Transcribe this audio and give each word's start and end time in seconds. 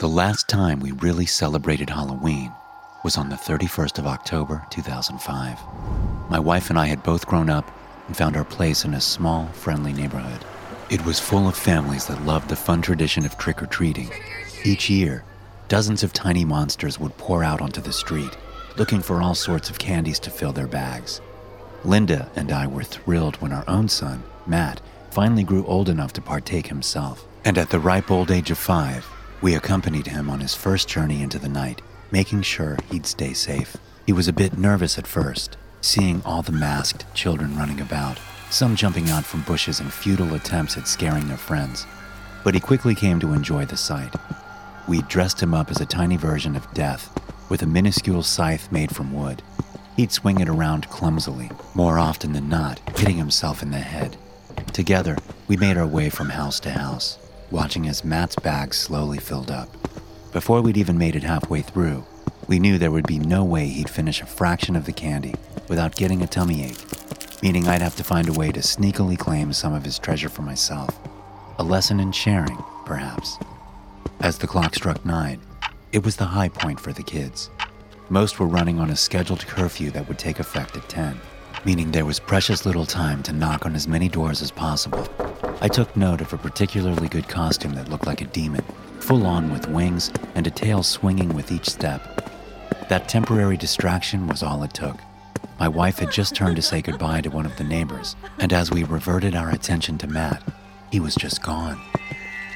The 0.00 0.08
last 0.08 0.48
time 0.48 0.80
we 0.80 0.90
really 0.90 1.24
celebrated 1.24 1.88
Halloween 1.88 2.52
was 3.04 3.16
on 3.16 3.28
the 3.28 3.36
31st 3.36 4.00
of 4.00 4.08
October 4.08 4.66
2005. 4.70 5.58
My 6.28 6.40
wife 6.40 6.68
and 6.68 6.76
I 6.76 6.86
had 6.86 7.04
both 7.04 7.28
grown 7.28 7.48
up 7.48 7.70
and 8.08 8.16
found 8.16 8.36
our 8.36 8.44
place 8.44 8.84
in 8.84 8.94
a 8.94 9.00
small, 9.00 9.46
friendly 9.52 9.92
neighborhood. 9.92 10.44
It 10.90 11.04
was 11.06 11.20
full 11.20 11.46
of 11.46 11.56
families 11.56 12.06
that 12.06 12.24
loved 12.24 12.48
the 12.48 12.56
fun 12.56 12.82
tradition 12.82 13.24
of 13.24 13.38
trick 13.38 13.62
or 13.62 13.66
treating. 13.66 14.10
Each 14.64 14.90
year, 14.90 15.22
dozens 15.68 16.02
of 16.02 16.12
tiny 16.12 16.44
monsters 16.44 16.98
would 16.98 17.16
pour 17.16 17.44
out 17.44 17.60
onto 17.60 17.80
the 17.80 17.92
street, 17.92 18.36
looking 18.76 19.00
for 19.00 19.22
all 19.22 19.36
sorts 19.36 19.70
of 19.70 19.78
candies 19.78 20.18
to 20.20 20.30
fill 20.30 20.52
their 20.52 20.66
bags. 20.66 21.20
Linda 21.84 22.28
and 22.34 22.50
I 22.50 22.66
were 22.66 22.82
thrilled 22.82 23.36
when 23.36 23.52
our 23.52 23.64
own 23.68 23.88
son, 23.88 24.24
Matt, 24.44 24.80
finally 25.12 25.44
grew 25.44 25.64
old 25.66 25.88
enough 25.88 26.12
to 26.14 26.20
partake 26.20 26.66
himself. 26.66 27.24
And 27.44 27.56
at 27.58 27.70
the 27.70 27.78
ripe 27.78 28.10
old 28.10 28.32
age 28.32 28.50
of 28.50 28.58
five, 28.58 29.06
we 29.44 29.54
accompanied 29.54 30.06
him 30.06 30.30
on 30.30 30.40
his 30.40 30.54
first 30.54 30.88
journey 30.88 31.20
into 31.20 31.38
the 31.38 31.50
night, 31.50 31.82
making 32.10 32.40
sure 32.40 32.78
he'd 32.90 33.04
stay 33.04 33.34
safe. 33.34 33.76
He 34.06 34.12
was 34.14 34.26
a 34.26 34.32
bit 34.32 34.56
nervous 34.56 34.96
at 34.96 35.06
first, 35.06 35.58
seeing 35.82 36.22
all 36.24 36.40
the 36.40 36.50
masked 36.50 37.04
children 37.12 37.54
running 37.54 37.78
about, 37.78 38.18
some 38.48 38.74
jumping 38.74 39.10
out 39.10 39.26
from 39.26 39.42
bushes 39.42 39.80
in 39.80 39.90
futile 39.90 40.32
attempts 40.32 40.78
at 40.78 40.88
scaring 40.88 41.28
their 41.28 41.36
friends. 41.36 41.86
But 42.42 42.54
he 42.54 42.60
quickly 42.60 42.94
came 42.94 43.20
to 43.20 43.34
enjoy 43.34 43.66
the 43.66 43.76
sight. 43.76 44.14
We 44.88 45.02
dressed 45.02 45.42
him 45.42 45.52
up 45.52 45.70
as 45.70 45.82
a 45.82 45.84
tiny 45.84 46.16
version 46.16 46.56
of 46.56 46.72
Death, 46.72 47.12
with 47.50 47.60
a 47.60 47.66
minuscule 47.66 48.22
scythe 48.22 48.72
made 48.72 48.96
from 48.96 49.12
wood. 49.12 49.42
He'd 49.94 50.10
swing 50.10 50.40
it 50.40 50.48
around 50.48 50.88
clumsily, 50.88 51.50
more 51.74 51.98
often 51.98 52.32
than 52.32 52.48
not, 52.48 52.80
hitting 52.98 53.18
himself 53.18 53.62
in 53.62 53.72
the 53.72 53.76
head. 53.76 54.16
Together, 54.72 55.18
we 55.48 55.58
made 55.58 55.76
our 55.76 55.86
way 55.86 56.08
from 56.08 56.30
house 56.30 56.60
to 56.60 56.70
house, 56.70 57.18
watching 57.50 57.88
as 57.88 58.04
Matt's 58.04 58.36
bag 58.36 58.74
slowly 58.74 59.18
filled 59.18 59.50
up. 59.50 59.68
Before 60.32 60.60
we'd 60.62 60.76
even 60.76 60.98
made 60.98 61.16
it 61.16 61.22
halfway 61.22 61.62
through, 61.62 62.04
we 62.48 62.58
knew 62.58 62.78
there 62.78 62.90
would 62.90 63.06
be 63.06 63.18
no 63.18 63.44
way 63.44 63.68
he'd 63.68 63.88
finish 63.88 64.20
a 64.20 64.26
fraction 64.26 64.76
of 64.76 64.84
the 64.84 64.92
candy 64.92 65.34
without 65.68 65.96
getting 65.96 66.22
a 66.22 66.26
tummy 66.26 66.64
ache, 66.64 66.84
meaning 67.42 67.66
I'd 67.66 67.82
have 67.82 67.96
to 67.96 68.04
find 68.04 68.28
a 68.28 68.32
way 68.32 68.50
to 68.52 68.60
sneakily 68.60 69.18
claim 69.18 69.52
some 69.52 69.72
of 69.72 69.84
his 69.84 69.98
treasure 69.98 70.28
for 70.28 70.42
myself. 70.42 70.98
A 71.58 71.62
lesson 71.62 72.00
in 72.00 72.12
sharing, 72.12 72.58
perhaps. 72.84 73.38
As 74.20 74.38
the 74.38 74.46
clock 74.46 74.74
struck 74.74 75.04
nine, 75.04 75.40
it 75.92 76.04
was 76.04 76.16
the 76.16 76.24
high 76.24 76.48
point 76.48 76.80
for 76.80 76.92
the 76.92 77.02
kids. 77.02 77.50
Most 78.08 78.38
were 78.38 78.46
running 78.46 78.80
on 78.80 78.90
a 78.90 78.96
scheduled 78.96 79.46
curfew 79.46 79.90
that 79.92 80.06
would 80.08 80.18
take 80.18 80.40
effect 80.40 80.76
at 80.76 80.88
10, 80.88 81.18
meaning 81.64 81.90
there 81.90 82.04
was 82.04 82.18
precious 82.18 82.66
little 82.66 82.84
time 82.84 83.22
to 83.22 83.32
knock 83.32 83.64
on 83.64 83.74
as 83.74 83.88
many 83.88 84.08
doors 84.08 84.42
as 84.42 84.50
possible. 84.50 85.08
I 85.60 85.68
took 85.68 85.96
note 85.96 86.20
of 86.20 86.32
a 86.32 86.38
particularly 86.38 87.08
good 87.08 87.28
costume 87.28 87.74
that 87.74 87.88
looked 87.88 88.06
like 88.06 88.20
a 88.20 88.26
demon, 88.26 88.64
full 89.00 89.26
on 89.26 89.52
with 89.52 89.68
wings 89.68 90.12
and 90.34 90.46
a 90.46 90.50
tail 90.50 90.82
swinging 90.82 91.34
with 91.34 91.52
each 91.52 91.68
step. 91.68 92.30
That 92.88 93.08
temporary 93.08 93.56
distraction 93.56 94.26
was 94.26 94.42
all 94.42 94.62
it 94.62 94.74
took. 94.74 94.96
My 95.58 95.68
wife 95.68 96.00
had 96.00 96.10
just 96.10 96.34
turned 96.34 96.56
to 96.56 96.62
say 96.62 96.82
goodbye 96.82 97.22
to 97.22 97.30
one 97.30 97.46
of 97.46 97.56
the 97.56 97.64
neighbors, 97.64 98.16
and 98.38 98.52
as 98.52 98.70
we 98.70 98.84
reverted 98.84 99.34
our 99.34 99.50
attention 99.50 99.96
to 99.98 100.06
Matt, 100.06 100.42
he 100.90 101.00
was 101.00 101.14
just 101.14 101.42
gone. 101.42 101.80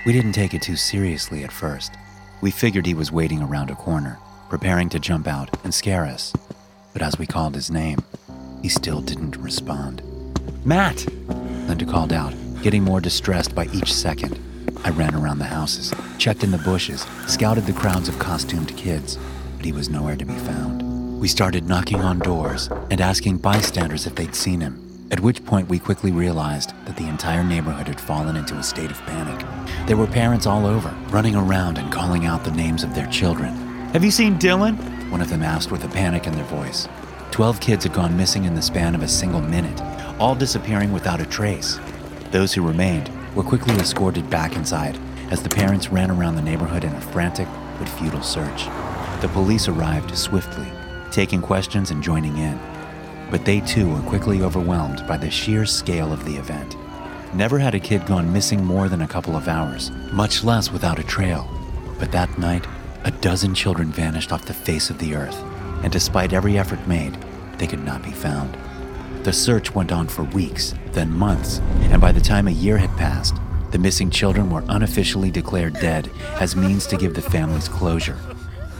We 0.04 0.12
didn't 0.12 0.32
take 0.32 0.52
it 0.52 0.62
too 0.62 0.76
seriously 0.76 1.44
at 1.44 1.52
first. 1.52 1.92
We 2.40 2.50
figured 2.50 2.86
he 2.86 2.94
was 2.94 3.12
waiting 3.12 3.42
around 3.42 3.70
a 3.70 3.76
corner, 3.76 4.18
preparing 4.48 4.88
to 4.90 4.98
jump 4.98 5.26
out 5.26 5.56
and 5.64 5.72
scare 5.72 6.04
us. 6.04 6.32
But 6.92 7.02
as 7.02 7.18
we 7.18 7.26
called 7.26 7.54
his 7.54 7.70
name, 7.70 7.98
he 8.62 8.68
still 8.68 9.00
didn't 9.00 9.36
respond. 9.36 10.02
Matt! 10.64 11.06
Linda 11.68 11.84
called 11.84 12.12
out, 12.12 12.34
getting 12.62 12.82
more 12.82 13.00
distressed 13.00 13.54
by 13.54 13.66
each 13.72 13.92
second. 13.92 14.38
I 14.84 14.90
ran 14.90 15.14
around 15.14 15.38
the 15.38 15.44
houses, 15.44 15.92
checked 16.18 16.44
in 16.44 16.50
the 16.50 16.58
bushes, 16.58 17.06
scouted 17.26 17.66
the 17.66 17.72
crowds 17.72 18.08
of 18.08 18.18
costumed 18.18 18.76
kids, 18.76 19.18
but 19.56 19.64
he 19.64 19.72
was 19.72 19.88
nowhere 19.88 20.16
to 20.16 20.24
be 20.24 20.34
found. 20.34 21.20
We 21.20 21.28
started 21.28 21.68
knocking 21.68 22.00
on 22.00 22.20
doors 22.20 22.68
and 22.90 23.00
asking 23.00 23.38
bystanders 23.38 24.06
if 24.06 24.14
they'd 24.14 24.34
seen 24.34 24.60
him, 24.60 25.08
at 25.10 25.20
which 25.20 25.44
point 25.44 25.68
we 25.68 25.78
quickly 25.78 26.12
realized 26.12 26.72
that 26.84 26.96
the 26.96 27.08
entire 27.08 27.42
neighborhood 27.42 27.88
had 27.88 28.00
fallen 28.00 28.36
into 28.36 28.54
a 28.54 28.62
state 28.62 28.90
of 28.90 28.98
panic. 29.02 29.44
There 29.86 29.96
were 29.96 30.06
parents 30.06 30.46
all 30.46 30.66
over, 30.66 30.90
running 31.08 31.34
around 31.34 31.78
and 31.78 31.92
calling 31.92 32.26
out 32.26 32.44
the 32.44 32.52
names 32.52 32.84
of 32.84 32.94
their 32.94 33.06
children. 33.06 33.54
Have 33.92 34.04
you 34.04 34.10
seen 34.10 34.38
Dylan? 34.38 34.76
One 35.10 35.20
of 35.20 35.30
them 35.30 35.42
asked 35.42 35.72
with 35.72 35.84
a 35.84 35.88
panic 35.88 36.26
in 36.26 36.34
their 36.34 36.44
voice. 36.44 36.88
Twelve 37.30 37.58
kids 37.60 37.84
had 37.84 37.94
gone 37.94 38.16
missing 38.16 38.44
in 38.44 38.54
the 38.54 38.62
span 38.62 38.94
of 38.94 39.02
a 39.02 39.08
single 39.08 39.40
minute, 39.40 39.80
all 40.20 40.34
disappearing 40.34 40.92
without 40.92 41.20
a 41.20 41.26
trace. 41.26 41.78
Those 42.30 42.52
who 42.52 42.66
remained 42.66 43.10
were 43.34 43.42
quickly 43.42 43.74
escorted 43.76 44.28
back 44.28 44.54
inside 44.54 44.98
as 45.30 45.42
the 45.42 45.48
parents 45.48 45.88
ran 45.88 46.10
around 46.10 46.36
the 46.36 46.42
neighborhood 46.42 46.84
in 46.84 46.92
a 46.92 47.00
frantic 47.00 47.48
but 47.78 47.88
futile 47.88 48.22
search. 48.22 48.64
The 49.20 49.30
police 49.32 49.68
arrived 49.68 50.16
swiftly, 50.16 50.66
taking 51.10 51.40
questions 51.40 51.90
and 51.90 52.02
joining 52.02 52.36
in. 52.36 52.58
But 53.30 53.44
they 53.44 53.60
too 53.60 53.92
were 53.92 54.00
quickly 54.02 54.42
overwhelmed 54.42 55.06
by 55.06 55.16
the 55.16 55.30
sheer 55.30 55.66
scale 55.66 56.12
of 56.12 56.24
the 56.24 56.36
event. 56.36 56.76
Never 57.34 57.58
had 57.58 57.74
a 57.74 57.80
kid 57.80 58.06
gone 58.06 58.32
missing 58.32 58.64
more 58.64 58.88
than 58.88 59.02
a 59.02 59.08
couple 59.08 59.36
of 59.36 59.48
hours, 59.48 59.90
much 60.12 60.44
less 60.44 60.70
without 60.70 60.98
a 60.98 61.04
trail. 61.04 61.48
But 61.98 62.12
that 62.12 62.38
night, 62.38 62.66
a 63.04 63.10
dozen 63.10 63.54
children 63.54 63.90
vanished 63.90 64.32
off 64.32 64.46
the 64.46 64.54
face 64.54 64.90
of 64.90 64.98
the 64.98 65.14
earth, 65.14 65.42
and 65.82 65.92
despite 65.92 66.32
every 66.32 66.58
effort 66.58 66.86
made, 66.86 67.16
they 67.58 67.66
could 67.66 67.84
not 67.84 68.02
be 68.02 68.12
found. 68.12 68.56
The 69.22 69.32
search 69.32 69.74
went 69.74 69.92
on 69.92 70.08
for 70.08 70.22
weeks, 70.22 70.74
then 70.92 71.12
months, 71.12 71.60
and 71.90 72.00
by 72.00 72.12
the 72.12 72.20
time 72.20 72.48
a 72.48 72.52
year 72.52 72.78
had 72.78 72.96
passed, 72.96 73.36
the 73.70 73.78
missing 73.78 74.10
children 74.10 74.48
were 74.48 74.64
unofficially 74.68 75.30
declared 75.30 75.74
dead 75.74 76.10
as 76.40 76.56
means 76.56 76.86
to 76.86 76.96
give 76.96 77.14
the 77.14 77.20
families 77.20 77.68
closure. 77.68 78.16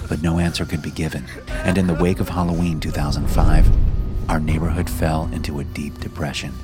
But 0.09 0.23
no 0.23 0.39
answer 0.39 0.65
could 0.65 0.81
be 0.81 0.91
given, 0.91 1.27
and 1.49 1.77
in 1.77 1.87
the 1.87 1.95
wake 1.95 2.21
of 2.21 2.31
Halloween 2.31 2.81
2005, 2.81 4.31
our 4.31 4.41
neighborhood 4.41 4.89
fell 4.89 5.29
into 5.33 5.61
a 5.61 5.65
deep 5.65 5.99
depression. 6.01 6.55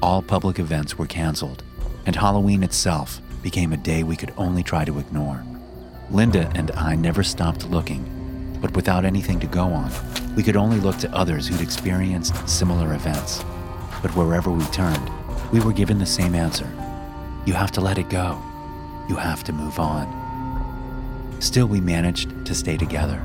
All 0.00 0.22
public 0.22 0.58
events 0.58 0.96
were 0.96 1.06
canceled, 1.06 1.62
and 2.06 2.16
Halloween 2.16 2.62
itself 2.62 3.20
became 3.42 3.72
a 3.72 3.76
day 3.76 4.02
we 4.02 4.16
could 4.16 4.32
only 4.38 4.62
try 4.62 4.84
to 4.84 4.98
ignore. 4.98 5.44
Linda 6.10 6.50
and 6.54 6.70
I 6.70 6.94
never 6.94 7.22
stopped 7.22 7.68
looking, 7.68 8.17
but 8.60 8.74
without 8.74 9.04
anything 9.04 9.40
to 9.40 9.46
go 9.46 9.64
on, 9.64 9.90
we 10.34 10.42
could 10.42 10.56
only 10.56 10.80
look 10.80 10.98
to 10.98 11.14
others 11.14 11.46
who'd 11.46 11.60
experienced 11.60 12.48
similar 12.48 12.94
events. 12.94 13.44
But 14.02 14.14
wherever 14.14 14.50
we 14.50 14.64
turned, 14.66 15.10
we 15.52 15.60
were 15.60 15.72
given 15.72 15.98
the 15.98 16.06
same 16.06 16.34
answer 16.34 16.68
you 17.46 17.54
have 17.54 17.72
to 17.72 17.80
let 17.80 17.96
it 17.96 18.10
go, 18.10 18.38
you 19.08 19.16
have 19.16 19.42
to 19.44 19.54
move 19.54 19.78
on. 19.78 20.06
Still, 21.40 21.66
we 21.66 21.80
managed 21.80 22.44
to 22.44 22.54
stay 22.54 22.76
together. 22.76 23.22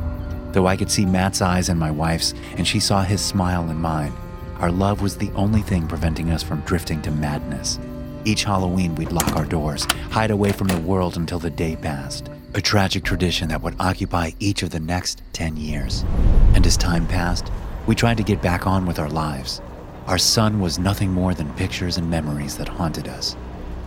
Though 0.53 0.67
I 0.67 0.77
could 0.77 0.89
see 0.89 1.05
Matt's 1.05 1.41
eyes 1.41 1.67
and 1.67 1.77
my 1.77 1.91
wife's, 1.91 2.33
and 2.55 2.65
she 2.65 2.79
saw 2.79 3.03
his 3.03 3.19
smile 3.19 3.69
in 3.69 3.81
mine, 3.81 4.13
our 4.59 4.71
love 4.71 5.01
was 5.01 5.17
the 5.17 5.31
only 5.31 5.61
thing 5.61 5.87
preventing 5.87 6.29
us 6.29 6.41
from 6.41 6.61
drifting 6.61 7.01
to 7.01 7.11
madness. 7.11 7.79
Each 8.23 8.45
Halloween, 8.45 8.95
we'd 8.95 9.11
lock 9.11 9.35
our 9.35 9.45
doors, 9.45 9.83
hide 10.09 10.31
away 10.31 10.53
from 10.53 10.67
the 10.67 10.79
world 10.79 11.17
until 11.17 11.39
the 11.39 11.49
day 11.49 11.75
passed. 11.75 12.29
A 12.55 12.61
tragic 12.61 13.03
tradition 13.03 13.49
that 13.49 13.63
would 13.63 13.75
occupy 13.79 14.29
each 14.39 14.61
of 14.61 14.69
the 14.69 14.79
next 14.79 15.23
10 15.33 15.57
years. 15.57 16.05
And 16.53 16.63
as 16.67 16.77
time 16.77 17.07
passed, 17.07 17.51
we 17.87 17.95
tried 17.95 18.17
to 18.17 18.23
get 18.23 18.43
back 18.43 18.67
on 18.67 18.85
with 18.85 18.99
our 18.99 19.09
lives. 19.09 19.59
Our 20.05 20.19
son 20.19 20.59
was 20.59 20.77
nothing 20.77 21.11
more 21.11 21.33
than 21.33 21.51
pictures 21.53 21.97
and 21.97 22.11
memories 22.11 22.55
that 22.57 22.67
haunted 22.67 23.07
us. 23.07 23.35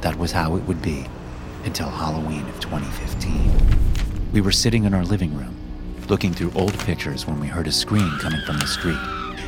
That 0.01 0.19
was 0.19 0.33
how 0.33 0.57
it 0.57 0.65
would 0.65 0.83
be 0.83 1.07
until 1.65 1.89
Halloween 1.89 2.45
of 2.49 2.59
2015. 2.59 4.33
We 4.33 4.41
were 4.41 4.51
sitting 4.51 4.83
in 4.83 4.95
our 4.95 5.05
living 5.05 5.37
room, 5.37 5.55
looking 6.09 6.33
through 6.35 6.51
old 6.57 6.77
pictures 6.81 7.25
when 7.25 7.39
we 7.39 7.47
heard 7.47 7.69
a 7.69 7.73
scream 7.73 8.19
coming 8.19 8.41
from 8.45 8.59
the 8.59 8.67
street. 8.67 8.99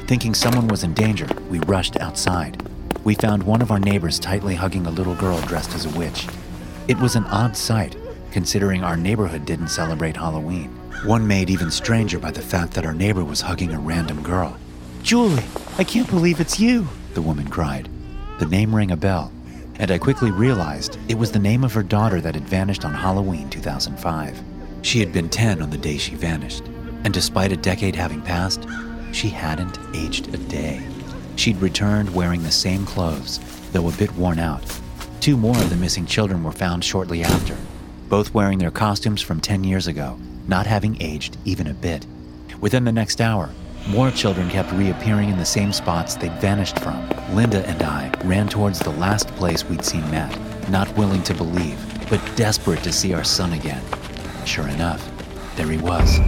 Thinking 0.07 0.33
someone 0.33 0.69
was 0.69 0.85
in 0.85 0.95
danger, 0.95 1.27
we 1.51 1.59
rushed 1.61 1.97
outside. 1.97 2.63
We 3.03 3.17
found 3.17 3.43
one 3.43 3.63
of 3.63 3.73
our 3.73 3.81
neighbors 3.81 4.21
tightly 4.21 4.55
hugging 4.55 4.87
a 4.87 4.93
little 4.93 5.17
girl 5.17 5.41
dressed 5.41 5.75
as 5.75 5.87
a 5.87 5.99
witch. 5.99 6.29
It 6.87 6.99
was 6.99 7.17
an 7.17 7.25
odd 7.25 7.57
sight, 7.57 7.97
considering 8.33 8.83
our 8.83 8.97
neighborhood 8.97 9.45
didn't 9.45 9.69
celebrate 9.69 10.17
Halloween. 10.17 10.69
One 11.05 11.27
made 11.27 11.51
even 11.51 11.71
stranger 11.71 12.19
by 12.19 12.31
the 12.31 12.43
fact 12.43 12.73
that 12.75 12.85
our 12.85 12.93
neighbor 12.93 13.25
was 13.25 13.41
hugging 13.41 13.73
a 13.73 13.79
random 13.79 14.23
girl. 14.23 14.57
Julie, 15.03 15.45
I 15.79 15.85
can't 15.85 16.09
believe 16.11 16.41
it's 16.41 16.59
you, 16.59 16.89
the 17.15 17.23
woman 17.23 17.49
cried. 17.49 17.89
The 18.39 18.47
name 18.47 18.75
rang 18.75 18.91
a 18.91 18.97
bell, 18.97 19.33
and 19.77 19.91
I 19.91 19.99
quickly 19.99 20.31
realized 20.31 20.99
it 21.09 21.19
was 21.19 21.33
the 21.33 21.39
name 21.39 21.65
of 21.65 21.73
her 21.73 21.83
daughter 21.83 22.21
that 22.21 22.35
had 22.35 22.49
vanished 22.49 22.85
on 22.85 22.95
Halloween 22.95 23.49
2005. 23.49 24.43
She 24.83 25.01
had 25.01 25.13
been 25.13 25.29
10 25.29 25.63
on 25.63 25.71
the 25.71 25.79
day 25.79 25.99
she 25.99 26.15
vanished, 26.15 26.65
and 27.05 27.15
despite 27.15 27.53
a 27.53 27.57
decade 27.57 27.95
having 27.95 28.23
passed, 28.23 28.67
she 29.13 29.29
hadn't 29.29 29.79
aged 29.95 30.35
a 30.35 30.39
day. 30.39 30.83
She'd 31.37 31.57
returned 31.59 32.15
wearing 32.15 32.43
the 32.43 32.51
same 32.51 32.85
clothes, 32.85 33.39
though 33.73 33.89
a 33.89 33.93
bit 33.93 34.13
worn 34.17 34.39
out. 34.39 34.63
Two 35.21 35.37
more 35.37 35.57
of 35.57 35.71
the 35.71 35.77
missing 35.77 36.07
children 36.07 36.43
were 36.43 36.53
found 36.53 36.85
shortly 36.85 37.23
after, 37.23 37.57
both 38.09 38.33
wearing 38.33 38.59
their 38.59 38.71
costumes 38.71 39.21
from 39.21 39.41
10 39.41 39.65
years 39.65 39.87
ago, 39.87 40.19
not 40.47 40.67
having 40.67 41.01
aged 41.01 41.37
even 41.45 41.67
a 41.67 41.75
bit. 41.75 42.07
Within 42.61 42.85
the 42.85 42.93
next 42.93 43.21
hour, 43.21 43.51
more 43.87 44.11
children 44.11 44.49
kept 44.51 44.73
reappearing 44.73 45.31
in 45.31 45.39
the 45.39 45.45
same 45.45 45.73
spots 45.73 46.15
they'd 46.15 46.33
vanished 46.41 46.79
from. 46.81 47.09
Linda 47.35 47.67
and 47.67 47.83
I 47.83 48.13
ran 48.25 48.49
towards 48.49 48.79
the 48.79 48.91
last 48.91 49.29
place 49.37 49.65
we'd 49.65 49.85
seen 49.85 50.03
Matt, 50.11 50.37
not 50.71 50.95
willing 50.97 51.23
to 51.25 51.35
believe, 51.35 51.79
but 52.11 52.21
desperate 52.37 52.83
to 52.83 52.93
see 52.93 53.15
our 53.15 53.25
son 53.25 53.53
again. 53.53 53.83
Sure 54.45 54.69
enough, 54.69 55.07
there 55.57 55.71
he 55.71 55.79
was, 55.79 56.19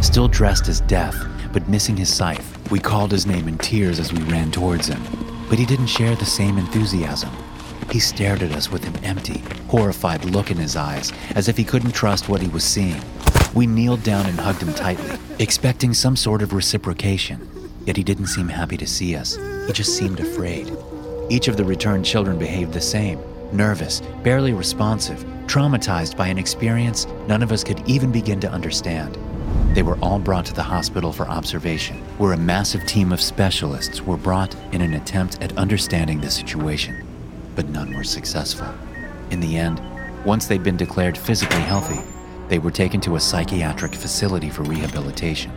still 0.00 0.28
dressed 0.28 0.68
as 0.68 0.80
death, 0.82 1.16
but 1.52 1.68
missing 1.68 1.96
his 1.96 2.12
scythe. 2.14 2.70
We 2.70 2.78
called 2.78 3.10
his 3.10 3.26
name 3.26 3.48
in 3.48 3.58
tears 3.58 3.98
as 3.98 4.12
we 4.12 4.22
ran 4.22 4.50
towards 4.50 4.86
him, 4.86 5.02
but 5.48 5.58
he 5.58 5.66
didn't 5.66 5.86
share 5.88 6.14
the 6.14 6.24
same 6.24 6.58
enthusiasm. 6.58 7.30
He 7.90 7.98
stared 7.98 8.42
at 8.42 8.52
us 8.52 8.70
with 8.70 8.86
an 8.86 9.04
empty, 9.04 9.42
horrified 9.68 10.24
look 10.24 10.50
in 10.50 10.56
his 10.56 10.76
eyes, 10.76 11.12
as 11.34 11.48
if 11.48 11.56
he 11.56 11.64
couldn't 11.64 11.92
trust 11.92 12.28
what 12.28 12.40
he 12.40 12.48
was 12.48 12.62
seeing. 12.62 13.02
We 13.54 13.66
kneeled 13.66 14.04
down 14.04 14.26
and 14.26 14.38
hugged 14.38 14.62
him 14.62 14.72
tightly, 14.74 15.18
expecting 15.40 15.92
some 15.92 16.14
sort 16.14 16.42
of 16.42 16.52
reciprocation. 16.52 17.48
Yet 17.86 17.96
he 17.96 18.04
didn't 18.04 18.26
seem 18.26 18.48
happy 18.48 18.76
to 18.76 18.86
see 18.86 19.16
us. 19.16 19.36
He 19.66 19.72
just 19.72 19.96
seemed 19.96 20.20
afraid. 20.20 20.72
Each 21.28 21.48
of 21.48 21.56
the 21.56 21.64
returned 21.64 22.04
children 22.04 22.38
behaved 22.38 22.72
the 22.72 22.80
same 22.80 23.18
nervous, 23.52 24.00
barely 24.22 24.52
responsive, 24.52 25.24
traumatized 25.46 26.16
by 26.16 26.28
an 26.28 26.38
experience 26.38 27.08
none 27.26 27.42
of 27.42 27.50
us 27.50 27.64
could 27.64 27.82
even 27.88 28.12
begin 28.12 28.38
to 28.40 28.50
understand. 28.50 29.18
They 29.74 29.82
were 29.82 29.98
all 30.00 30.20
brought 30.20 30.46
to 30.46 30.52
the 30.52 30.62
hospital 30.62 31.12
for 31.12 31.28
observation, 31.28 31.96
where 32.18 32.32
a 32.32 32.36
massive 32.36 32.86
team 32.86 33.12
of 33.12 33.20
specialists 33.20 34.02
were 34.02 34.16
brought 34.16 34.54
in 34.72 34.82
an 34.82 34.94
attempt 34.94 35.42
at 35.42 35.56
understanding 35.58 36.20
the 36.20 36.30
situation, 36.30 37.06
but 37.54 37.68
none 37.68 37.94
were 37.94 38.04
successful. 38.04 38.68
In 39.30 39.40
the 39.40 39.56
end, 39.56 39.80
once 40.24 40.46
they'd 40.46 40.62
been 40.62 40.76
declared 40.76 41.16
physically 41.16 41.60
healthy, 41.60 42.00
they 42.48 42.58
were 42.58 42.70
taken 42.70 43.00
to 43.02 43.16
a 43.16 43.20
psychiatric 43.20 43.94
facility 43.94 44.50
for 44.50 44.64
rehabilitation. 44.64 45.52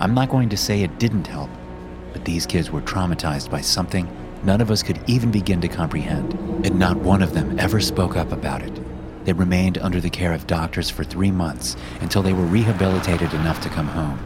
I'm 0.00 0.14
not 0.14 0.28
going 0.28 0.48
to 0.50 0.56
say 0.56 0.82
it 0.82 0.98
didn't 0.98 1.26
help, 1.26 1.50
but 2.12 2.24
these 2.24 2.46
kids 2.46 2.70
were 2.70 2.82
traumatized 2.82 3.50
by 3.50 3.62
something 3.62 4.08
none 4.44 4.60
of 4.60 4.70
us 4.70 4.82
could 4.82 5.00
even 5.06 5.30
begin 5.30 5.60
to 5.62 5.68
comprehend, 5.68 6.34
and 6.64 6.78
not 6.78 6.96
one 6.98 7.22
of 7.22 7.34
them 7.34 7.58
ever 7.58 7.80
spoke 7.80 8.16
up 8.16 8.32
about 8.32 8.62
it. 8.62 8.80
They 9.24 9.32
remained 9.32 9.78
under 9.78 10.00
the 10.00 10.10
care 10.10 10.32
of 10.32 10.46
doctors 10.46 10.88
for 10.88 11.02
three 11.02 11.30
months 11.30 11.76
until 12.00 12.22
they 12.22 12.32
were 12.32 12.44
rehabilitated 12.44 13.34
enough 13.34 13.60
to 13.62 13.68
come 13.68 13.88
home. 13.88 14.18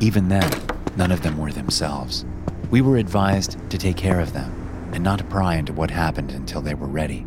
Even 0.00 0.28
then, 0.28 0.50
none 0.96 1.12
of 1.12 1.22
them 1.22 1.36
were 1.36 1.52
themselves. 1.52 2.24
We 2.70 2.80
were 2.80 2.96
advised 2.96 3.58
to 3.70 3.76
take 3.76 3.96
care 3.96 4.20
of 4.20 4.32
them 4.32 4.65
and 4.96 5.04
not 5.04 5.28
pry 5.30 5.54
into 5.54 5.72
what 5.72 5.90
happened 5.92 6.32
until 6.32 6.60
they 6.60 6.74
were 6.74 6.88
ready. 6.88 7.24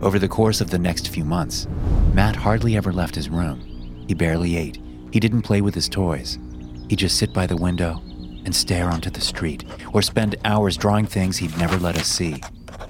Over 0.00 0.18
the 0.18 0.26
course 0.26 0.60
of 0.60 0.70
the 0.70 0.78
next 0.78 1.08
few 1.08 1.24
months, 1.24 1.68
Matt 2.12 2.34
hardly 2.34 2.76
ever 2.76 2.92
left 2.92 3.14
his 3.14 3.28
room. 3.28 4.04
He 4.08 4.14
barely 4.14 4.56
ate. 4.56 4.78
He 5.12 5.20
didn't 5.20 5.42
play 5.42 5.60
with 5.60 5.76
his 5.76 5.88
toys. 5.88 6.40
He'd 6.88 6.98
just 6.98 7.18
sit 7.18 7.32
by 7.32 7.46
the 7.46 7.56
window 7.56 8.02
and 8.44 8.52
stare 8.52 8.90
onto 8.90 9.10
the 9.10 9.20
street 9.20 9.64
or 9.92 10.02
spend 10.02 10.34
hours 10.44 10.76
drawing 10.76 11.06
things 11.06 11.36
he'd 11.36 11.56
never 11.56 11.78
let 11.78 11.96
us 11.96 12.08
see. 12.08 12.42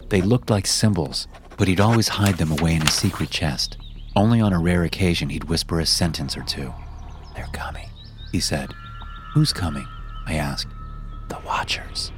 They 0.09 0.23
looked 0.23 0.49
like 0.49 0.67
symbols 0.67 1.29
but 1.57 1.69
he'd 1.69 1.81
always 1.81 2.09
hide 2.09 2.39
them 2.39 2.51
away 2.51 2.75
in 2.75 2.81
his 2.81 2.93
secret 2.93 3.31
chest. 3.31 3.77
Only 4.17 4.41
on 4.41 4.53
a 4.53 4.59
rare 4.59 4.85
occasion 4.85 5.29
he'd 5.29 5.45
whisper 5.45 5.79
a 5.81 5.87
sentence 5.87 6.37
or 6.37 6.43
two. 6.43 6.73
They're 7.37 7.49
coming, 7.53 7.89
he 8.31 8.41
said. 8.41 8.75
Who's 9.35 9.53
coming? 9.53 9.87
I 10.27 10.35
asked. 10.35 10.73
The 11.29 11.39
Watchers. 11.47 12.13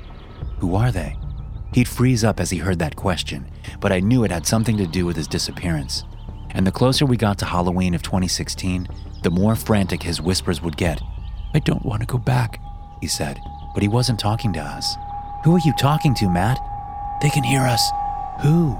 Who 0.60 0.74
are 0.76 0.90
they? 0.90 1.16
He'd 1.74 1.88
freeze 1.88 2.22
up 2.22 2.38
as 2.38 2.50
he 2.50 2.58
heard 2.58 2.78
that 2.78 2.94
question, 2.94 3.50
but 3.80 3.90
I 3.90 3.98
knew 3.98 4.22
it 4.22 4.30
had 4.30 4.46
something 4.46 4.76
to 4.76 4.86
do 4.86 5.04
with 5.04 5.16
his 5.16 5.26
disappearance. 5.26 6.04
And 6.50 6.64
the 6.64 6.70
closer 6.70 7.04
we 7.04 7.16
got 7.16 7.36
to 7.38 7.46
Halloween 7.46 7.94
of 7.94 8.02
2016, 8.02 8.86
the 9.24 9.30
more 9.30 9.56
frantic 9.56 10.00
his 10.00 10.22
whispers 10.22 10.62
would 10.62 10.76
get. 10.76 11.02
I 11.52 11.58
don't 11.58 11.84
want 11.84 12.00
to 12.02 12.06
go 12.06 12.16
back, 12.16 12.62
he 13.00 13.08
said, 13.08 13.40
but 13.74 13.82
he 13.82 13.88
wasn't 13.88 14.20
talking 14.20 14.52
to 14.52 14.60
us. 14.60 14.94
Who 15.42 15.56
are 15.56 15.62
you 15.64 15.72
talking 15.72 16.14
to, 16.14 16.30
Matt? 16.30 16.60
They 17.20 17.28
can 17.28 17.42
hear 17.42 17.62
us. 17.62 17.82
Who? 18.42 18.78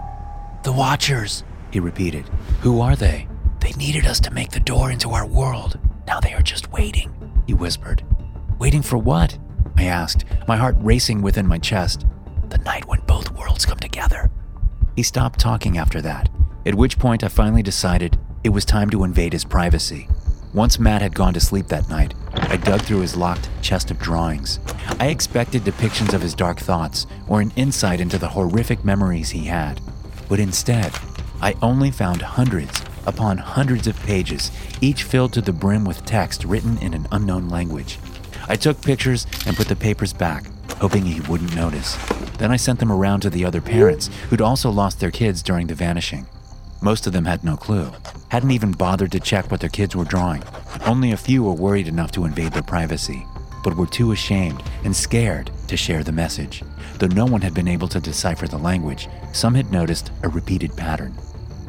The 0.63 0.73
Watchers, 0.73 1.43
he 1.73 1.81
repeated. 1.81 2.29
Who 2.61 2.81
are 2.81 2.95
they? 2.95 3.27
They 3.59 3.73
needed 3.73 4.07
us 4.07 4.21
to 4.21 4.31
make 4.31 4.53
the 4.53 4.61
door 4.61 4.93
into 4.93 5.11
our 5.11 5.27
world. 5.27 5.81
Now 6.07 6.21
they 6.21 6.33
are 6.33 6.43
just 6.43 6.71
waiting, 6.71 7.13
he 7.45 7.55
whispered. 7.55 8.05
Waiting 8.61 8.83
for 8.83 8.99
what? 8.99 9.37
I 9.77 9.87
asked, 9.87 10.27
my 10.47 10.57
heart 10.57 10.77
racing 10.79 11.23
within 11.23 11.49
my 11.49 11.59
chest. 11.59 12.07
The 12.55 12.63
night 12.63 12.87
when 12.87 13.01
both 13.01 13.33
worlds 13.33 13.67
come 13.67 13.81
together. 13.81 14.31
He 14.95 15.03
stopped 15.03 15.41
talking 15.41 15.77
after 15.77 16.01
that, 16.03 16.29
at 16.65 16.77
which 16.77 17.01
point 17.01 17.25
I 17.25 17.29
finally 17.29 17.65
decided 17.65 18.17
it 18.45 18.51
was 18.51 18.65
time 18.65 18.91
to 18.91 19.03
invade 19.03 19.33
his 19.33 19.45
privacy. 19.45 20.07
Once 20.53 20.79
Matt 20.79 21.03
had 21.03 21.17
gone 21.17 21.35
to 21.35 21.41
sleep 21.41 21.67
that 21.67 21.89
night, 21.89 22.15
I 22.33 22.57
dug 22.57 22.83
through 22.83 23.01
his 23.01 23.17
locked 23.17 23.49
chest 23.61 23.91
of 23.91 23.99
drawings. 23.99 24.61
I 25.01 25.09
expected 25.09 25.63
depictions 25.63 26.15
of 26.15 26.23
his 26.23 26.33
dark 26.33 26.61
thoughts 26.61 27.09
or 27.27 27.41
an 27.41 27.53
insight 27.57 28.01
into 28.01 28.19
the 28.19 28.29
horrific 28.29 28.85
memories 28.85 29.31
he 29.31 29.47
had. 29.47 29.81
But 30.29 30.39
instead, 30.39 30.93
I 31.43 31.57
only 31.61 31.91
found 31.91 32.23
hundreds 32.23 32.85
upon 33.05 33.39
hundreds 33.39 33.89
of 33.89 33.99
pages, 34.05 34.53
each 34.81 35.03
filled 35.03 35.33
to 35.33 35.43
the 35.43 35.53
brim 35.53 35.85
with 35.85 36.07
text 36.07 36.45
written 36.45 36.79
in 36.79 36.95
an 36.95 37.09
unknown 37.11 37.49
language. 37.49 37.99
I 38.49 38.57
took 38.57 38.81
pictures 38.83 39.27
and 39.47 39.57
put 39.57 39.69
the 39.69 39.77
papers 39.77 40.13
back, 40.13 40.45
hoping 40.79 41.05
he 41.05 41.21
wouldn't 41.23 41.55
notice. 41.55 41.97
Then 42.37 42.51
I 42.51 42.57
sent 42.57 42.79
them 42.79 42.93
around 42.93 43.21
to 43.21 43.31
the 43.31 43.45
other 43.45 43.61
parents 43.61 44.09
who'd 44.29 44.43
also 44.43 44.71
lost 44.71 45.01
their 45.01 45.11
kids 45.11 45.43
during 45.43 45.67
the 45.67 45.75
vanishing. 45.75 46.27
Most 46.83 47.07
of 47.07 47.15
them 47.15 47.25
had 47.25 47.43
no 47.43 47.57
clue, 47.57 47.91
hadn't 48.29 48.51
even 48.51 48.73
bothered 48.73 49.13
to 49.13 49.21
check 49.21 49.51
what 49.51 49.61
their 49.61 49.71
kids 49.71 49.97
were 49.97 50.05
drawing. 50.05 50.43
Only 50.85 51.13
a 51.13 51.17
few 51.17 51.43
were 51.43 51.55
worried 51.55 51.89
enough 51.89 52.13
to 52.13 52.27
invade 52.27 52.53
their 52.53 52.63
privacy, 52.63 53.25
but 53.63 53.77
were 53.77 53.87
too 53.87 54.13
ashamed 54.13 54.63
and 54.85 54.95
scared 54.95 55.51
to 55.69 55.77
share 55.79 56.05
the 56.05 56.13
message. 56.13 56.63
Though 56.99 57.07
no 57.07 57.25
one 57.25 57.41
had 57.41 57.55
been 57.55 57.69
able 57.69 57.89
to 57.89 58.01
decipher 58.01 58.47
the 58.47 58.59
language, 58.59 59.09
some 59.33 59.55
had 59.55 59.73
noticed 59.73 60.11
a 60.23 60.29
repeated 60.29 60.77
pattern. 60.77 61.15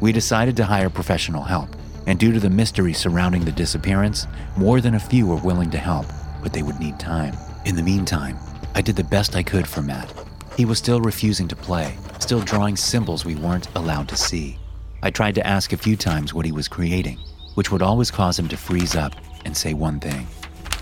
We 0.00 0.12
decided 0.12 0.56
to 0.58 0.64
hire 0.64 0.90
professional 0.90 1.44
help, 1.44 1.70
and 2.06 2.18
due 2.18 2.32
to 2.32 2.40
the 2.40 2.50
mystery 2.50 2.92
surrounding 2.92 3.46
the 3.46 3.52
disappearance, 3.52 4.26
more 4.56 4.82
than 4.82 4.94
a 4.94 5.00
few 5.00 5.26
were 5.26 5.36
willing 5.36 5.70
to 5.70 5.78
help, 5.78 6.06
but 6.46 6.52
they 6.52 6.62
would 6.62 6.78
need 6.78 6.96
time. 7.00 7.36
In 7.64 7.74
the 7.74 7.82
meantime, 7.82 8.38
I 8.76 8.80
did 8.80 8.94
the 8.94 9.02
best 9.02 9.34
I 9.34 9.42
could 9.42 9.66
for 9.66 9.82
Matt. 9.82 10.14
He 10.56 10.64
was 10.64 10.78
still 10.78 11.00
refusing 11.00 11.48
to 11.48 11.56
play, 11.56 11.96
still 12.20 12.38
drawing 12.38 12.76
symbols 12.76 13.24
we 13.24 13.34
weren't 13.34 13.66
allowed 13.74 14.08
to 14.10 14.16
see. 14.16 14.56
I 15.02 15.10
tried 15.10 15.34
to 15.34 15.44
ask 15.44 15.72
a 15.72 15.76
few 15.76 15.96
times 15.96 16.32
what 16.32 16.46
he 16.46 16.52
was 16.52 16.68
creating, 16.68 17.18
which 17.56 17.72
would 17.72 17.82
always 17.82 18.12
cause 18.12 18.38
him 18.38 18.46
to 18.46 18.56
freeze 18.56 18.94
up 18.94 19.12
and 19.44 19.56
say 19.56 19.74
one 19.74 19.98
thing 19.98 20.28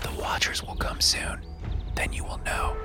The 0.03 0.21
Watchers 0.21 0.61
will 0.61 0.75
come 0.75 1.01
soon. 1.01 1.39
Then 1.95 2.13
you 2.13 2.23
will 2.23 2.41
know. 2.45 2.77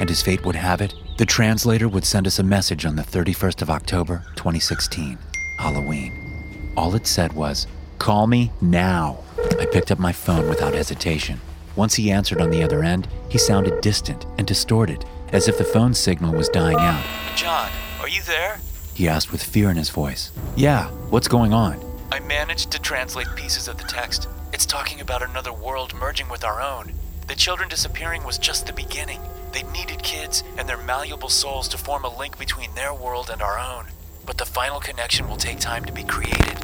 And 0.00 0.10
as 0.10 0.20
fate 0.20 0.44
would 0.44 0.56
have 0.56 0.80
it, 0.80 0.94
the 1.18 1.26
translator 1.26 1.88
would 1.88 2.04
send 2.04 2.26
us 2.26 2.40
a 2.40 2.42
message 2.42 2.84
on 2.84 2.96
the 2.96 3.04
31st 3.04 3.62
of 3.62 3.70
October, 3.70 4.24
2016, 4.34 5.16
Halloween. 5.60 6.72
All 6.76 6.92
it 6.96 7.06
said 7.06 7.34
was, 7.34 7.68
Call 7.98 8.26
me 8.26 8.50
now. 8.60 9.18
I 9.60 9.66
picked 9.66 9.92
up 9.92 10.00
my 10.00 10.10
phone 10.10 10.48
without 10.48 10.74
hesitation. 10.74 11.40
Once 11.76 11.94
he 11.94 12.10
answered 12.10 12.40
on 12.40 12.50
the 12.50 12.62
other 12.62 12.82
end, 12.82 13.06
he 13.28 13.36
sounded 13.36 13.80
distant 13.82 14.24
and 14.38 14.46
distorted, 14.46 15.04
as 15.32 15.46
if 15.46 15.58
the 15.58 15.64
phone 15.64 15.92
signal 15.92 16.32
was 16.32 16.48
dying 16.48 16.78
out. 16.78 17.04
John, 17.36 17.70
are 18.00 18.08
you 18.08 18.22
there? 18.22 18.58
He 18.94 19.06
asked 19.06 19.30
with 19.30 19.42
fear 19.42 19.70
in 19.70 19.76
his 19.76 19.90
voice. 19.90 20.32
Yeah, 20.56 20.88
what's 21.10 21.28
going 21.28 21.52
on? 21.52 21.78
I 22.10 22.20
managed 22.20 22.70
to 22.70 22.80
translate 22.80 23.26
pieces 23.36 23.68
of 23.68 23.76
the 23.76 23.84
text. 23.84 24.26
It's 24.54 24.64
talking 24.64 25.02
about 25.02 25.22
another 25.22 25.52
world 25.52 25.92
merging 25.94 26.30
with 26.30 26.44
our 26.44 26.62
own. 26.62 26.94
The 27.28 27.34
children 27.34 27.68
disappearing 27.68 28.24
was 28.24 28.38
just 28.38 28.66
the 28.66 28.72
beginning. 28.72 29.20
They 29.52 29.64
needed 29.64 30.02
kids 30.02 30.44
and 30.56 30.66
their 30.66 30.78
malleable 30.78 31.28
souls 31.28 31.68
to 31.68 31.78
form 31.78 32.04
a 32.04 32.18
link 32.18 32.38
between 32.38 32.74
their 32.74 32.94
world 32.94 33.28
and 33.30 33.42
our 33.42 33.58
own. 33.58 33.86
But 34.24 34.38
the 34.38 34.46
final 34.46 34.80
connection 34.80 35.28
will 35.28 35.36
take 35.36 35.60
time 35.60 35.84
to 35.84 35.92
be 35.92 36.04
created. 36.04 36.58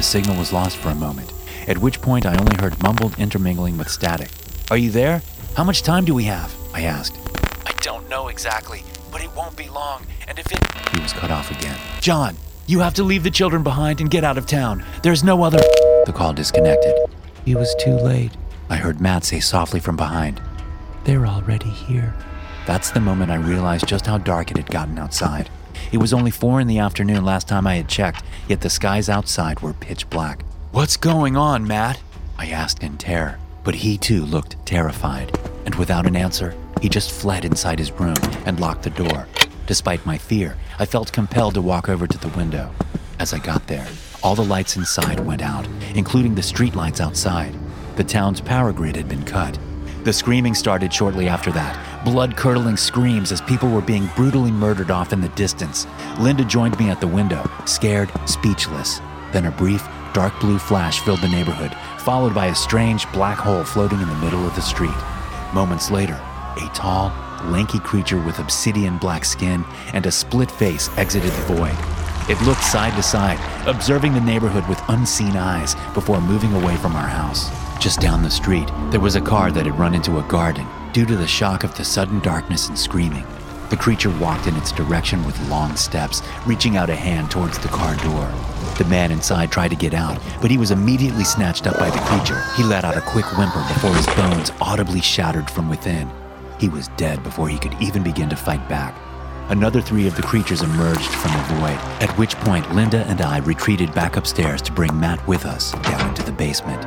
The 0.00 0.04
signal 0.04 0.38
was 0.38 0.50
lost 0.50 0.78
for 0.78 0.88
a 0.88 0.94
moment, 0.94 1.30
at 1.68 1.76
which 1.76 2.00
point 2.00 2.24
I 2.24 2.34
only 2.38 2.56
heard 2.58 2.82
mumbled 2.82 3.18
intermingling 3.18 3.76
with 3.76 3.90
static. 3.90 4.30
Are 4.70 4.78
you 4.78 4.90
there? 4.90 5.20
How 5.56 5.62
much 5.62 5.82
time 5.82 6.06
do 6.06 6.14
we 6.14 6.24
have? 6.24 6.56
I 6.72 6.84
asked. 6.84 7.18
I 7.66 7.72
don't 7.82 8.08
know 8.08 8.28
exactly, 8.28 8.82
but 9.12 9.22
it 9.22 9.30
won't 9.36 9.58
be 9.58 9.68
long, 9.68 10.06
and 10.26 10.38
if 10.38 10.50
it. 10.50 10.94
He 10.94 11.02
was 11.02 11.12
cut 11.12 11.30
off 11.30 11.50
again. 11.50 11.78
John, 12.00 12.34
you 12.66 12.80
have 12.80 12.94
to 12.94 13.04
leave 13.04 13.24
the 13.24 13.30
children 13.30 13.62
behind 13.62 14.00
and 14.00 14.10
get 14.10 14.24
out 14.24 14.38
of 14.38 14.46
town. 14.46 14.82
There's 15.02 15.22
no 15.22 15.42
other. 15.42 15.60
The 16.06 16.14
call 16.16 16.32
disconnected. 16.32 16.94
He 17.44 17.54
was 17.54 17.76
too 17.78 17.96
late, 17.96 18.32
I 18.70 18.76
heard 18.76 19.02
Matt 19.02 19.24
say 19.24 19.40
softly 19.40 19.80
from 19.80 19.96
behind. 19.96 20.40
They're 21.04 21.26
already 21.26 21.68
here. 21.68 22.14
That's 22.66 22.90
the 22.90 23.00
moment 23.00 23.32
I 23.32 23.36
realized 23.36 23.86
just 23.86 24.06
how 24.06 24.16
dark 24.16 24.50
it 24.50 24.56
had 24.56 24.70
gotten 24.70 24.98
outside. 24.98 25.50
It 25.92 25.98
was 25.98 26.12
only 26.12 26.30
four 26.30 26.60
in 26.60 26.68
the 26.68 26.78
afternoon 26.78 27.24
last 27.24 27.48
time 27.48 27.66
I 27.66 27.74
had 27.74 27.88
checked, 27.88 28.22
yet 28.48 28.60
the 28.60 28.70
skies 28.70 29.08
outside 29.08 29.60
were 29.60 29.72
pitch 29.72 30.08
black. 30.08 30.44
What's 30.70 30.96
going 30.96 31.36
on, 31.36 31.66
Matt? 31.66 32.00
I 32.38 32.46
asked 32.50 32.82
in 32.82 32.96
terror, 32.96 33.38
but 33.64 33.74
he 33.74 33.98
too 33.98 34.24
looked 34.24 34.64
terrified, 34.64 35.36
and 35.66 35.74
without 35.74 36.06
an 36.06 36.14
answer, 36.14 36.54
he 36.80 36.88
just 36.88 37.10
fled 37.10 37.44
inside 37.44 37.78
his 37.80 37.90
room 37.92 38.16
and 38.46 38.60
locked 38.60 38.84
the 38.84 38.90
door. 38.90 39.26
Despite 39.66 40.06
my 40.06 40.16
fear, 40.16 40.56
I 40.78 40.86
felt 40.86 41.12
compelled 41.12 41.54
to 41.54 41.62
walk 41.62 41.88
over 41.88 42.06
to 42.06 42.18
the 42.18 42.36
window. 42.36 42.70
As 43.18 43.34
I 43.34 43.38
got 43.38 43.66
there, 43.66 43.86
all 44.22 44.34
the 44.34 44.44
lights 44.44 44.76
inside 44.76 45.20
went 45.20 45.42
out, 45.42 45.66
including 45.94 46.34
the 46.34 46.40
streetlights 46.40 47.00
outside. 47.00 47.54
The 47.96 48.04
town's 48.04 48.40
power 48.40 48.72
grid 48.72 48.96
had 48.96 49.08
been 49.08 49.24
cut, 49.24 49.58
the 50.04 50.12
screaming 50.12 50.54
started 50.54 50.92
shortly 50.92 51.28
after 51.28 51.52
that, 51.52 52.04
blood 52.04 52.36
curdling 52.36 52.76
screams 52.76 53.32
as 53.32 53.40
people 53.40 53.68
were 53.68 53.82
being 53.82 54.08
brutally 54.16 54.50
murdered 54.50 54.90
off 54.90 55.12
in 55.12 55.20
the 55.20 55.28
distance. 55.30 55.86
Linda 56.18 56.44
joined 56.44 56.78
me 56.78 56.88
at 56.90 57.00
the 57.00 57.06
window, 57.06 57.48
scared, 57.66 58.10
speechless. 58.26 59.00
Then 59.32 59.46
a 59.46 59.50
brief, 59.50 59.86
dark 60.12 60.38
blue 60.40 60.58
flash 60.58 61.00
filled 61.00 61.20
the 61.20 61.28
neighborhood, 61.28 61.74
followed 61.98 62.34
by 62.34 62.46
a 62.46 62.54
strange 62.54 63.10
black 63.12 63.38
hole 63.38 63.64
floating 63.64 64.00
in 64.00 64.08
the 64.08 64.14
middle 64.16 64.46
of 64.46 64.54
the 64.54 64.62
street. 64.62 64.96
Moments 65.52 65.90
later, 65.90 66.20
a 66.56 66.70
tall, 66.74 67.12
lanky 67.50 67.78
creature 67.78 68.20
with 68.20 68.38
obsidian 68.38 68.98
black 68.98 69.24
skin 69.24 69.64
and 69.92 70.06
a 70.06 70.12
split 70.12 70.50
face 70.50 70.88
exited 70.96 71.32
the 71.32 71.54
void. 71.54 71.99
It 72.30 72.40
looked 72.42 72.62
side 72.62 72.94
to 72.94 73.02
side, 73.02 73.40
observing 73.66 74.14
the 74.14 74.20
neighborhood 74.20 74.64
with 74.68 74.80
unseen 74.86 75.36
eyes 75.36 75.74
before 75.94 76.20
moving 76.20 76.52
away 76.52 76.76
from 76.76 76.94
our 76.94 77.08
house. 77.08 77.50
Just 77.80 77.98
down 77.98 78.22
the 78.22 78.30
street, 78.30 78.70
there 78.92 79.00
was 79.00 79.16
a 79.16 79.20
car 79.20 79.50
that 79.50 79.66
had 79.66 79.76
run 79.76 79.96
into 79.96 80.20
a 80.20 80.28
garden 80.28 80.64
due 80.92 81.04
to 81.06 81.16
the 81.16 81.26
shock 81.26 81.64
of 81.64 81.76
the 81.76 81.82
sudden 81.82 82.20
darkness 82.20 82.68
and 82.68 82.78
screaming. 82.78 83.26
The 83.70 83.76
creature 83.76 84.16
walked 84.20 84.46
in 84.46 84.54
its 84.54 84.70
direction 84.70 85.24
with 85.24 85.48
long 85.48 85.74
steps, 85.74 86.22
reaching 86.46 86.76
out 86.76 86.88
a 86.88 86.94
hand 86.94 87.32
towards 87.32 87.58
the 87.58 87.66
car 87.66 87.96
door. 87.96 88.32
The 88.78 88.86
man 88.88 89.10
inside 89.10 89.50
tried 89.50 89.70
to 89.70 89.76
get 89.76 89.92
out, 89.92 90.20
but 90.40 90.52
he 90.52 90.58
was 90.58 90.70
immediately 90.70 91.24
snatched 91.24 91.66
up 91.66 91.80
by 91.80 91.90
the 91.90 91.98
creature. 91.98 92.44
He 92.54 92.62
let 92.62 92.84
out 92.84 92.96
a 92.96 93.00
quick 93.00 93.26
whimper 93.36 93.64
before 93.74 93.92
his 93.96 94.06
bones 94.06 94.52
audibly 94.60 95.00
shattered 95.00 95.50
from 95.50 95.68
within. 95.68 96.08
He 96.60 96.68
was 96.68 96.86
dead 96.96 97.24
before 97.24 97.48
he 97.48 97.58
could 97.58 97.74
even 97.80 98.04
begin 98.04 98.28
to 98.28 98.36
fight 98.36 98.68
back. 98.68 98.94
Another 99.50 99.80
three 99.80 100.06
of 100.06 100.14
the 100.14 100.22
creatures 100.22 100.62
emerged 100.62 101.10
from 101.10 101.32
the 101.32 101.54
void, 101.54 101.76
at 102.00 102.16
which 102.16 102.36
point 102.36 102.72
Linda 102.72 103.04
and 103.08 103.20
I 103.20 103.38
retreated 103.38 103.92
back 103.92 104.16
upstairs 104.16 104.62
to 104.62 104.70
bring 104.70 104.96
Matt 105.00 105.26
with 105.26 105.44
us 105.44 105.72
down 105.82 106.08
into 106.08 106.22
the 106.22 106.30
basement. 106.30 106.80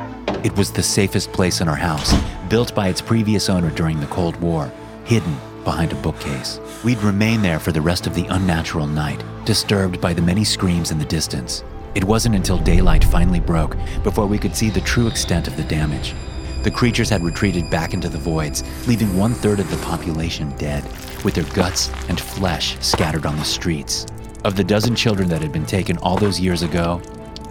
It 0.46 0.56
was 0.56 0.72
the 0.72 0.82
safest 0.82 1.30
place 1.30 1.60
in 1.60 1.68
our 1.68 1.76
house, 1.76 2.14
built 2.48 2.74
by 2.74 2.88
its 2.88 3.02
previous 3.02 3.50
owner 3.50 3.70
during 3.70 4.00
the 4.00 4.06
Cold 4.06 4.40
War, 4.40 4.72
hidden 5.04 5.36
behind 5.62 5.92
a 5.92 5.96
bookcase. 5.96 6.58
We'd 6.82 7.02
remain 7.02 7.42
there 7.42 7.58
for 7.58 7.70
the 7.70 7.82
rest 7.82 8.06
of 8.06 8.14
the 8.14 8.24
unnatural 8.28 8.86
night, 8.86 9.22
disturbed 9.44 10.00
by 10.00 10.14
the 10.14 10.22
many 10.22 10.42
screams 10.42 10.90
in 10.90 10.98
the 10.98 11.04
distance. 11.04 11.62
It 11.94 12.04
wasn't 12.04 12.34
until 12.34 12.56
daylight 12.56 13.04
finally 13.04 13.40
broke 13.40 13.76
before 14.02 14.26
we 14.26 14.38
could 14.38 14.56
see 14.56 14.70
the 14.70 14.80
true 14.80 15.06
extent 15.06 15.48
of 15.48 15.58
the 15.58 15.64
damage. 15.64 16.14
The 16.62 16.70
creatures 16.70 17.10
had 17.10 17.22
retreated 17.22 17.68
back 17.68 17.92
into 17.92 18.08
the 18.08 18.16
voids, 18.16 18.64
leaving 18.88 19.18
one 19.18 19.34
third 19.34 19.60
of 19.60 19.70
the 19.70 19.76
population 19.84 20.48
dead, 20.56 20.82
with 21.24 21.34
their 21.34 21.54
guts 21.54 21.90
and 22.08 22.20
flesh 22.20 22.78
scattered 22.80 23.26
on 23.26 23.36
the 23.36 23.44
streets. 23.44 24.06
Of 24.44 24.56
the 24.56 24.64
dozen 24.64 24.94
children 24.94 25.28
that 25.30 25.40
had 25.40 25.52
been 25.52 25.66
taken 25.66 25.96
all 25.98 26.16
those 26.16 26.38
years 26.38 26.62
ago, 26.62 27.00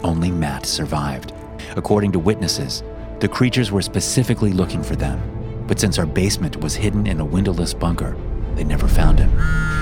only 0.03 0.31
Matt 0.31 0.65
survived. 0.65 1.33
According 1.75 2.11
to 2.11 2.19
witnesses, 2.19 2.83
the 3.19 3.27
creatures 3.27 3.71
were 3.71 3.81
specifically 3.81 4.53
looking 4.53 4.83
for 4.83 4.95
them, 4.95 5.19
but 5.67 5.79
since 5.79 5.97
our 5.97 6.05
basement 6.05 6.57
was 6.57 6.75
hidden 6.75 7.07
in 7.07 7.19
a 7.19 7.25
windowless 7.25 7.73
bunker, 7.73 8.15
they 8.55 8.63
never 8.63 8.87
found 8.87 9.17
him. 9.17 9.31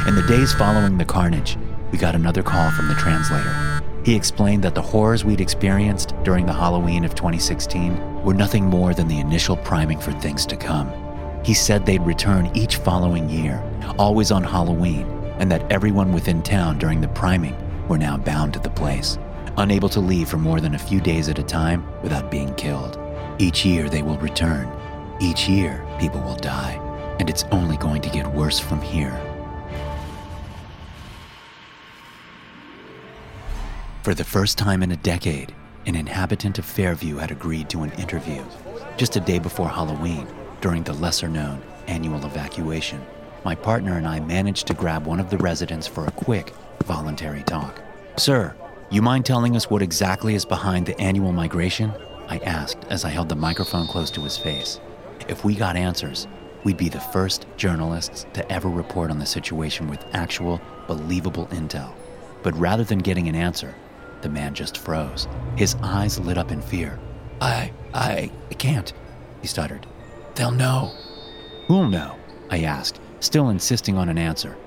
In 0.07 0.15
the 0.15 0.25
days 0.27 0.53
following 0.53 0.98
the 0.98 1.05
carnage, 1.05 1.57
we 1.91 1.98
got 1.98 2.15
another 2.15 2.43
call 2.43 2.71
from 2.71 2.88
the 2.88 2.95
translator. 2.95 3.81
He 4.05 4.15
explained 4.15 4.63
that 4.63 4.74
the 4.74 4.81
horrors 4.81 5.25
we'd 5.25 5.41
experienced 5.41 6.15
during 6.24 6.45
the 6.45 6.53
Halloween 6.53 7.03
of 7.03 7.13
2016 7.13 8.24
were 8.24 8.33
nothing 8.33 8.65
more 8.65 8.93
than 8.93 9.07
the 9.07 9.19
initial 9.19 9.57
priming 9.57 10.00
for 10.00 10.12
things 10.13 10.45
to 10.48 10.55
come. 10.55 10.89
He 11.43 11.53
said 11.55 11.86
they'd 11.86 12.01
return 12.01 12.51
each 12.53 12.77
following 12.77 13.29
year, 13.29 13.63
always 13.98 14.31
on 14.31 14.43
Halloween, 14.43 15.07
and 15.39 15.51
that 15.51 15.71
everyone 15.71 16.13
within 16.13 16.43
town 16.43 16.77
during 16.77 17.01
the 17.01 17.07
priming 17.07 17.55
were 17.88 17.98
now 17.98 18.17
bound 18.17 18.53
to 18.53 18.60
the 18.60 18.69
place, 18.69 19.17
unable 19.57 19.89
to 19.89 20.00
leave 20.00 20.29
for 20.29 20.38
more 20.38 20.62
than 20.62 20.75
a 20.75 20.79
few 20.79 21.01
days 21.01 21.29
at 21.29 21.39
a 21.39 21.43
time 21.43 21.83
without 22.03 22.29
being 22.29 22.53
killed. 22.55 23.00
Each 23.39 23.65
year 23.65 23.89
they 23.89 24.03
will 24.03 24.19
return. 24.19 24.71
Each 25.19 25.50
year 25.50 25.83
people 26.00 26.21
will 26.21 26.36
die, 26.36 26.79
and 27.19 27.27
it's 27.29 27.43
only 27.51 27.77
going 27.77 28.01
to 28.03 28.10
get 28.10 28.31
worse 28.33 28.60
from 28.60 28.81
here. 28.81 29.19
For 34.03 34.13
the 34.13 34.24
first 34.24 34.57
time 34.57 34.83
in 34.83 34.91
a 34.91 34.98
decade, 34.98 35.53
an 35.88 35.95
inhabitant 35.95 36.60
of 36.60 36.65
Fairview 36.65 37.17
had 37.17 37.31
agreed 37.31 37.69
to 37.69 37.81
an 37.81 37.91
interview. 37.93 38.43
Just 38.98 39.15
a 39.15 39.19
day 39.19 39.39
before 39.39 39.69
Halloween, 39.69 40.27
during 40.62 40.84
the 40.84 40.94
lesser 40.94 41.27
known 41.27 41.62
annual 41.88 42.24
evacuation, 42.25 43.03
my 43.44 43.56
partner 43.56 43.98
and 43.98 44.08
I 44.08 44.20
managed 44.20 44.68
to 44.68 44.75
grab 44.75 45.06
one 45.06 45.20
of 45.20 45.32
the 45.32 45.38
residents 45.39 45.88
for 45.88 46.06
a 46.06 46.12
quick, 46.12 46.53
voluntary 46.86 47.41
talk. 47.44 47.82
Sir, 48.18 48.56
you 48.91 49.01
mind 49.01 49.25
telling 49.25 49.56
us 49.56 49.70
what 49.70 49.82
exactly 49.82 50.36
is 50.36 50.46
behind 50.46 50.86
the 50.86 51.00
annual 51.01 51.32
migration? 51.32 51.91
I 52.27 52.38
asked 52.39 52.86
as 52.89 53.03
I 53.03 53.10
held 53.10 53.30
the 53.30 53.36
microphone 53.36 53.88
close 53.88 54.12
to 54.12 54.22
his 54.22 54.38
face. 54.38 54.80
If 55.27 55.44
we 55.44 55.56
got 55.56 55.75
answers, 55.75 56.27
we'd 56.63 56.77
be 56.77 56.89
the 56.89 57.00
first 57.00 57.48
journalists 57.58 58.27
to 58.34 58.50
ever 58.51 58.70
report 58.70 59.10
on 59.10 59.18
the 59.18 59.25
situation 59.25 59.88
with 59.88 60.06
actual, 60.13 60.62
believable 60.88 61.48
intel. 61.48 61.94
But 62.44 62.58
rather 62.58 62.84
than 62.84 63.00
getting 63.00 63.27
an 63.27 63.36
answer, 63.36 63.74
the 64.22 64.30
man 64.30 64.53
just 64.53 64.77
froze. 64.77 65.27
His 65.56 65.75
eyes 65.82 66.20
lit 66.20 66.38
up 66.38 66.51
in 66.51 66.62
fear. 66.62 67.00
I, 67.41 67.72
I, 67.94 68.32
I 68.51 68.53
can't, 68.53 68.94
he 69.41 69.48
stuttered. 69.48 69.88
They'll 70.35 70.51
know. 70.51 70.91
Who'll 71.67 71.88
know? 71.88 72.17
I 72.50 72.61
asked, 72.61 73.00
still 73.19 73.50
insisting 73.50 73.97
on 73.97 74.09
an 74.09 74.17
answer. 74.17 74.57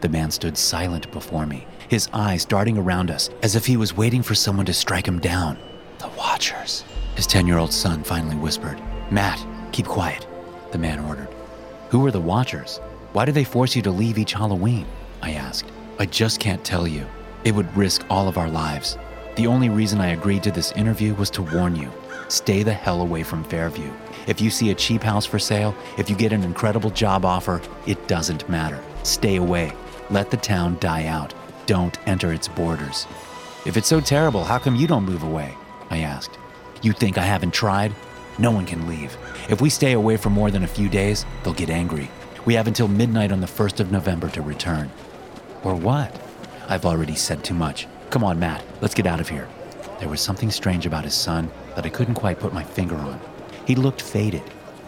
The 0.00 0.08
man 0.08 0.30
stood 0.30 0.56
silent 0.56 1.10
before 1.12 1.46
me, 1.46 1.66
his 1.88 2.08
eyes 2.12 2.44
darting 2.44 2.78
around 2.78 3.10
us 3.10 3.30
as 3.42 3.56
if 3.56 3.66
he 3.66 3.76
was 3.76 3.96
waiting 3.96 4.22
for 4.22 4.34
someone 4.34 4.66
to 4.66 4.72
strike 4.74 5.06
him 5.06 5.18
down. 5.18 5.58
The 5.98 6.08
Watchers. 6.16 6.84
His 7.16 7.26
10 7.26 7.46
year 7.46 7.58
old 7.58 7.72
son 7.72 8.02
finally 8.02 8.36
whispered. 8.36 8.80
Matt, 9.10 9.44
keep 9.72 9.86
quiet, 9.86 10.26
the 10.72 10.78
man 10.78 10.98
ordered. 11.00 11.28
Who 11.90 12.04
are 12.06 12.10
the 12.10 12.20
Watchers? 12.20 12.80
Why 13.12 13.24
do 13.24 13.32
they 13.32 13.44
force 13.44 13.76
you 13.76 13.82
to 13.82 13.90
leave 13.90 14.18
each 14.18 14.32
Halloween? 14.32 14.86
I 15.22 15.32
asked. 15.32 15.70
I 15.98 16.06
just 16.06 16.40
can't 16.40 16.64
tell 16.64 16.88
you. 16.88 17.06
It 17.44 17.54
would 17.54 17.76
risk 17.76 18.04
all 18.10 18.26
of 18.26 18.38
our 18.38 18.50
lives. 18.50 18.98
The 19.36 19.46
only 19.46 19.68
reason 19.68 20.00
I 20.00 20.08
agreed 20.08 20.42
to 20.44 20.50
this 20.50 20.72
interview 20.72 21.14
was 21.14 21.30
to 21.30 21.42
warn 21.42 21.76
you 21.76 21.90
stay 22.28 22.62
the 22.62 22.72
hell 22.72 23.02
away 23.02 23.22
from 23.22 23.44
Fairview. 23.44 23.90
If 24.26 24.40
you 24.40 24.50
see 24.50 24.70
a 24.70 24.74
cheap 24.74 25.02
house 25.02 25.26
for 25.26 25.38
sale, 25.38 25.74
if 25.98 26.08
you 26.08 26.16
get 26.16 26.32
an 26.32 26.42
incredible 26.42 26.90
job 26.90 27.24
offer, 27.24 27.60
it 27.86 28.08
doesn't 28.08 28.48
matter. 28.48 28.82
Stay 29.02 29.36
away. 29.36 29.72
Let 30.10 30.30
the 30.30 30.36
town 30.36 30.78
die 30.80 31.06
out. 31.06 31.34
Don't 31.66 31.98
enter 32.08 32.32
its 32.32 32.48
borders. 32.48 33.06
If 33.66 33.76
it's 33.76 33.88
so 33.88 34.00
terrible, 34.00 34.44
how 34.44 34.58
come 34.58 34.76
you 34.76 34.86
don't 34.86 35.04
move 35.04 35.22
away? 35.22 35.54
I 35.90 35.98
asked. 35.98 36.38
You 36.82 36.92
think 36.92 37.18
I 37.18 37.24
haven't 37.24 37.54
tried? 37.54 37.94
No 38.38 38.50
one 38.50 38.66
can 38.66 38.88
leave. 38.88 39.16
If 39.48 39.60
we 39.60 39.70
stay 39.70 39.92
away 39.92 40.16
for 40.16 40.30
more 40.30 40.50
than 40.50 40.64
a 40.64 40.68
few 40.68 40.88
days, 40.88 41.24
they'll 41.42 41.54
get 41.54 41.70
angry. 41.70 42.10
We 42.44 42.54
have 42.54 42.66
until 42.66 42.88
midnight 42.88 43.32
on 43.32 43.40
the 43.40 43.46
1st 43.46 43.80
of 43.80 43.92
November 43.92 44.28
to 44.30 44.42
return. 44.42 44.90
Or 45.62 45.74
what? 45.74 46.20
I've 46.68 46.84
already 46.84 47.14
said 47.14 47.44
too 47.44 47.54
much. 47.54 47.86
Come 48.10 48.24
on, 48.24 48.38
Matt, 48.38 48.64
let's 48.80 48.94
get 48.94 49.06
out 49.06 49.20
of 49.20 49.28
here. 49.28 49.48
There 49.98 50.08
was 50.08 50.20
something 50.20 50.50
strange 50.50 50.86
about 50.86 51.04
his 51.04 51.14
son 51.14 51.50
that 51.74 51.86
I 51.86 51.90
couldn't 51.90 52.14
quite 52.14 52.40
put 52.40 52.52
my 52.52 52.64
finger 52.64 52.96
on. 52.96 53.20
He 53.66 53.74
looked 53.74 54.02
faded, 54.02 54.42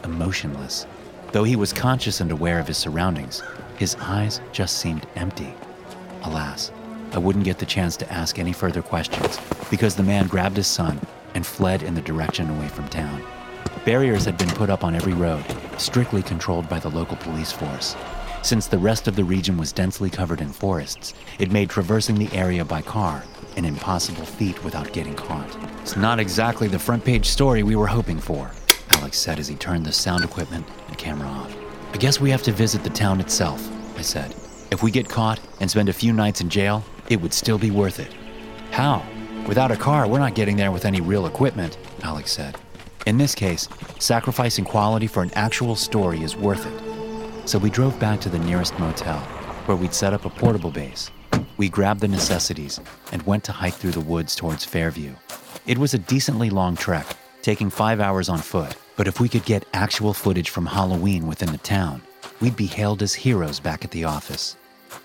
emotionless. 0.05 0.87
Though 1.33 1.45
he 1.45 1.57
was 1.57 1.73
conscious 1.73 2.21
and 2.21 2.31
aware 2.31 2.59
of 2.59 2.69
his 2.69 2.77
surroundings, 2.77 3.43
his 3.79 3.97
eyes 3.97 4.41
just 4.53 4.79
seemed 4.79 5.07
empty. 5.17 5.55
Alas, 6.25 6.71
I 7.13 7.19
wouldn't 7.19 7.47
get 7.47 7.59
the 7.59 7.65
chance 7.65 7.97
to 7.97 8.13
ask 8.13 8.39
any 8.39 8.53
further 8.53 8.83
questions 8.83 9.41
because 9.71 9.97
the 9.97 10.03
man 10.03 10.27
grabbed 10.27 10.59
his 10.59 10.67
son 10.67 11.01
and 11.35 11.47
fled 11.47 11.83
in 11.83 11.95
the 11.95 12.03
direction 12.03 12.51
away 12.51 12.69
from 12.69 12.87
town. 12.89 13.23
Barriers 13.87 14.27
had 14.27 14.37
been 14.37 14.51
put 14.51 14.69
up 14.69 14.85
on 14.85 14.95
every 14.95 15.15
road, 15.15 15.45
strictly 15.79 16.23
controlled 16.23 16.69
by 16.69 16.79
the 16.79 16.91
local 16.91 17.17
police 17.17 17.53
force. 17.53 17.97
Since 18.43 18.67
the 18.67 18.79
rest 18.79 19.09
of 19.09 19.17
the 19.17 19.25
region 19.25 19.57
was 19.57 19.73
densely 19.73 20.11
covered 20.11 20.43
in 20.43 20.49
forests, 20.53 21.15
it 21.39 21.51
made 21.51 21.71
traversing 21.71 22.17
the 22.17 22.33
area 22.33 22.65
by 22.65 22.83
car 22.83 23.25
an 23.57 23.65
impossible 23.65 24.27
feat 24.27 24.63
without 24.63 24.93
getting 24.93 25.15
caught. 25.15 25.57
It's 25.81 25.97
not 25.97 26.21
exactly 26.21 26.69
the 26.69 26.79
front 26.79 27.05
page 27.05 27.27
story 27.27 27.63
we 27.63 27.75
were 27.75 27.87
hoping 27.87 28.21
for, 28.21 28.51
Alex 29.07 29.19
said 29.21 29.39
as 29.39 29.47
he 29.47 29.55
turned 29.55 29.87
the 29.87 29.93
sound 29.93 30.25
equipment 30.25 30.67
and 30.89 30.99
camera 30.99 31.29
off. 31.29 31.57
I 31.93 31.97
guess 31.97 32.21
we 32.21 32.29
have 32.31 32.43
to 32.43 32.51
visit 32.51 32.83
the 32.83 32.91
town 32.91 33.21
itself, 33.21 33.71
I 33.97 34.03
said. 34.03 34.35
If 34.73 34.83
we 34.83 34.91
get 34.91 35.09
caught 35.09 35.39
and 35.61 35.71
spend 35.71 35.89
a 35.89 35.93
few 35.93 36.13
nights 36.13 36.41
in 36.41 36.51
jail, 36.51 36.83
it 37.09 37.21
would 37.21 37.33
still 37.33 37.57
be 37.57 37.71
worth 37.71 38.01
it. 38.01 38.13
How? 38.73 39.07
Without 39.47 39.71
a 39.71 39.77
car, 39.77 40.09
we're 40.09 40.19
not 40.19 40.35
getting 40.35 40.57
there 40.57 40.73
with 40.73 40.85
any 40.85 41.01
real 41.01 41.27
equipment, 41.27 41.79
Alex 42.03 42.33
said. 42.33 42.59
In 43.07 43.17
this 43.17 43.33
case, 43.33 43.69
sacrificing 44.01 44.65
quality 44.65 45.07
for 45.07 45.23
an 45.23 45.31
actual 45.35 45.77
story 45.77 46.25
is 46.25 46.35
worth 46.35 46.67
it. 46.67 47.49
So 47.49 47.61
we 47.61 47.71
drove 47.71 48.01
back 48.01 48.21
to 48.23 48.29
the 48.29 48.41
nearest 48.41 48.77
motel, 48.81 49.21
where 49.67 49.77
we'd 49.77 49.95
set 49.95 50.15
up 50.15 50.25
a 50.25 50.31
portable 50.31 50.73
base. 50.73 51.13
We 51.59 51.69
grabbed 51.69 52.01
the 52.01 52.09
necessities 52.09 52.81
and 53.13 53.23
went 53.23 53.45
to 53.45 53.53
hike 53.53 53.75
through 53.75 53.93
the 53.93 54.01
woods 54.01 54.35
towards 54.35 54.65
Fairview. 54.65 55.15
It 55.65 55.79
was 55.79 55.95
a 55.95 55.99
decently 55.99 56.51
long 56.51 56.75
trek, 56.75 57.07
taking 57.43 57.71
five 57.71 58.01
hours 58.01 58.29
on 58.29 58.39
foot, 58.39 58.75
but 58.97 59.07
if 59.07 59.21
we 59.21 59.29
could 59.29 59.45
get 59.45 59.67
actual 59.73 60.13
footage 60.15 60.51
from 60.51 60.67
Halloween 60.67 61.27
within 61.27 61.53
the 61.53 61.59
town, 61.59 62.03
we'd 62.41 62.57
be 62.57 62.67
hailed 62.67 63.03
as 63.03 63.15
heroes 63.15 63.61
back 63.61 63.85
at 63.85 63.91
the 63.91 64.05
office. 64.05 64.57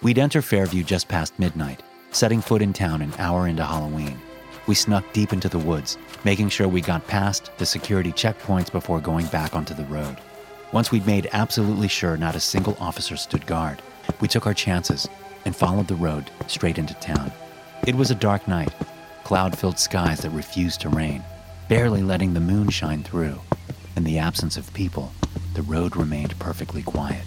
We'd 0.02 0.20
enter 0.20 0.42
Fairview 0.42 0.84
just 0.84 1.08
past 1.08 1.38
midnight, 1.38 1.84
setting 2.12 2.42
foot 2.42 2.62
in 2.62 2.74
town 2.74 3.02
an 3.02 3.14
hour 3.18 3.48
into 3.48 3.64
Halloween. 3.66 4.20
We 4.68 4.76
snuck 4.76 5.04
deep 5.12 5.34
into 5.34 5.50
the 5.50 5.60
woods, 5.60 5.98
making 6.24 6.50
sure 6.50 6.68
we 6.68 6.82
got 6.82 7.08
past 7.08 7.52
the 7.58 7.66
security 7.66 8.12
checkpoints 8.12 8.72
before 8.72 9.02
going 9.02 9.26
back 9.28 9.56
onto 9.56 9.74
the 9.74 9.86
road. 9.86 10.18
Once 10.72 10.92
we'd 10.92 11.08
made 11.08 11.30
absolutely 11.34 11.88
sure 11.88 12.16
not 12.16 12.36
a 12.36 12.40
single 12.40 12.78
officer 12.80 13.18
stood 13.18 13.46
guard, 13.46 13.82
we 14.22 14.28
took 14.28 14.46
our 14.46 14.54
chances 14.54 15.10
and 15.46 15.56
followed 15.56 15.88
the 15.88 15.96
road 15.96 16.30
straight 16.48 16.78
into 16.78 16.94
town. 16.96 17.32
It 17.88 17.96
was 17.96 18.12
a 18.12 18.16
dark 18.16 18.48
night, 18.48 18.74
cloud 19.24 19.58
filled 19.58 19.80
skies 19.80 20.20
that 20.20 20.30
refused 20.30 20.82
to 20.82 20.90
rain. 20.90 21.24
barely 21.72 22.04
letting 22.04 22.34
the 22.34 22.40
moon 22.42 22.70
shine 22.70 23.02
through. 23.02 23.40
In 23.96 24.04
the 24.04 24.20
absence 24.20 24.58
of 24.58 24.74
people, 24.74 25.12
the 25.54 25.62
road 25.62 25.96
remained 25.96 26.40
perfectly 26.40 26.82
quiet. 26.82 27.24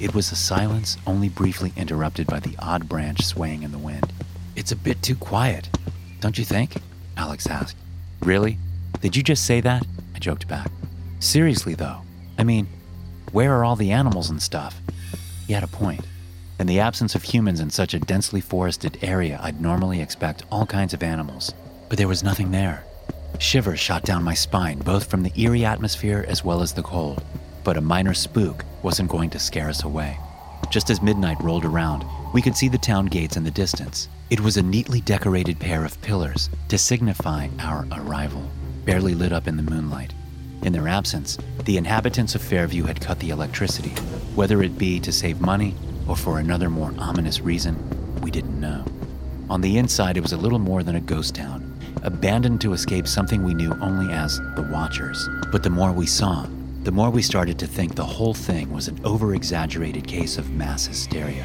It 0.00 0.14
was 0.14 0.32
a 0.32 0.36
silence 0.36 0.96
only 1.06 1.28
briefly 1.28 1.72
interrupted 1.76 2.26
by 2.26 2.40
the 2.40 2.56
odd 2.58 2.88
branch 2.88 3.24
swaying 3.24 3.62
in 3.62 3.72
the 3.72 3.78
wind. 3.78 4.12
It's 4.56 4.72
a 4.72 4.76
bit 4.76 5.02
too 5.02 5.16
quiet, 5.16 5.68
don't 6.20 6.38
you 6.38 6.44
think? 6.44 6.76
Alex 7.16 7.46
asked. 7.46 7.76
Really? 8.20 8.58
Did 9.00 9.16
you 9.16 9.22
just 9.22 9.44
say 9.44 9.60
that? 9.60 9.86
I 10.14 10.18
joked 10.18 10.48
back. 10.48 10.70
Seriously, 11.20 11.74
though. 11.74 12.02
I 12.38 12.44
mean, 12.44 12.68
where 13.32 13.54
are 13.54 13.64
all 13.64 13.76
the 13.76 13.90
animals 13.90 14.30
and 14.30 14.40
stuff? 14.40 14.80
He 15.46 15.52
had 15.52 15.64
a 15.64 15.68
point. 15.68 16.06
In 16.58 16.66
the 16.66 16.80
absence 16.80 17.14
of 17.14 17.22
humans 17.22 17.60
in 17.60 17.70
such 17.70 17.94
a 17.94 18.00
densely 18.00 18.40
forested 18.40 18.98
area, 19.02 19.38
I'd 19.42 19.60
normally 19.60 20.00
expect 20.00 20.44
all 20.50 20.66
kinds 20.66 20.94
of 20.94 21.02
animals. 21.02 21.52
But 21.88 21.98
there 21.98 22.08
was 22.08 22.24
nothing 22.24 22.50
there. 22.50 22.84
Shivers 23.38 23.78
shot 23.78 24.02
down 24.02 24.24
my 24.24 24.34
spine, 24.34 24.78
both 24.78 25.08
from 25.08 25.22
the 25.22 25.32
eerie 25.40 25.64
atmosphere 25.64 26.24
as 26.28 26.44
well 26.44 26.60
as 26.60 26.72
the 26.72 26.82
cold. 26.82 27.22
But 27.62 27.76
a 27.76 27.80
minor 27.80 28.14
spook 28.14 28.64
wasn't 28.82 29.10
going 29.10 29.30
to 29.30 29.38
scare 29.38 29.68
us 29.68 29.84
away. 29.84 30.18
Just 30.70 30.90
as 30.90 31.00
midnight 31.00 31.40
rolled 31.40 31.64
around, 31.64 32.04
we 32.34 32.42
could 32.42 32.56
see 32.56 32.68
the 32.68 32.78
town 32.78 33.06
gates 33.06 33.36
in 33.36 33.44
the 33.44 33.50
distance. 33.50 34.08
It 34.28 34.40
was 34.40 34.56
a 34.56 34.62
neatly 34.62 35.00
decorated 35.00 35.58
pair 35.60 35.84
of 35.84 36.00
pillars 36.02 36.50
to 36.68 36.76
signify 36.76 37.48
our 37.60 37.86
arrival, 37.92 38.42
barely 38.84 39.14
lit 39.14 39.32
up 39.32 39.46
in 39.46 39.56
the 39.56 39.62
moonlight. 39.62 40.12
In 40.62 40.72
their 40.72 40.88
absence, 40.88 41.38
the 41.64 41.76
inhabitants 41.76 42.34
of 42.34 42.42
Fairview 42.42 42.84
had 42.84 43.00
cut 43.00 43.20
the 43.20 43.30
electricity, 43.30 43.90
whether 44.34 44.62
it 44.62 44.76
be 44.76 44.98
to 45.00 45.12
save 45.12 45.40
money 45.40 45.74
or 46.08 46.16
for 46.16 46.38
another 46.38 46.68
more 46.68 46.92
ominous 46.98 47.40
reason, 47.40 47.76
we 48.20 48.30
didn't 48.30 48.60
know. 48.60 48.84
On 49.48 49.60
the 49.60 49.78
inside, 49.78 50.16
it 50.16 50.22
was 50.22 50.32
a 50.32 50.36
little 50.36 50.58
more 50.58 50.82
than 50.82 50.96
a 50.96 51.00
ghost 51.00 51.34
town, 51.34 51.67
abandoned 52.02 52.60
to 52.62 52.72
escape 52.72 53.06
something 53.06 53.42
we 53.42 53.54
knew 53.54 53.76
only 53.80 54.12
as 54.12 54.38
the 54.56 54.68
Watchers. 54.70 55.28
But 55.50 55.62
the 55.62 55.70
more 55.70 55.92
we 55.92 56.06
saw, 56.06 56.46
the 56.84 56.92
more 56.92 57.10
we 57.10 57.22
started 57.22 57.58
to 57.58 57.66
think 57.66 57.94
the 57.94 58.04
whole 58.04 58.34
thing 58.34 58.72
was 58.72 58.88
an 58.88 59.00
over 59.04 59.34
exaggerated 59.34 60.06
case 60.06 60.38
of 60.38 60.50
mass 60.50 60.86
hysteria. 60.86 61.44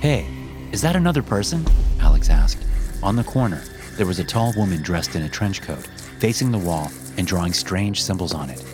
Hey, 0.00 0.26
is 0.72 0.80
that 0.82 0.96
another 0.96 1.22
person? 1.22 1.64
Alex 2.00 2.30
asked. 2.30 2.64
On 3.02 3.16
the 3.16 3.24
corner, 3.24 3.62
there 3.96 4.06
was 4.06 4.18
a 4.18 4.24
tall 4.24 4.52
woman 4.56 4.82
dressed 4.82 5.14
in 5.14 5.22
a 5.22 5.28
trench 5.28 5.62
coat, 5.62 5.86
facing 6.20 6.52
the 6.52 6.58
wall 6.58 6.90
and 7.16 7.26
drawing 7.26 7.52
strange 7.52 8.02
symbols 8.02 8.34
on 8.34 8.50
it. 8.50 8.64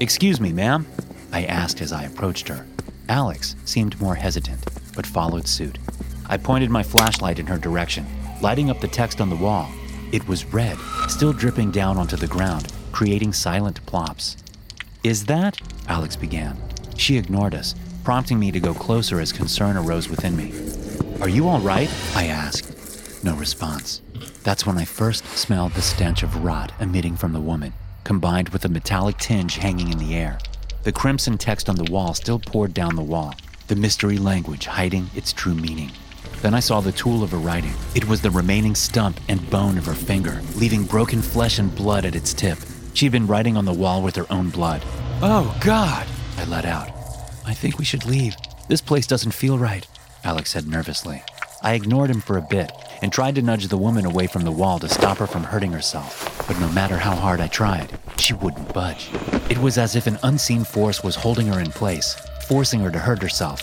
Excuse 0.00 0.40
me, 0.40 0.52
ma'am? 0.52 0.86
I 1.32 1.44
asked 1.44 1.80
as 1.80 1.92
I 1.92 2.04
approached 2.04 2.48
her. 2.48 2.66
Alex 3.08 3.56
seemed 3.64 4.00
more 4.00 4.14
hesitant, 4.14 4.64
but 4.94 5.06
followed 5.06 5.46
suit. 5.46 5.78
I 6.26 6.36
pointed 6.36 6.70
my 6.70 6.82
flashlight 6.82 7.38
in 7.38 7.46
her 7.46 7.58
direction, 7.58 8.06
lighting 8.40 8.70
up 8.70 8.80
the 8.80 8.88
text 8.88 9.20
on 9.20 9.28
the 9.28 9.36
wall. 9.36 9.68
It 10.12 10.26
was 10.26 10.44
red, 10.46 10.76
still 11.08 11.32
dripping 11.32 11.70
down 11.70 11.96
onto 11.96 12.16
the 12.16 12.26
ground, 12.26 12.72
creating 12.90 13.32
silent 13.32 13.84
plops. 13.86 14.36
Is 15.04 15.26
that? 15.26 15.56
Alex 15.86 16.16
began. 16.16 16.56
She 16.96 17.16
ignored 17.16 17.54
us, 17.54 17.76
prompting 18.02 18.38
me 18.38 18.50
to 18.50 18.58
go 18.58 18.74
closer 18.74 19.20
as 19.20 19.32
concern 19.32 19.76
arose 19.76 20.08
within 20.08 20.36
me. 20.36 20.52
Are 21.20 21.28
you 21.28 21.48
all 21.48 21.60
right? 21.60 21.88
I 22.16 22.26
asked. 22.26 23.24
No 23.24 23.36
response. 23.36 24.02
That's 24.42 24.66
when 24.66 24.78
I 24.78 24.84
first 24.84 25.24
smelled 25.26 25.74
the 25.74 25.82
stench 25.82 26.24
of 26.24 26.44
rot 26.44 26.72
emitting 26.80 27.16
from 27.16 27.32
the 27.32 27.40
woman, 27.40 27.72
combined 28.02 28.48
with 28.48 28.64
a 28.64 28.68
metallic 28.68 29.16
tinge 29.18 29.56
hanging 29.56 29.92
in 29.92 29.98
the 29.98 30.16
air. 30.16 30.38
The 30.82 30.92
crimson 30.92 31.38
text 31.38 31.68
on 31.68 31.76
the 31.76 31.90
wall 31.92 32.14
still 32.14 32.40
poured 32.40 32.74
down 32.74 32.96
the 32.96 33.02
wall, 33.02 33.34
the 33.68 33.76
mystery 33.76 34.18
language 34.18 34.66
hiding 34.66 35.08
its 35.14 35.32
true 35.32 35.54
meaning. 35.54 35.92
Then 36.42 36.54
I 36.54 36.60
saw 36.60 36.80
the 36.80 36.92
tool 36.92 37.22
of 37.22 37.32
her 37.32 37.38
writing. 37.38 37.74
It 37.94 38.08
was 38.08 38.22
the 38.22 38.30
remaining 38.30 38.74
stump 38.74 39.20
and 39.28 39.48
bone 39.50 39.76
of 39.76 39.86
her 39.86 39.94
finger, 39.94 40.40
leaving 40.54 40.84
broken 40.84 41.20
flesh 41.20 41.58
and 41.58 41.74
blood 41.74 42.04
at 42.04 42.16
its 42.16 42.32
tip. 42.32 42.58
She'd 42.94 43.12
been 43.12 43.26
writing 43.26 43.56
on 43.56 43.64
the 43.64 43.72
wall 43.72 44.02
with 44.02 44.16
her 44.16 44.26
own 44.30 44.50
blood. 44.50 44.82
Oh, 45.22 45.56
God! 45.60 46.06
I 46.38 46.44
let 46.44 46.64
out. 46.64 46.88
I 47.44 47.52
think 47.52 47.78
we 47.78 47.84
should 47.84 48.06
leave. 48.06 48.34
This 48.68 48.80
place 48.80 49.06
doesn't 49.06 49.32
feel 49.32 49.58
right, 49.58 49.86
Alex 50.24 50.50
said 50.50 50.66
nervously. 50.66 51.22
I 51.62 51.74
ignored 51.74 52.08
him 52.08 52.20
for 52.20 52.38
a 52.38 52.42
bit 52.42 52.72
and 53.02 53.12
tried 53.12 53.34
to 53.34 53.42
nudge 53.42 53.68
the 53.68 53.76
woman 53.76 54.06
away 54.06 54.26
from 54.26 54.42
the 54.42 54.50
wall 54.50 54.78
to 54.78 54.88
stop 54.88 55.18
her 55.18 55.26
from 55.26 55.44
hurting 55.44 55.72
herself. 55.72 56.44
But 56.48 56.58
no 56.58 56.70
matter 56.72 56.96
how 56.96 57.14
hard 57.14 57.40
I 57.40 57.48
tried, 57.48 57.98
she 58.16 58.32
wouldn't 58.32 58.72
budge. 58.72 59.10
It 59.50 59.58
was 59.58 59.76
as 59.76 59.96
if 59.96 60.06
an 60.06 60.18
unseen 60.22 60.64
force 60.64 61.02
was 61.02 61.16
holding 61.16 61.48
her 61.48 61.60
in 61.60 61.70
place, 61.70 62.14
forcing 62.46 62.80
her 62.80 62.90
to 62.90 62.98
hurt 62.98 63.22
herself. 63.22 63.60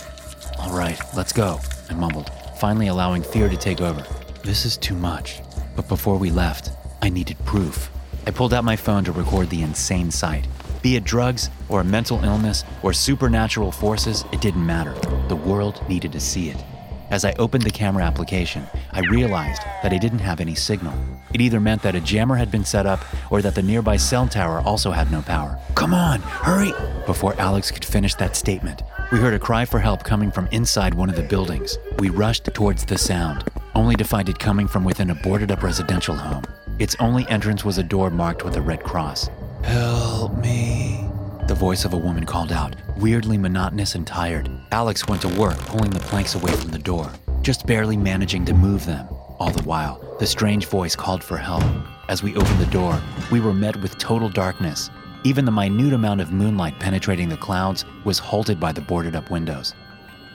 All 0.60 0.78
right, 0.78 1.00
let's 1.16 1.34
go, 1.34 1.60
I 1.90 1.94
mumbled, 1.94 2.32
finally 2.58 2.88
allowing 2.88 3.22
fear 3.22 3.50
to 3.50 3.58
take 3.58 3.82
over. 3.82 4.04
This 4.44 4.66
is 4.66 4.78
too 4.78 4.96
much. 4.96 5.42
But 5.76 5.88
before 5.88 6.18
we 6.18 6.32
left, 6.32 6.72
I 7.02 7.10
needed 7.10 7.38
proof. 7.46 7.90
I 8.26 8.32
pulled 8.32 8.54
out 8.54 8.64
my 8.64 8.76
phone 8.76 9.04
to 9.04 9.12
record 9.12 9.50
the 9.50 9.62
insane 9.62 10.10
sight. 10.12 10.48
Be 10.82 10.96
it 10.96 11.04
drugs, 11.04 11.50
or 11.70 11.82
a 11.82 11.84
mental 11.84 12.24
illness, 12.24 12.64
or 12.82 12.94
supernatural 12.94 13.72
forces, 13.72 14.26
it 14.32 14.42
didn't 14.42 14.66
matter. 14.66 14.96
The 15.28 15.36
world 15.36 15.82
needed 15.88 16.12
to 16.14 16.20
see 16.20 16.50
it. 16.50 16.64
As 17.10 17.24
I 17.24 17.34
opened 17.40 17.64
the 17.64 17.72
camera 17.72 18.04
application, 18.04 18.64
I 18.92 19.00
realized 19.00 19.62
that 19.82 19.94
I 19.94 19.98
didn't 19.98 20.20
have 20.20 20.42
any 20.42 20.56
signal. 20.56 20.94
It 21.34 21.40
either 21.40 21.60
meant 21.60 21.82
that 21.84 21.96
a 21.96 22.02
jammer 22.02 22.36
had 22.36 22.52
been 22.52 22.66
set 22.66 22.86
up 22.86 23.00
or 23.32 23.42
that 23.42 23.56
the 23.56 23.62
nearby 23.62 23.98
cell 23.98 24.28
tower 24.28 24.60
also 24.66 24.92
had 24.92 25.12
no 25.12 25.22
power. 25.22 25.58
Come 25.76 25.94
on, 25.94 26.22
hurry! 26.22 26.74
Before 27.06 27.40
Alex 27.40 27.72
could 27.72 27.86
finish 27.86 28.16
that 28.16 28.36
statement, 28.36 28.82
we 29.12 29.20
heard 29.20 29.34
a 29.34 29.40
cry 29.40 29.64
for 29.64 29.80
help 29.80 30.04
coming 30.04 30.30
from 30.32 30.48
inside 30.52 30.94
one 30.94 31.10
of 31.10 31.16
the 31.16 31.24
buildings. 31.24 31.78
We 32.00 32.10
rushed 32.10 32.44
towards 32.54 32.84
the 32.84 32.98
sound, 32.98 33.50
only 33.74 33.96
to 33.96 34.04
find 34.04 34.28
it 34.28 34.38
coming 34.38 34.68
from 34.68 34.84
within 34.84 35.12
a 35.12 35.16
boarded 35.16 35.50
up 35.50 35.64
residential 35.64 36.16
home. 36.16 36.44
Its 36.78 36.96
only 37.00 37.26
entrance 37.30 37.64
was 37.64 37.78
a 37.78 37.84
door 37.84 38.10
marked 38.10 38.44
with 38.44 38.58
a 38.58 38.62
red 38.62 38.84
cross. 38.84 39.30
Help 39.64 40.36
me. 40.38 41.08
The 41.48 41.56
voice 41.56 41.86
of 41.86 41.94
a 41.94 41.98
woman 41.98 42.26
called 42.26 42.52
out, 42.52 42.76
weirdly 42.98 43.38
monotonous 43.38 43.96
and 43.96 44.06
tired. 44.06 44.50
Alex 44.74 45.08
went 45.08 45.22
to 45.22 45.40
work, 45.40 45.58
pulling 45.60 45.92
the 45.92 46.02
planks 46.02 46.36
away 46.36 46.52
from 46.52 46.72
the 46.72 46.78
door, 46.78 47.10
just 47.42 47.66
barely 47.66 47.96
managing 47.96 48.44
to 48.46 48.54
move 48.54 48.86
them. 48.86 49.08
All 49.40 49.52
the 49.52 49.64
while, 49.64 50.04
the 50.20 50.28
strange 50.28 50.66
voice 50.66 50.96
called 50.98 51.24
for 51.24 51.38
help. 51.38 51.64
As 52.10 52.24
we 52.24 52.36
opened 52.36 52.60
the 52.60 52.66
door, 52.72 53.00
we 53.32 53.40
were 53.40 53.54
met 53.54 53.78
with 53.78 53.98
total 53.98 54.28
darkness. 54.28 54.90
Even 55.24 55.46
the 55.46 55.52
minute 55.52 55.94
amount 55.94 56.22
of 56.22 56.32
moonlight 56.32 56.80
penetrating 56.80 57.28
the 57.28 57.38
clouds 57.38 57.86
was 58.04 58.20
halted 58.20 58.60
by 58.60 58.72
the 58.72 58.82
boarded 58.82 59.16
up 59.16 59.32
windows. 59.32 59.74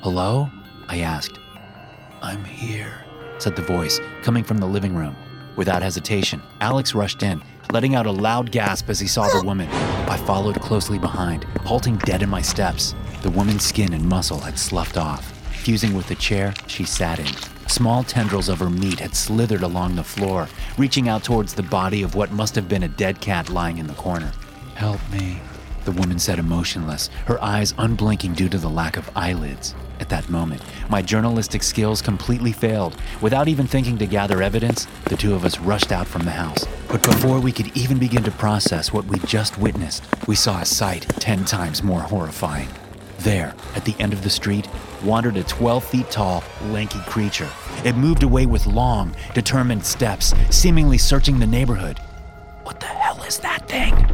Hello? 0.00 0.50
I 0.88 1.00
asked. 1.00 1.38
I'm 2.20 2.44
here, 2.44 3.04
said 3.38 3.54
the 3.54 3.62
voice, 3.62 4.00
coming 4.22 4.42
from 4.42 4.58
the 4.58 4.66
living 4.66 4.94
room. 4.94 5.16
Without 5.54 5.82
hesitation, 5.82 6.42
Alex 6.60 6.94
rushed 6.94 7.22
in, 7.22 7.42
letting 7.72 7.94
out 7.94 8.06
a 8.06 8.10
loud 8.10 8.50
gasp 8.50 8.90
as 8.90 8.98
he 8.98 9.06
saw 9.06 9.28
the 9.28 9.44
woman. 9.44 9.68
I 10.08 10.16
followed 10.16 10.60
closely 10.60 10.98
behind, 10.98 11.44
halting 11.64 11.98
dead 11.98 12.22
in 12.22 12.28
my 12.28 12.42
steps. 12.42 12.94
The 13.22 13.30
woman's 13.30 13.64
skin 13.64 13.92
and 13.94 14.04
muscle 14.04 14.40
had 14.40 14.58
sloughed 14.58 14.96
off, 14.96 15.24
fusing 15.62 15.94
with 15.94 16.08
the 16.08 16.16
chair 16.16 16.52
she 16.66 16.84
sat 16.84 17.20
in. 17.20 17.32
Small 17.68 18.02
tendrils 18.02 18.48
of 18.48 18.58
her 18.58 18.68
meat 18.68 18.98
had 18.98 19.14
slithered 19.14 19.62
along 19.62 19.94
the 19.94 20.02
floor, 20.02 20.48
reaching 20.76 21.08
out 21.08 21.22
towards 21.22 21.54
the 21.54 21.62
body 21.62 22.02
of 22.02 22.16
what 22.16 22.32
must 22.32 22.56
have 22.56 22.68
been 22.68 22.82
a 22.82 22.88
dead 22.88 23.20
cat 23.20 23.48
lying 23.48 23.78
in 23.78 23.86
the 23.86 23.94
corner. 23.94 24.32
Help 24.82 25.12
me, 25.12 25.38
the 25.84 25.92
woman 25.92 26.18
said 26.18 26.40
emotionless, 26.40 27.08
her 27.26 27.40
eyes 27.40 27.72
unblinking 27.78 28.34
due 28.34 28.48
to 28.48 28.58
the 28.58 28.68
lack 28.68 28.96
of 28.96 29.08
eyelids. 29.14 29.76
At 30.00 30.08
that 30.08 30.28
moment, 30.28 30.60
my 30.90 31.00
journalistic 31.00 31.62
skills 31.62 32.02
completely 32.02 32.50
failed. 32.50 32.96
Without 33.20 33.46
even 33.46 33.68
thinking 33.68 33.96
to 33.98 34.08
gather 34.08 34.42
evidence, 34.42 34.88
the 35.04 35.16
two 35.16 35.36
of 35.36 35.44
us 35.44 35.60
rushed 35.60 35.92
out 35.92 36.08
from 36.08 36.24
the 36.24 36.32
house. 36.32 36.66
But 36.88 37.04
before 37.04 37.38
we 37.38 37.52
could 37.52 37.76
even 37.76 38.00
begin 38.00 38.24
to 38.24 38.32
process 38.32 38.92
what 38.92 39.04
we 39.04 39.20
just 39.20 39.56
witnessed, 39.56 40.02
we 40.26 40.34
saw 40.34 40.60
a 40.60 40.64
sight 40.64 41.02
ten 41.20 41.44
times 41.44 41.84
more 41.84 42.00
horrifying. 42.00 42.68
There, 43.18 43.54
at 43.76 43.84
the 43.84 43.94
end 44.00 44.12
of 44.12 44.24
the 44.24 44.30
street, 44.30 44.66
wandered 45.04 45.36
a 45.36 45.44
12 45.44 45.84
feet 45.84 46.10
tall, 46.10 46.42
lanky 46.70 46.98
creature. 47.02 47.50
It 47.84 47.94
moved 47.94 48.24
away 48.24 48.46
with 48.46 48.66
long, 48.66 49.14
determined 49.32 49.86
steps, 49.86 50.34
seemingly 50.50 50.98
searching 50.98 51.38
the 51.38 51.46
neighborhood. 51.46 52.00
What 52.64 52.80
the 52.80 52.86
hell 52.86 53.22
is 53.22 53.38
that 53.38 53.68
thing? 53.68 54.11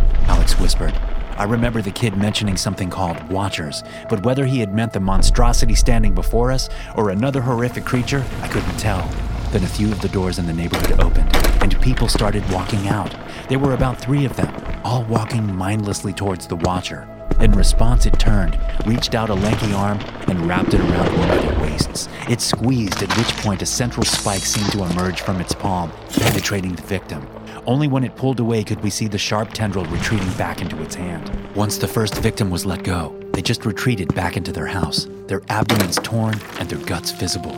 Alex 0.48 0.60
whispered. 0.62 0.94
I 1.36 1.44
remember 1.44 1.82
the 1.82 1.90
kid 1.90 2.16
mentioning 2.16 2.56
something 2.56 2.88
called 2.88 3.22
Watchers, 3.28 3.84
but 4.08 4.24
whether 4.24 4.46
he 4.46 4.60
had 4.60 4.74
meant 4.74 4.94
the 4.94 5.00
monstrosity 5.00 5.74
standing 5.74 6.14
before 6.14 6.50
us 6.50 6.70
or 6.96 7.10
another 7.10 7.42
horrific 7.42 7.84
creature, 7.84 8.24
I 8.40 8.48
couldn't 8.48 8.78
tell. 8.78 9.06
Then 9.50 9.62
a 9.64 9.66
few 9.66 9.92
of 9.92 10.00
the 10.00 10.08
doors 10.08 10.38
in 10.38 10.46
the 10.46 10.54
neighborhood 10.54 11.00
opened, 11.00 11.34
and 11.62 11.80
people 11.82 12.08
started 12.08 12.50
walking 12.50 12.88
out. 12.88 13.14
There 13.50 13.58
were 13.58 13.74
about 13.74 14.00
three 14.00 14.24
of 14.24 14.36
them, 14.36 14.54
all 14.84 15.04
walking 15.04 15.54
mindlessly 15.54 16.14
towards 16.14 16.46
the 16.46 16.56
Watcher. 16.56 17.06
In 17.40 17.52
response, 17.52 18.06
it 18.06 18.18
turned, 18.18 18.58
reached 18.86 19.14
out 19.14 19.28
a 19.28 19.34
lanky 19.34 19.74
arm, 19.74 20.00
and 20.28 20.48
wrapped 20.48 20.72
it 20.72 20.80
around 20.80 21.18
one 21.18 21.30
of 21.30 21.42
their 21.42 21.60
waists. 21.60 22.08
It 22.28 22.40
squeezed, 22.40 23.02
at 23.02 23.14
which 23.18 23.36
point 23.44 23.60
a 23.60 23.66
central 23.66 24.04
spike 24.04 24.46
seemed 24.46 24.72
to 24.72 24.84
emerge 24.84 25.20
from 25.20 25.40
its 25.42 25.54
palm, 25.54 25.92
penetrating 26.08 26.74
the 26.74 26.82
victim. 26.82 27.28
Only 27.68 27.86
when 27.86 28.02
it 28.02 28.16
pulled 28.16 28.40
away 28.40 28.64
could 28.64 28.82
we 28.82 28.88
see 28.88 29.08
the 29.08 29.18
sharp 29.18 29.52
tendril 29.52 29.84
retreating 29.84 30.32
back 30.38 30.62
into 30.62 30.80
its 30.82 30.94
hand. 30.94 31.30
Once 31.54 31.76
the 31.76 31.86
first 31.86 32.14
victim 32.14 32.48
was 32.48 32.64
let 32.64 32.82
go, 32.82 33.14
they 33.34 33.42
just 33.42 33.66
retreated 33.66 34.14
back 34.14 34.38
into 34.38 34.52
their 34.52 34.66
house, 34.66 35.06
their 35.26 35.42
abdomens 35.50 35.98
torn 36.02 36.40
and 36.58 36.70
their 36.70 36.82
guts 36.86 37.10
visible. 37.10 37.54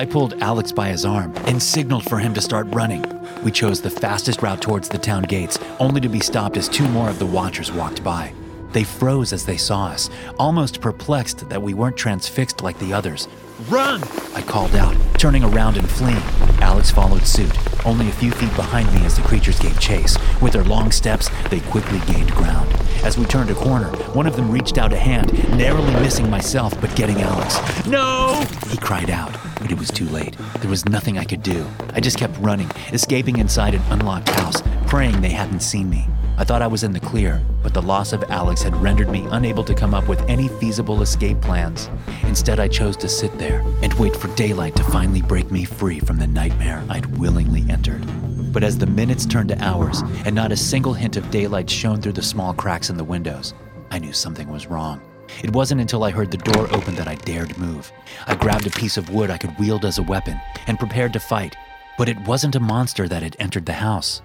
I 0.00 0.04
pulled 0.04 0.34
Alex 0.42 0.72
by 0.72 0.88
his 0.88 1.04
arm 1.04 1.32
and 1.46 1.62
signaled 1.62 2.02
for 2.08 2.18
him 2.18 2.34
to 2.34 2.40
start 2.40 2.66
running. 2.74 3.04
We 3.44 3.52
chose 3.52 3.80
the 3.80 3.88
fastest 3.88 4.42
route 4.42 4.60
towards 4.60 4.88
the 4.88 4.98
town 4.98 5.22
gates, 5.22 5.60
only 5.78 6.00
to 6.00 6.08
be 6.08 6.18
stopped 6.18 6.56
as 6.56 6.68
two 6.68 6.88
more 6.88 7.08
of 7.08 7.20
the 7.20 7.26
watchers 7.26 7.70
walked 7.70 8.02
by. 8.02 8.34
They 8.72 8.84
froze 8.84 9.32
as 9.32 9.44
they 9.44 9.56
saw 9.56 9.86
us, 9.86 10.08
almost 10.38 10.80
perplexed 10.80 11.48
that 11.48 11.62
we 11.62 11.74
weren't 11.74 11.96
transfixed 11.96 12.62
like 12.62 12.78
the 12.78 12.92
others. 12.92 13.28
Run! 13.68 14.02
I 14.34 14.42
called 14.42 14.74
out, 14.74 14.96
turning 15.18 15.44
around 15.44 15.76
and 15.76 15.88
fleeing. 15.88 16.22
Alex 16.60 16.90
followed 16.90 17.22
suit, 17.26 17.52
only 17.86 18.08
a 18.08 18.12
few 18.12 18.32
feet 18.32 18.54
behind 18.56 18.92
me 18.94 19.04
as 19.04 19.16
the 19.16 19.22
creatures 19.22 19.58
gave 19.58 19.78
chase. 19.78 20.16
With 20.40 20.54
their 20.54 20.64
long 20.64 20.90
steps, 20.90 21.28
they 21.48 21.60
quickly 21.60 22.00
gained 22.12 22.32
ground. 22.32 22.72
As 23.04 23.18
we 23.18 23.24
turned 23.26 23.50
a 23.50 23.54
corner, 23.54 23.88
one 24.14 24.26
of 24.26 24.36
them 24.36 24.50
reached 24.50 24.78
out 24.78 24.92
a 24.92 24.96
hand, 24.96 25.32
narrowly 25.56 25.92
missing 25.94 26.30
myself 26.30 26.78
but 26.80 26.94
getting 26.96 27.20
Alex. 27.20 27.86
No! 27.86 28.44
He 28.68 28.78
cried 28.78 29.10
out, 29.10 29.36
but 29.60 29.70
it 29.70 29.78
was 29.78 29.90
too 29.90 30.08
late. 30.08 30.36
There 30.60 30.70
was 30.70 30.86
nothing 30.86 31.18
I 31.18 31.24
could 31.24 31.42
do. 31.42 31.66
I 31.92 32.00
just 32.00 32.18
kept 32.18 32.38
running, 32.38 32.70
escaping 32.92 33.38
inside 33.38 33.74
an 33.74 33.82
unlocked 33.90 34.30
house, 34.30 34.62
praying 34.86 35.20
they 35.20 35.30
hadn't 35.30 35.60
seen 35.60 35.90
me. 35.90 36.06
I 36.42 36.44
thought 36.44 36.60
I 36.60 36.66
was 36.66 36.82
in 36.82 36.90
the 36.90 36.98
clear, 36.98 37.40
but 37.62 37.72
the 37.72 37.80
loss 37.80 38.12
of 38.12 38.24
Alex 38.24 38.62
had 38.62 38.74
rendered 38.82 39.08
me 39.08 39.28
unable 39.30 39.62
to 39.62 39.76
come 39.76 39.94
up 39.94 40.08
with 40.08 40.20
any 40.22 40.48
feasible 40.48 41.00
escape 41.00 41.40
plans. 41.40 41.88
Instead, 42.24 42.58
I 42.58 42.66
chose 42.66 42.96
to 42.96 43.08
sit 43.08 43.38
there 43.38 43.60
and 43.80 43.94
wait 43.94 44.16
for 44.16 44.26
daylight 44.34 44.74
to 44.74 44.82
finally 44.82 45.22
break 45.22 45.52
me 45.52 45.64
free 45.64 46.00
from 46.00 46.18
the 46.18 46.26
nightmare 46.26 46.84
I'd 46.88 47.16
willingly 47.16 47.64
entered. 47.70 48.04
But 48.52 48.64
as 48.64 48.76
the 48.76 48.88
minutes 48.88 49.24
turned 49.24 49.50
to 49.50 49.64
hours 49.64 50.02
and 50.24 50.34
not 50.34 50.50
a 50.50 50.56
single 50.56 50.94
hint 50.94 51.16
of 51.16 51.30
daylight 51.30 51.70
shone 51.70 52.02
through 52.02 52.14
the 52.14 52.24
small 52.24 52.52
cracks 52.52 52.90
in 52.90 52.96
the 52.96 53.04
windows, 53.04 53.54
I 53.92 54.00
knew 54.00 54.12
something 54.12 54.48
was 54.48 54.66
wrong. 54.66 55.00
It 55.44 55.52
wasn't 55.54 55.80
until 55.80 56.02
I 56.02 56.10
heard 56.10 56.32
the 56.32 56.38
door 56.38 56.66
open 56.74 56.96
that 56.96 57.06
I 57.06 57.14
dared 57.14 57.56
move. 57.56 57.92
I 58.26 58.34
grabbed 58.34 58.66
a 58.66 58.70
piece 58.70 58.96
of 58.96 59.10
wood 59.10 59.30
I 59.30 59.38
could 59.38 59.56
wield 59.60 59.84
as 59.84 59.98
a 59.98 60.02
weapon 60.02 60.40
and 60.66 60.76
prepared 60.76 61.12
to 61.12 61.20
fight. 61.20 61.54
But 61.96 62.08
it 62.08 62.18
wasn't 62.26 62.56
a 62.56 62.60
monster 62.60 63.06
that 63.06 63.22
had 63.22 63.36
entered 63.38 63.66
the 63.66 63.74
house. 63.74 64.22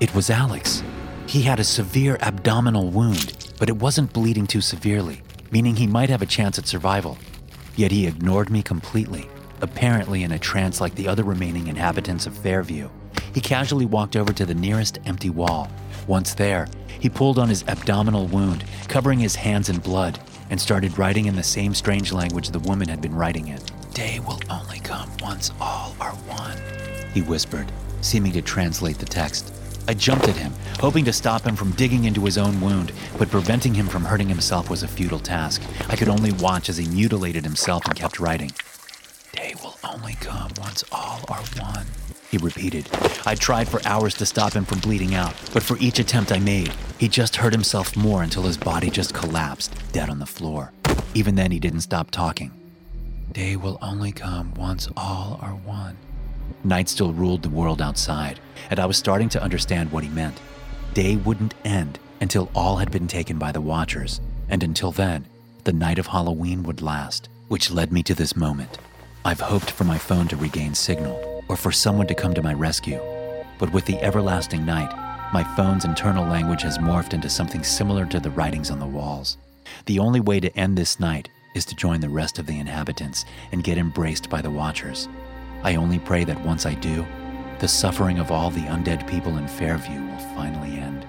It 0.00 0.12
was 0.12 0.28
Alex. 0.28 0.82
He 1.32 1.40
had 1.40 1.60
a 1.60 1.64
severe 1.64 2.18
abdominal 2.20 2.90
wound, 2.90 3.54
but 3.58 3.70
it 3.70 3.78
wasn't 3.78 4.12
bleeding 4.12 4.46
too 4.46 4.60
severely, 4.60 5.22
meaning 5.50 5.74
he 5.74 5.86
might 5.86 6.10
have 6.10 6.20
a 6.20 6.26
chance 6.26 6.58
at 6.58 6.66
survival. 6.66 7.16
Yet 7.74 7.90
he 7.90 8.06
ignored 8.06 8.50
me 8.50 8.62
completely, 8.62 9.30
apparently 9.62 10.24
in 10.24 10.32
a 10.32 10.38
trance 10.38 10.78
like 10.78 10.94
the 10.94 11.08
other 11.08 11.24
remaining 11.24 11.68
inhabitants 11.68 12.26
of 12.26 12.36
Fairview. 12.36 12.90
He 13.32 13.40
casually 13.40 13.86
walked 13.86 14.14
over 14.14 14.30
to 14.34 14.44
the 14.44 14.54
nearest 14.54 14.98
empty 15.06 15.30
wall. 15.30 15.70
Once 16.06 16.34
there, 16.34 16.68
he 17.00 17.08
pulled 17.08 17.38
on 17.38 17.48
his 17.48 17.64
abdominal 17.66 18.26
wound, 18.26 18.64
covering 18.88 19.18
his 19.18 19.34
hands 19.34 19.70
in 19.70 19.78
blood, 19.78 20.20
and 20.50 20.60
started 20.60 20.98
writing 20.98 21.24
in 21.24 21.34
the 21.34 21.42
same 21.42 21.72
strange 21.72 22.12
language 22.12 22.50
the 22.50 22.58
woman 22.58 22.88
had 22.88 23.00
been 23.00 23.14
writing 23.14 23.48
in. 23.48 23.60
Day 23.94 24.20
will 24.20 24.40
only 24.50 24.80
come 24.80 25.10
once 25.22 25.50
all 25.62 25.96
are 25.98 26.12
one, 26.12 26.58
he 27.14 27.22
whispered, 27.22 27.72
seeming 28.02 28.32
to 28.32 28.42
translate 28.42 28.98
the 28.98 29.06
text. 29.06 29.61
I 29.88 29.94
jumped 29.94 30.28
at 30.28 30.36
him, 30.36 30.52
hoping 30.80 31.04
to 31.06 31.12
stop 31.12 31.42
him 31.42 31.56
from 31.56 31.72
digging 31.72 32.04
into 32.04 32.24
his 32.24 32.38
own 32.38 32.60
wound, 32.60 32.92
but 33.18 33.30
preventing 33.30 33.74
him 33.74 33.88
from 33.88 34.04
hurting 34.04 34.28
himself 34.28 34.70
was 34.70 34.82
a 34.82 34.88
futile 34.88 35.18
task. 35.18 35.62
I 35.88 35.96
could 35.96 36.08
only 36.08 36.32
watch 36.32 36.68
as 36.68 36.76
he 36.76 36.88
mutilated 36.88 37.44
himself 37.44 37.84
and 37.86 37.96
kept 37.96 38.20
writing. 38.20 38.52
Day 39.32 39.54
will 39.62 39.78
only 39.82 40.14
come 40.14 40.50
once 40.58 40.84
all 40.92 41.20
are 41.28 41.42
one, 41.58 41.86
he 42.30 42.38
repeated. 42.38 42.88
I 43.26 43.34
tried 43.34 43.68
for 43.68 43.80
hours 43.84 44.14
to 44.14 44.26
stop 44.26 44.52
him 44.52 44.64
from 44.64 44.80
bleeding 44.80 45.14
out, 45.14 45.34
but 45.52 45.62
for 45.62 45.76
each 45.78 45.98
attempt 45.98 46.32
I 46.32 46.38
made, 46.38 46.72
he 46.98 47.08
just 47.08 47.36
hurt 47.36 47.52
himself 47.52 47.96
more 47.96 48.22
until 48.22 48.44
his 48.44 48.56
body 48.56 48.90
just 48.90 49.14
collapsed, 49.14 49.74
dead 49.92 50.08
on 50.08 50.18
the 50.18 50.26
floor. 50.26 50.72
Even 51.14 51.34
then, 51.34 51.50
he 51.50 51.58
didn't 51.58 51.80
stop 51.80 52.10
talking. 52.10 52.52
Day 53.32 53.56
will 53.56 53.78
only 53.82 54.12
come 54.12 54.54
once 54.54 54.88
all 54.96 55.38
are 55.42 55.54
one. 55.54 55.96
Night 56.64 56.88
still 56.88 57.12
ruled 57.12 57.42
the 57.42 57.50
world 57.50 57.82
outside, 57.82 58.40
and 58.70 58.80
I 58.80 58.86
was 58.86 58.96
starting 58.96 59.28
to 59.30 59.42
understand 59.42 59.92
what 59.92 60.04
he 60.04 60.10
meant. 60.10 60.40
Day 60.94 61.16
wouldn't 61.16 61.54
end 61.64 61.98
until 62.20 62.50
all 62.54 62.76
had 62.76 62.90
been 62.90 63.08
taken 63.08 63.38
by 63.38 63.52
the 63.52 63.60
Watchers, 63.60 64.20
and 64.48 64.62
until 64.62 64.92
then, 64.92 65.24
the 65.64 65.72
night 65.72 65.98
of 65.98 66.08
Halloween 66.08 66.62
would 66.62 66.82
last, 66.82 67.28
which 67.48 67.70
led 67.70 67.92
me 67.92 68.02
to 68.04 68.14
this 68.14 68.36
moment. 68.36 68.78
I've 69.24 69.40
hoped 69.40 69.70
for 69.70 69.84
my 69.84 69.98
phone 69.98 70.28
to 70.28 70.36
regain 70.36 70.74
signal, 70.74 71.44
or 71.48 71.56
for 71.56 71.72
someone 71.72 72.06
to 72.08 72.14
come 72.14 72.34
to 72.34 72.42
my 72.42 72.54
rescue. 72.54 73.00
But 73.58 73.72
with 73.72 73.84
the 73.86 74.00
everlasting 74.02 74.66
night, 74.66 74.92
my 75.32 75.44
phone's 75.56 75.84
internal 75.84 76.26
language 76.26 76.62
has 76.62 76.78
morphed 76.78 77.14
into 77.14 77.30
something 77.30 77.62
similar 77.62 78.04
to 78.06 78.20
the 78.20 78.30
writings 78.30 78.70
on 78.70 78.80
the 78.80 78.86
walls. 78.86 79.38
The 79.86 79.98
only 79.98 80.20
way 80.20 80.40
to 80.40 80.56
end 80.58 80.76
this 80.76 81.00
night 81.00 81.28
is 81.54 81.64
to 81.66 81.76
join 81.76 82.00
the 82.00 82.08
rest 82.08 82.38
of 82.38 82.46
the 82.46 82.58
inhabitants 82.58 83.24
and 83.52 83.64
get 83.64 83.78
embraced 83.78 84.28
by 84.28 84.42
the 84.42 84.50
Watchers. 84.50 85.08
I 85.62 85.76
only 85.76 85.98
pray 85.98 86.24
that 86.24 86.44
once 86.44 86.66
I 86.66 86.74
do, 86.74 87.06
the 87.60 87.68
suffering 87.68 88.18
of 88.18 88.30
all 88.30 88.50
the 88.50 88.62
undead 88.62 89.06
people 89.08 89.36
in 89.36 89.46
Fairview 89.46 90.00
will 90.00 90.18
finally 90.34 90.78
end. 90.78 91.06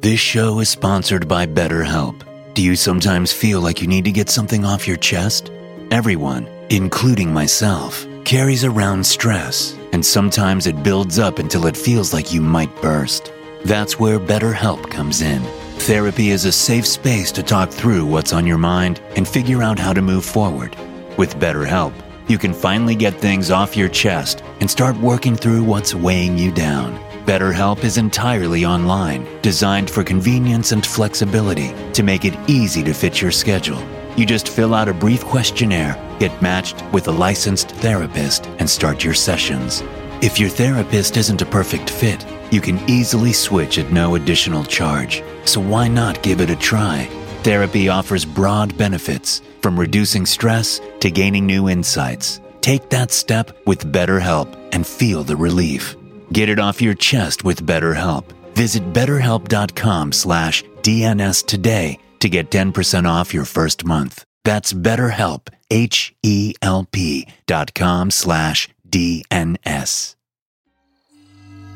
This 0.00 0.20
show 0.20 0.60
is 0.60 0.68
sponsored 0.68 1.26
by 1.26 1.46
BetterHelp. 1.46 2.22
Do 2.54 2.62
you 2.62 2.76
sometimes 2.76 3.32
feel 3.32 3.60
like 3.60 3.82
you 3.82 3.88
need 3.88 4.04
to 4.04 4.12
get 4.12 4.30
something 4.30 4.64
off 4.64 4.86
your 4.86 4.96
chest? 4.96 5.50
Everyone, 5.90 6.46
including 6.70 7.32
myself, 7.32 8.06
carries 8.24 8.64
around 8.64 9.04
stress, 9.04 9.76
and 9.92 10.04
sometimes 10.04 10.66
it 10.66 10.82
builds 10.82 11.18
up 11.18 11.38
until 11.38 11.66
it 11.66 11.76
feels 11.76 12.12
like 12.12 12.32
you 12.32 12.40
might 12.40 12.74
burst. 12.80 13.32
That's 13.64 13.98
where 13.98 14.20
BetterHelp 14.20 14.88
comes 14.88 15.20
in. 15.20 15.42
Therapy 15.88 16.28
is 16.28 16.44
a 16.44 16.52
safe 16.52 16.86
space 16.86 17.32
to 17.32 17.42
talk 17.42 17.70
through 17.70 18.04
what's 18.04 18.34
on 18.34 18.46
your 18.46 18.58
mind 18.58 19.00
and 19.16 19.26
figure 19.26 19.62
out 19.62 19.78
how 19.78 19.94
to 19.94 20.02
move 20.02 20.22
forward. 20.22 20.76
With 21.16 21.38
BetterHelp, 21.38 21.94
you 22.28 22.36
can 22.36 22.52
finally 22.52 22.94
get 22.94 23.14
things 23.14 23.50
off 23.50 23.74
your 23.74 23.88
chest 23.88 24.44
and 24.60 24.70
start 24.70 24.98
working 24.98 25.34
through 25.34 25.64
what's 25.64 25.94
weighing 25.94 26.36
you 26.36 26.52
down. 26.52 26.98
BetterHelp 27.24 27.84
is 27.84 27.96
entirely 27.96 28.66
online, 28.66 29.26
designed 29.40 29.88
for 29.88 30.04
convenience 30.04 30.72
and 30.72 30.84
flexibility 30.84 31.72
to 31.94 32.02
make 32.02 32.26
it 32.26 32.36
easy 32.50 32.82
to 32.82 32.92
fit 32.92 33.22
your 33.22 33.30
schedule. 33.30 33.82
You 34.14 34.26
just 34.26 34.50
fill 34.50 34.74
out 34.74 34.90
a 34.90 34.92
brief 34.92 35.24
questionnaire, 35.24 35.96
get 36.18 36.42
matched 36.42 36.84
with 36.92 37.08
a 37.08 37.12
licensed 37.12 37.70
therapist, 37.70 38.44
and 38.58 38.68
start 38.68 39.02
your 39.02 39.14
sessions. 39.14 39.82
If 40.20 40.38
your 40.38 40.50
therapist 40.50 41.16
isn't 41.16 41.40
a 41.40 41.46
perfect 41.46 41.88
fit, 41.88 42.26
you 42.50 42.60
can 42.60 42.78
easily 42.90 43.32
switch 43.32 43.78
at 43.78 43.90
no 43.90 44.16
additional 44.16 44.64
charge. 44.64 45.22
So 45.48 45.62
why 45.62 45.88
not 45.88 46.22
give 46.22 46.42
it 46.42 46.50
a 46.50 46.56
try? 46.56 47.06
Therapy 47.42 47.88
offers 47.88 48.26
broad 48.26 48.76
benefits, 48.76 49.40
from 49.62 49.80
reducing 49.80 50.26
stress 50.26 50.78
to 51.00 51.10
gaining 51.10 51.46
new 51.46 51.70
insights. 51.70 52.42
Take 52.60 52.90
that 52.90 53.10
step 53.10 53.56
with 53.66 53.90
BetterHelp 53.90 54.54
and 54.72 54.86
feel 54.86 55.24
the 55.24 55.36
relief. 55.36 55.96
Get 56.34 56.50
it 56.50 56.58
off 56.58 56.82
your 56.82 56.92
chest 56.92 57.44
with 57.44 57.66
BetterHelp. 57.66 58.24
Visit 58.54 58.92
betterhelp.com 58.92 60.12
slash 60.12 60.62
DNS 60.82 61.46
today 61.46 61.98
to 62.18 62.28
get 62.28 62.50
10% 62.50 63.08
off 63.08 63.32
your 63.32 63.46
first 63.46 63.86
month. 63.86 64.26
That's 64.44 64.74
BetterHelp, 64.74 65.48
H-E-L-P 65.70 67.26
dot 67.46 67.72
com 67.72 68.10
slash 68.10 68.68
DNS. 68.86 70.14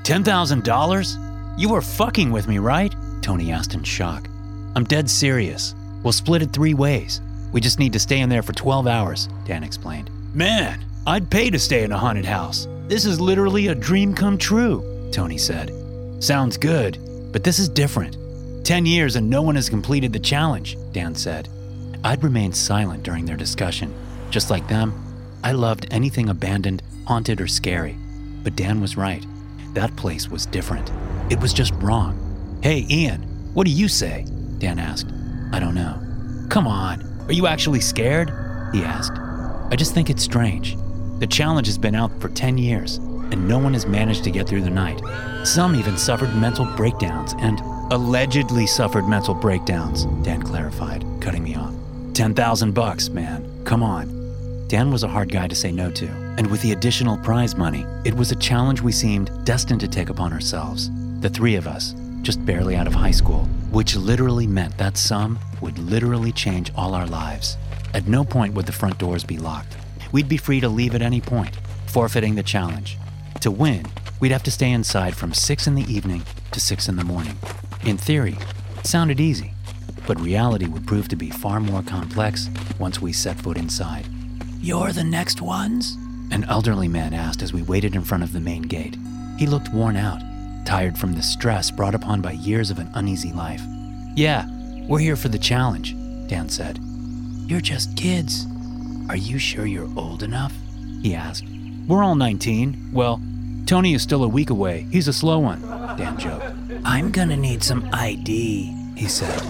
$10,000? 0.02 1.58
You 1.58 1.68
were 1.70 1.80
fucking 1.80 2.30
with 2.32 2.46
me, 2.48 2.58
right? 2.58 2.94
Tony 3.22 3.52
asked 3.52 3.74
in 3.74 3.82
shock. 3.84 4.28
I'm 4.74 4.84
dead 4.84 5.08
serious. 5.08 5.74
We'll 6.02 6.12
split 6.12 6.42
it 6.42 6.52
three 6.52 6.74
ways. 6.74 7.20
We 7.52 7.60
just 7.60 7.78
need 7.78 7.92
to 7.92 8.00
stay 8.00 8.20
in 8.20 8.28
there 8.28 8.42
for 8.42 8.52
12 8.52 8.86
hours, 8.86 9.28
Dan 9.44 9.62
explained. 9.62 10.10
Man, 10.34 10.84
I'd 11.06 11.30
pay 11.30 11.50
to 11.50 11.58
stay 11.58 11.84
in 11.84 11.92
a 11.92 11.98
haunted 11.98 12.24
house. 12.24 12.66
This 12.88 13.04
is 13.04 13.20
literally 13.20 13.68
a 13.68 13.74
dream 13.74 14.14
come 14.14 14.36
true, 14.36 15.10
Tony 15.12 15.38
said. 15.38 15.72
Sounds 16.20 16.56
good, 16.56 16.98
but 17.32 17.44
this 17.44 17.58
is 17.58 17.68
different. 17.68 18.16
10 18.64 18.86
years 18.86 19.16
and 19.16 19.28
no 19.28 19.42
one 19.42 19.54
has 19.56 19.68
completed 19.68 20.12
the 20.12 20.18
challenge, 20.18 20.76
Dan 20.92 21.14
said. 21.14 21.48
I'd 22.04 22.22
remained 22.22 22.56
silent 22.56 23.02
during 23.02 23.24
their 23.24 23.36
discussion. 23.36 23.94
Just 24.30 24.50
like 24.50 24.66
them, 24.68 24.94
I 25.44 25.52
loved 25.52 25.86
anything 25.90 26.28
abandoned, 26.28 26.82
haunted, 27.06 27.40
or 27.40 27.46
scary. 27.46 27.96
But 28.42 28.56
Dan 28.56 28.80
was 28.80 28.96
right. 28.96 29.24
That 29.74 29.94
place 29.96 30.28
was 30.28 30.46
different. 30.46 30.90
It 31.30 31.40
was 31.40 31.52
just 31.52 31.74
wrong. 31.74 32.31
Hey, 32.62 32.86
Ian, 32.88 33.22
what 33.54 33.66
do 33.66 33.72
you 33.72 33.88
say? 33.88 34.24
Dan 34.58 34.78
asked. 34.78 35.08
I 35.52 35.58
don't 35.58 35.74
know. 35.74 36.00
Come 36.48 36.68
on, 36.68 37.02
are 37.26 37.32
you 37.32 37.48
actually 37.48 37.80
scared? 37.80 38.30
He 38.72 38.84
asked. 38.84 39.18
I 39.72 39.74
just 39.74 39.94
think 39.94 40.08
it's 40.08 40.22
strange. 40.22 40.76
The 41.18 41.26
challenge 41.26 41.66
has 41.66 41.76
been 41.76 41.96
out 41.96 42.12
for 42.20 42.28
10 42.28 42.58
years, 42.58 42.98
and 42.98 43.48
no 43.48 43.58
one 43.58 43.72
has 43.72 43.84
managed 43.84 44.22
to 44.24 44.30
get 44.30 44.46
through 44.46 44.60
the 44.60 44.70
night. 44.70 45.02
Some 45.44 45.74
even 45.74 45.96
suffered 45.96 46.36
mental 46.36 46.64
breakdowns 46.76 47.34
and 47.40 47.58
allegedly 47.90 48.68
suffered 48.68 49.08
mental 49.08 49.34
breakdowns, 49.34 50.04
Dan 50.22 50.40
clarified, 50.40 51.04
cutting 51.20 51.42
me 51.42 51.56
off. 51.56 51.74
10,000 52.14 52.72
bucks, 52.72 53.08
man. 53.08 53.44
Come 53.64 53.82
on. 53.82 54.68
Dan 54.68 54.92
was 54.92 55.02
a 55.02 55.08
hard 55.08 55.32
guy 55.32 55.48
to 55.48 55.56
say 55.56 55.72
no 55.72 55.90
to, 55.90 56.06
and 56.38 56.48
with 56.48 56.62
the 56.62 56.70
additional 56.70 57.18
prize 57.18 57.56
money, 57.56 57.84
it 58.04 58.14
was 58.14 58.30
a 58.30 58.36
challenge 58.36 58.80
we 58.82 58.92
seemed 58.92 59.32
destined 59.44 59.80
to 59.80 59.88
take 59.88 60.10
upon 60.10 60.32
ourselves. 60.32 60.90
The 61.18 61.28
three 61.28 61.56
of 61.56 61.66
us, 61.66 61.96
just 62.22 62.44
barely 62.46 62.76
out 62.76 62.86
of 62.86 62.94
high 62.94 63.10
school, 63.10 63.44
which 63.70 63.96
literally 63.96 64.46
meant 64.46 64.78
that 64.78 64.96
sum 64.96 65.38
would 65.60 65.78
literally 65.78 66.32
change 66.32 66.72
all 66.74 66.94
our 66.94 67.06
lives. 67.06 67.56
At 67.94 68.08
no 68.08 68.24
point 68.24 68.54
would 68.54 68.66
the 68.66 68.72
front 68.72 68.98
doors 68.98 69.24
be 69.24 69.38
locked. 69.38 69.76
We'd 70.12 70.28
be 70.28 70.36
free 70.36 70.60
to 70.60 70.68
leave 70.68 70.94
at 70.94 71.02
any 71.02 71.20
point, 71.20 71.56
forfeiting 71.86 72.34
the 72.34 72.42
challenge. 72.42 72.96
To 73.40 73.50
win, 73.50 73.86
we'd 74.20 74.32
have 74.32 74.44
to 74.44 74.50
stay 74.50 74.70
inside 74.70 75.16
from 75.16 75.34
6 75.34 75.66
in 75.66 75.74
the 75.74 75.92
evening 75.92 76.22
to 76.52 76.60
6 76.60 76.88
in 76.88 76.96
the 76.96 77.04
morning. 77.04 77.36
In 77.84 77.98
theory, 77.98 78.38
it 78.78 78.86
sounded 78.86 79.20
easy, 79.20 79.52
but 80.06 80.20
reality 80.20 80.66
would 80.66 80.86
prove 80.86 81.08
to 81.08 81.16
be 81.16 81.30
far 81.30 81.60
more 81.60 81.82
complex 81.82 82.48
once 82.78 83.02
we 83.02 83.12
set 83.12 83.40
foot 83.40 83.56
inside. 83.56 84.06
You're 84.60 84.92
the 84.92 85.04
next 85.04 85.42
ones? 85.42 85.96
An 86.30 86.44
elderly 86.44 86.88
man 86.88 87.12
asked 87.14 87.42
as 87.42 87.52
we 87.52 87.62
waited 87.62 87.94
in 87.94 88.02
front 88.02 88.22
of 88.22 88.32
the 88.32 88.40
main 88.40 88.62
gate. 88.62 88.96
He 89.38 89.46
looked 89.46 89.72
worn 89.72 89.96
out, 89.96 90.22
tired 90.64 90.96
from 90.98 91.14
the 91.14 91.22
stress 91.22 91.70
brought 91.70 91.94
upon 91.94 92.20
by 92.20 92.32
years 92.32 92.70
of 92.70 92.78
an 92.78 92.90
uneasy 92.94 93.32
life. 93.32 93.62
Yeah, 94.14 94.46
we're 94.88 94.98
here 94.98 95.16
for 95.16 95.28
the 95.28 95.38
challenge, 95.38 95.94
Dan 96.28 96.48
said. 96.48 96.78
You're 97.46 97.60
just 97.60 97.96
kids. 97.96 98.46
Are 99.08 99.16
you 99.16 99.38
sure 99.38 99.66
you're 99.66 99.90
old 99.96 100.22
enough? 100.22 100.52
He 101.02 101.14
asked. 101.14 101.44
We're 101.86 102.04
all 102.04 102.14
19. 102.14 102.90
Well, 102.92 103.20
Tony 103.66 103.94
is 103.94 104.02
still 104.02 104.24
a 104.24 104.28
week 104.28 104.50
away. 104.50 104.86
He's 104.90 105.08
a 105.08 105.12
slow 105.12 105.38
one, 105.38 105.60
Dan 105.96 106.18
joked. 106.18 106.44
I'm 106.84 107.10
gonna 107.10 107.36
need 107.36 107.62
some 107.62 107.88
ID, 107.92 108.74
he 108.96 109.08
said. 109.08 109.42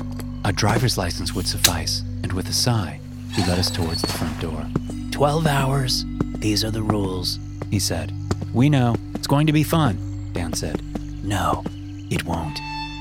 A 0.44 0.53
driver's 0.53 0.98
license 0.98 1.35
would 1.35 1.46
suffice, 1.46 2.03
and 2.22 2.33
with 2.33 2.48
a 2.48 2.53
sigh, 2.53 3.01
he 3.33 3.42
led 3.42 3.59
us 3.59 3.70
towards 3.70 4.03
the 4.03 4.09
front 4.09 4.40
door. 4.40 4.66
Twelve 5.11 5.46
hours. 5.46 6.05
These 6.38 6.64
are 6.64 6.70
the 6.70 6.83
rules, 6.83 7.38
he 7.70 7.79
said. 7.79 8.12
We 8.53 8.68
know. 8.68 8.96
It's 9.14 9.27
going 9.29 9.46
to 9.46 9.53
be 9.53 9.62
fun, 9.62 9.96
Dan 10.33 10.53
said. 10.53 10.83
No, 11.23 11.63
it 12.11 12.25
won't, 12.25 12.59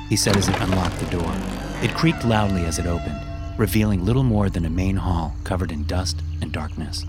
he 0.10 0.16
said 0.16 0.38
as 0.38 0.48
he 0.48 0.54
unlocked 0.54 1.00
the 1.00 1.18
door. 1.18 1.34
It 1.82 1.96
creaked 1.96 2.24
loudly 2.24 2.66
as 2.66 2.78
it 2.78 2.86
opened, 2.86 3.20
revealing 3.58 4.06
little 4.06 4.24
more 4.24 4.50
than 4.50 4.66
a 4.66 4.70
main 4.70 4.96
hall 4.96 5.36
covered 5.44 5.72
in 5.72 5.86
dust 5.86 6.22
and 6.42 6.52
darkness. 6.52 7.06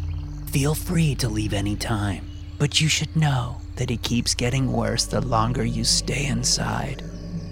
Feel 0.46 0.75
free 0.75 1.14
to 1.16 1.29
leave 1.29 1.53
any 1.53 1.77
time, 1.77 2.25
but 2.59 2.81
you 2.81 2.88
should 2.88 3.14
know 3.14 3.59
that 3.77 3.90
it 3.90 4.03
keeps 4.03 4.35
getting 4.35 4.72
worse 4.72 5.05
the 5.05 5.20
longer 5.20 5.64
you 5.64 5.85
stay 5.85 6.27
inside. 6.27 7.03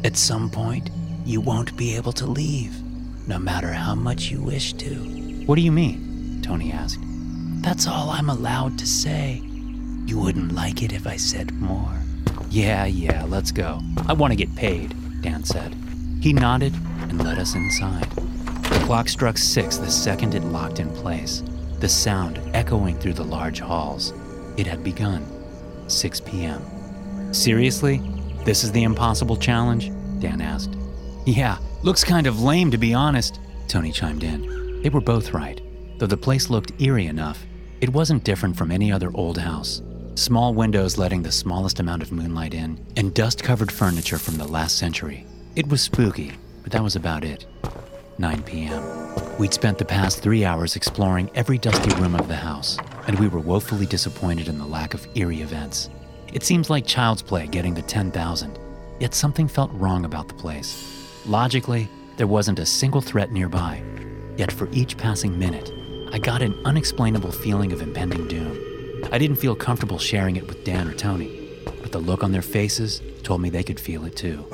At 0.05 0.17
some 0.17 0.49
point, 0.49 0.91
you 1.27 1.41
won't 1.41 1.77
be 1.77 1.97
able 1.97 2.13
to 2.13 2.27
leave, 2.27 2.75
no 3.27 3.39
matter 3.39 3.73
how 3.73 3.95
much 3.95 4.31
you 4.31 4.41
wish 4.41 4.73
to. 4.75 4.95
What 5.47 5.57
do 5.57 5.63
you 5.63 5.73
mean? 5.73 6.41
Tony 6.43 6.73
asked. 6.73 7.01
That's 7.63 7.87
all 7.87 8.11
I'm 8.11 8.31
allowed 8.31 8.79
to 8.79 8.87
say. 8.87 9.43
You 10.07 10.19
wouldn't 10.19 10.53
like 10.53 10.83
it 10.83 10.93
if 10.93 11.07
I 11.07 11.17
said 11.17 11.53
more. 11.53 12.01
Yeah, 12.51 12.85
yeah, 12.87 13.25
let's 13.29 13.53
go. 13.53 13.79
I 14.09 14.13
want 14.13 14.33
to 14.33 14.37
get 14.37 14.53
paid, 14.57 14.93
Dan 15.23 15.45
said. 15.45 15.73
He 16.21 16.33
nodded 16.33 16.75
and 17.03 17.23
led 17.23 17.39
us 17.39 17.55
inside. 17.55 18.11
The 18.11 18.83
clock 18.87 19.09
struck 19.09 19.39
six 19.39 19.77
the 19.77 19.89
second 19.89 20.35
it 20.35 20.43
locked 20.43 20.81
in 20.81 20.91
place, 20.91 21.45
the 21.79 21.89
sound 21.89 22.41
echoing 22.53 22.99
through 22.99 23.13
the 23.13 23.25
large 23.25 23.61
halls. 23.61 24.13
It 24.57 24.67
had 24.67 24.83
begun. 24.83 25.25
6 25.87 26.21
p.m. 26.23 27.33
Seriously? 27.33 28.03
This 28.45 28.65
is 28.65 28.73
the 28.73 28.83
impossible 28.83 29.37
challenge? 29.37 29.93
Dan 30.19 30.41
asked. 30.41 30.75
Yeah, 31.27 31.57
looks 31.85 32.03
kind 32.03 32.27
of 32.27 32.43
lame 32.43 32.73
to 32.73 32.79
be 32.79 32.95
honest, 32.95 33.39
Tony 33.69 33.93
chimed 33.93 34.25
in. 34.25 34.83
They 34.83 34.89
were 34.89 35.01
both 35.01 35.33
right. 35.33 35.61
Though 35.99 36.07
the 36.07 36.17
place 36.17 36.51
looked 36.51 36.81
eerie 36.81 37.07
enough, 37.07 37.47
it 37.81 37.91
wasn't 37.91 38.25
different 38.25 38.57
from 38.57 38.73
any 38.73 38.91
other 38.91 39.13
old 39.15 39.39
house 39.39 39.83
small 40.21 40.53
windows 40.53 40.99
letting 40.99 41.23
the 41.23 41.33
smallest 41.33 41.81
amount 41.81 42.03
of 42.03 42.13
moonlight 42.13 42.53
in, 42.53 42.79
and 42.97 43.15
dust 43.15 43.43
covered 43.43 43.73
furniture 43.73 44.19
from 44.19 44.37
the 44.37 44.47
last 44.47 44.77
century. 44.77 45.27
It 45.57 45.67
was 45.69 45.81
spooky, 45.81 46.33
but 46.63 46.73
that 46.73 46.83
was 46.83 46.95
about 46.95 47.25
it. 47.25 47.47
9 48.19 48.43
p.m. 48.43 48.83
We'd 49.39 49.55
spent 49.55 49.79
the 49.79 49.85
past 49.87 50.23
three 50.23 50.45
hours 50.45 50.77
exploring 50.77 51.31
every 51.35 51.57
dusty 51.57 51.95
room 51.99 52.15
of 52.15 52.29
the 52.29 52.37
house, 52.37 52.77
and 53.07 53.19
we 53.19 53.29
were 53.29 53.41
woefully 53.41 53.87
disappointed 53.87 54.47
in 54.47 54.59
the 54.59 54.67
lack 54.67 54.93
of 54.93 55.07
eerie 55.15 55.41
events. 55.41 55.89
It 56.35 56.43
seems 56.43 56.69
like 56.69 56.87
child's 56.87 57.23
play 57.23 57.47
getting 57.47 57.75
to 57.77 57.83
10,000, 57.83 58.59
yet 59.01 59.15
something 59.15 59.49
felt 59.49 59.73
wrong 59.73 60.05
about 60.05 60.29
the 60.29 60.35
place. 60.35 60.87
Logically, 61.25 61.89
there 62.19 62.27
wasn't 62.27 62.59
a 62.59 62.67
single 62.67 63.01
threat 63.01 63.33
nearby, 63.33 63.83
yet 64.37 64.53
for 64.53 64.69
each 64.71 64.99
passing 64.99 65.39
minute, 65.39 65.73
I 66.13 66.19
got 66.19 66.43
an 66.43 66.61
unexplainable 66.67 67.33
feeling 67.33 67.73
of 67.73 67.81
impending 67.81 68.29
doom. 68.29 68.70
I 69.13 69.19
didn't 69.19 69.37
feel 69.37 69.57
comfortable 69.57 69.99
sharing 69.99 70.37
it 70.37 70.47
with 70.47 70.65
Dan 70.65 70.87
or 70.87 70.95
Tony, 70.95 71.51
but 71.65 71.91
the 71.91 71.99
look 71.99 72.23
on 72.23 72.33
their 72.33 72.43
faces 72.43 73.03
told 73.23 73.41
me 73.41 73.51
they 73.51 73.65
could 73.65 73.81
feel 73.81 74.05
it 74.05 74.15
too. 74.15 74.45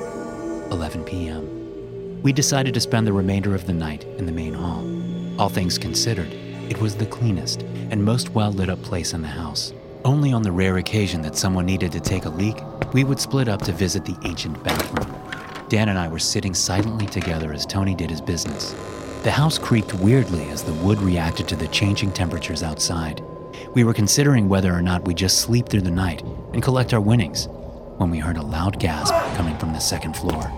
11 0.71 1.03
p.m. 1.03 2.21
We 2.23 2.33
decided 2.33 2.73
to 2.73 2.79
spend 2.79 3.05
the 3.05 3.13
remainder 3.13 3.53
of 3.53 3.67
the 3.67 3.73
night 3.73 4.03
in 4.17 4.25
the 4.25 4.31
main 4.31 4.53
hall. 4.53 4.83
All 5.39 5.49
things 5.49 5.77
considered, 5.77 6.31
it 6.69 6.81
was 6.81 6.95
the 6.95 7.05
cleanest 7.05 7.61
and 7.91 8.03
most 8.03 8.29
well 8.31 8.51
lit 8.51 8.69
up 8.69 8.81
place 8.81 9.13
in 9.13 9.21
the 9.21 9.27
house. 9.27 9.73
Only 10.03 10.33
on 10.33 10.41
the 10.41 10.51
rare 10.51 10.77
occasion 10.77 11.21
that 11.21 11.37
someone 11.37 11.65
needed 11.65 11.91
to 11.91 11.99
take 11.99 12.25
a 12.25 12.29
leak, 12.29 12.57
we 12.93 13.03
would 13.03 13.19
split 13.19 13.47
up 13.47 13.61
to 13.63 13.71
visit 13.71 14.05
the 14.05 14.17
ancient 14.23 14.63
bathroom. 14.63 15.15
Dan 15.69 15.89
and 15.89 15.99
I 15.99 16.07
were 16.07 16.19
sitting 16.19 16.53
silently 16.53 17.05
together 17.05 17.53
as 17.53 17.65
Tony 17.65 17.93
did 17.93 18.09
his 18.09 18.21
business. 18.21 18.73
The 19.23 19.31
house 19.31 19.57
creaked 19.57 19.93
weirdly 19.93 20.49
as 20.49 20.63
the 20.63 20.73
wood 20.73 20.99
reacted 20.99 21.47
to 21.49 21.55
the 21.55 21.67
changing 21.67 22.11
temperatures 22.11 22.63
outside. 22.63 23.21
We 23.77 23.83
were 23.83 23.93
considering 23.93 24.49
whether 24.49 24.73
or 24.73 24.81
not 24.81 25.05
we 25.05 25.13
just 25.13 25.41
sleep 25.41 25.69
through 25.69 25.81
the 25.81 25.91
night 25.91 26.23
and 26.51 26.63
collect 26.63 26.95
our 26.95 26.99
winnings 26.99 27.47
when 27.97 28.09
we 28.09 28.17
heard 28.17 28.37
a 28.37 28.41
loud 28.41 28.79
gasp 28.79 29.13
coming 29.35 29.55
from 29.59 29.71
the 29.71 29.77
second 29.77 30.17
floor. 30.17 30.51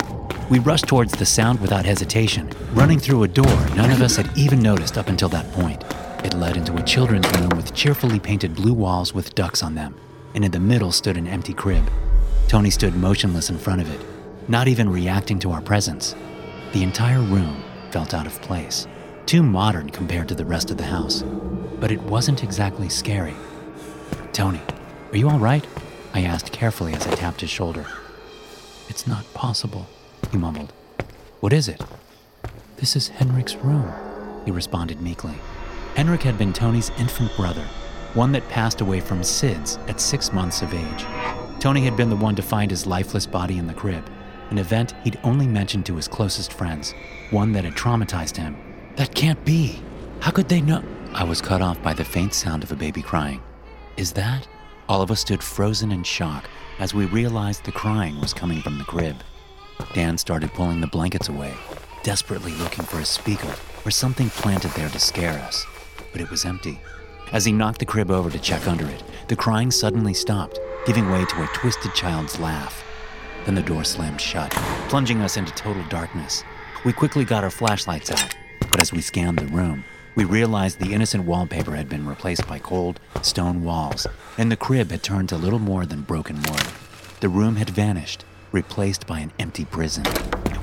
We 0.50 0.60
rushed 0.60 0.88
towards 0.88 1.12
the 1.12 1.26
sound 1.26 1.60
without 1.60 1.84
hesitation, 1.84 2.50
running 2.72 2.98
through 2.98 3.24
a 3.24 3.28
door 3.28 3.68
none 3.76 3.92
of 3.92 4.02
us 4.02 4.16
had 4.16 4.32
even 4.38 4.62
noticed 4.62 4.98
up 4.98 5.10
until 5.10 5.28
that 5.28 5.52
point. 5.52 5.84
It 6.24 6.34
led 6.34 6.56
into 6.56 6.78
a 6.78 6.84
children's 6.84 7.30
room 7.38 7.50
with 7.58 7.76
cheerfully 7.76 8.22
painted 8.22 8.56
blue 8.56 8.72
walls 8.74 9.14
with 9.14 9.36
ducks 9.36 9.64
on 9.64 9.76
them, 9.76 9.96
and 10.34 10.46
in 10.46 10.52
the 10.52 10.60
middle 10.62 10.94
stood 10.94 11.18
an 11.18 11.28
empty 11.28 11.54
crib. 11.54 11.92
Tony 12.48 12.70
stood 12.70 12.96
motionless 12.96 13.50
in 13.50 13.58
front 13.58 13.82
of 13.82 13.94
it, 13.94 14.00
not 14.48 14.70
even 14.70 14.90
reacting 14.90 15.40
to 15.40 15.52
our 15.52 15.62
presence. 15.62 16.16
The 16.72 16.84
entire 16.84 17.20
room 17.20 17.62
felt 17.92 18.14
out 18.14 18.28
of 18.28 18.42
place, 18.42 18.88
too 19.26 19.44
modern 19.44 19.90
compared 19.90 20.30
to 20.30 20.36
the 20.36 20.46
rest 20.46 20.72
of 20.72 20.78
the 20.78 20.86
house 20.86 21.22
but 21.80 21.92
it 21.92 22.02
wasn't 22.02 22.44
exactly 22.44 22.90
scary. 22.90 23.36
Tony, 24.34 24.62
are 25.12 25.18
you 25.18 25.30
all 25.30 25.40
right? 25.40 25.66
I 26.14 26.22
asked 26.22 26.52
carefully 26.52 26.94
as 26.94 27.08
I 27.08 27.16
tapped 27.16 27.42
his 27.42 27.50
shoulder. 27.50 27.86
It's 28.90 29.08
not 29.08 29.32
possible, 29.34 29.88
he 30.32 30.38
mumbled. 30.38 30.74
What 31.40 31.54
is 31.54 31.68
it? 31.68 31.82
This 32.78 32.96
is 32.96 33.10
Henrik's 33.10 33.56
room, 33.56 33.92
he 34.46 34.52
responded 34.52 35.02
meekly. 35.02 35.36
Henrik 35.96 36.24
had 36.24 36.38
been 36.38 36.54
Tony's 36.54 36.92
infant 36.98 37.36
brother, 37.36 37.66
one 38.14 38.32
that 38.32 38.48
passed 38.50 38.82
away 38.82 39.00
from 39.00 39.22
SIDS 39.22 39.78
at 39.90 40.02
six 40.02 40.34
months 40.34 40.62
of 40.62 40.74
age. 40.74 41.06
Tony 41.60 41.82
had 41.82 41.98
been 41.98 42.10
the 42.10 42.16
one 42.16 42.36
to 42.36 42.42
find 42.42 42.72
his 42.72 42.88
lifeless 42.88 43.26
body 43.26 43.58
in 43.58 43.68
the 43.68 43.74
crib, 43.74 44.10
an 44.50 44.58
event 44.58 44.94
he'd 45.04 45.20
only 45.24 45.48
mentioned 45.48 45.86
to 45.86 45.96
his 45.96 46.08
closest 46.08 46.54
friends, 46.54 46.94
one 47.32 47.52
that 47.52 47.66
had 47.66 47.76
traumatized 47.76 48.38
him. 48.38 48.58
That 48.96 49.14
can't 49.14 49.44
be. 49.46 49.82
How 50.22 50.32
could 50.32 50.50
they 50.50 50.62
know? 50.62 50.84
I 51.14 51.24
was 51.24 51.42
cut 51.42 51.62
off 51.62 51.82
by 51.82 51.94
the 51.94 52.06
faint 52.06 52.34
sound 52.34 52.64
of 52.64 52.72
a 52.72 52.76
baby 52.76 53.02
crying. 53.02 53.42
Is 53.98 54.14
that? 54.14 54.48
All 54.88 55.02
of 55.02 55.10
us 55.10 55.20
stood 55.22 55.44
frozen 55.44 55.92
in 55.92 56.04
shock 56.04 56.48
as 56.78 56.94
we 56.94 57.06
realized 57.06 57.64
the 57.64 57.72
crying 57.72 58.22
was 58.22 58.34
coming 58.34 58.62
from 58.62 58.78
the 58.78 58.84
crib. 58.84 59.16
Dan 59.94 60.18
started 60.18 60.54
pulling 60.54 60.82
the 60.82 60.88
blankets 60.88 61.28
away, 61.28 61.54
desperately 62.04 62.54
looking 62.54 62.86
for 62.86 63.00
a 63.00 63.06
speaker 63.06 63.54
or 63.86 63.92
something 63.92 64.30
planted 64.30 64.72
there 64.72 64.90
to 64.90 65.00
scare 65.00 65.40
us, 65.40 65.66
but 66.12 66.22
it 66.22 66.30
was 66.30 66.46
empty. 66.46 66.80
As 67.32 67.44
he 67.44 67.52
knocked 67.52 67.80
the 67.80 67.86
crib 67.86 68.12
over 68.12 68.30
to 68.30 68.40
check 68.40 68.68
under 68.68 68.88
it, 68.88 69.04
the 69.28 69.36
crying 69.36 69.72
suddenly 69.72 70.14
stopped, 70.14 70.60
giving 70.86 71.10
way 71.10 71.26
to 71.26 71.44
a 71.44 71.50
twisted 71.54 71.94
child's 71.94 72.40
laugh. 72.40 72.84
Then 73.46 73.56
the 73.56 73.62
door 73.62 73.84
slammed 73.84 74.22
shut, 74.22 74.52
plunging 74.90 75.22
us 75.22 75.38
into 75.38 75.52
total 75.54 75.84
darkness. 75.90 76.44
We 76.86 76.94
quickly 76.94 77.26
got 77.26 77.44
our 77.44 77.50
flashlights 77.50 78.12
out, 78.12 78.36
but 78.70 78.82
as 78.82 78.94
we 78.94 79.02
scanned 79.02 79.40
the 79.40 79.48
room, 79.48 79.84
we 80.16 80.24
realized 80.26 80.80
the 80.80 80.94
innocent 80.94 81.26
wallpaper 81.26 81.76
had 81.76 81.90
been 81.90 82.06
replaced 82.06 82.48
by 82.48 82.60
cold, 82.60 83.00
stone 83.22 83.64
walls, 83.64 84.08
and 84.38 84.52
the 84.52 84.58
crib 84.58 84.92
had 84.92 85.04
turned 85.04 85.30
to 85.30 85.38
little 85.38 85.60
more 85.60 85.86
than 85.86 86.02
broken 86.02 86.38
wood. 86.44 86.68
The 87.20 87.30
room 87.30 87.56
had 87.56 87.70
vanished, 87.70 88.26
replaced 88.52 89.06
by 89.08 89.20
an 89.20 89.32
empty 89.40 89.66
prison. 89.66 90.06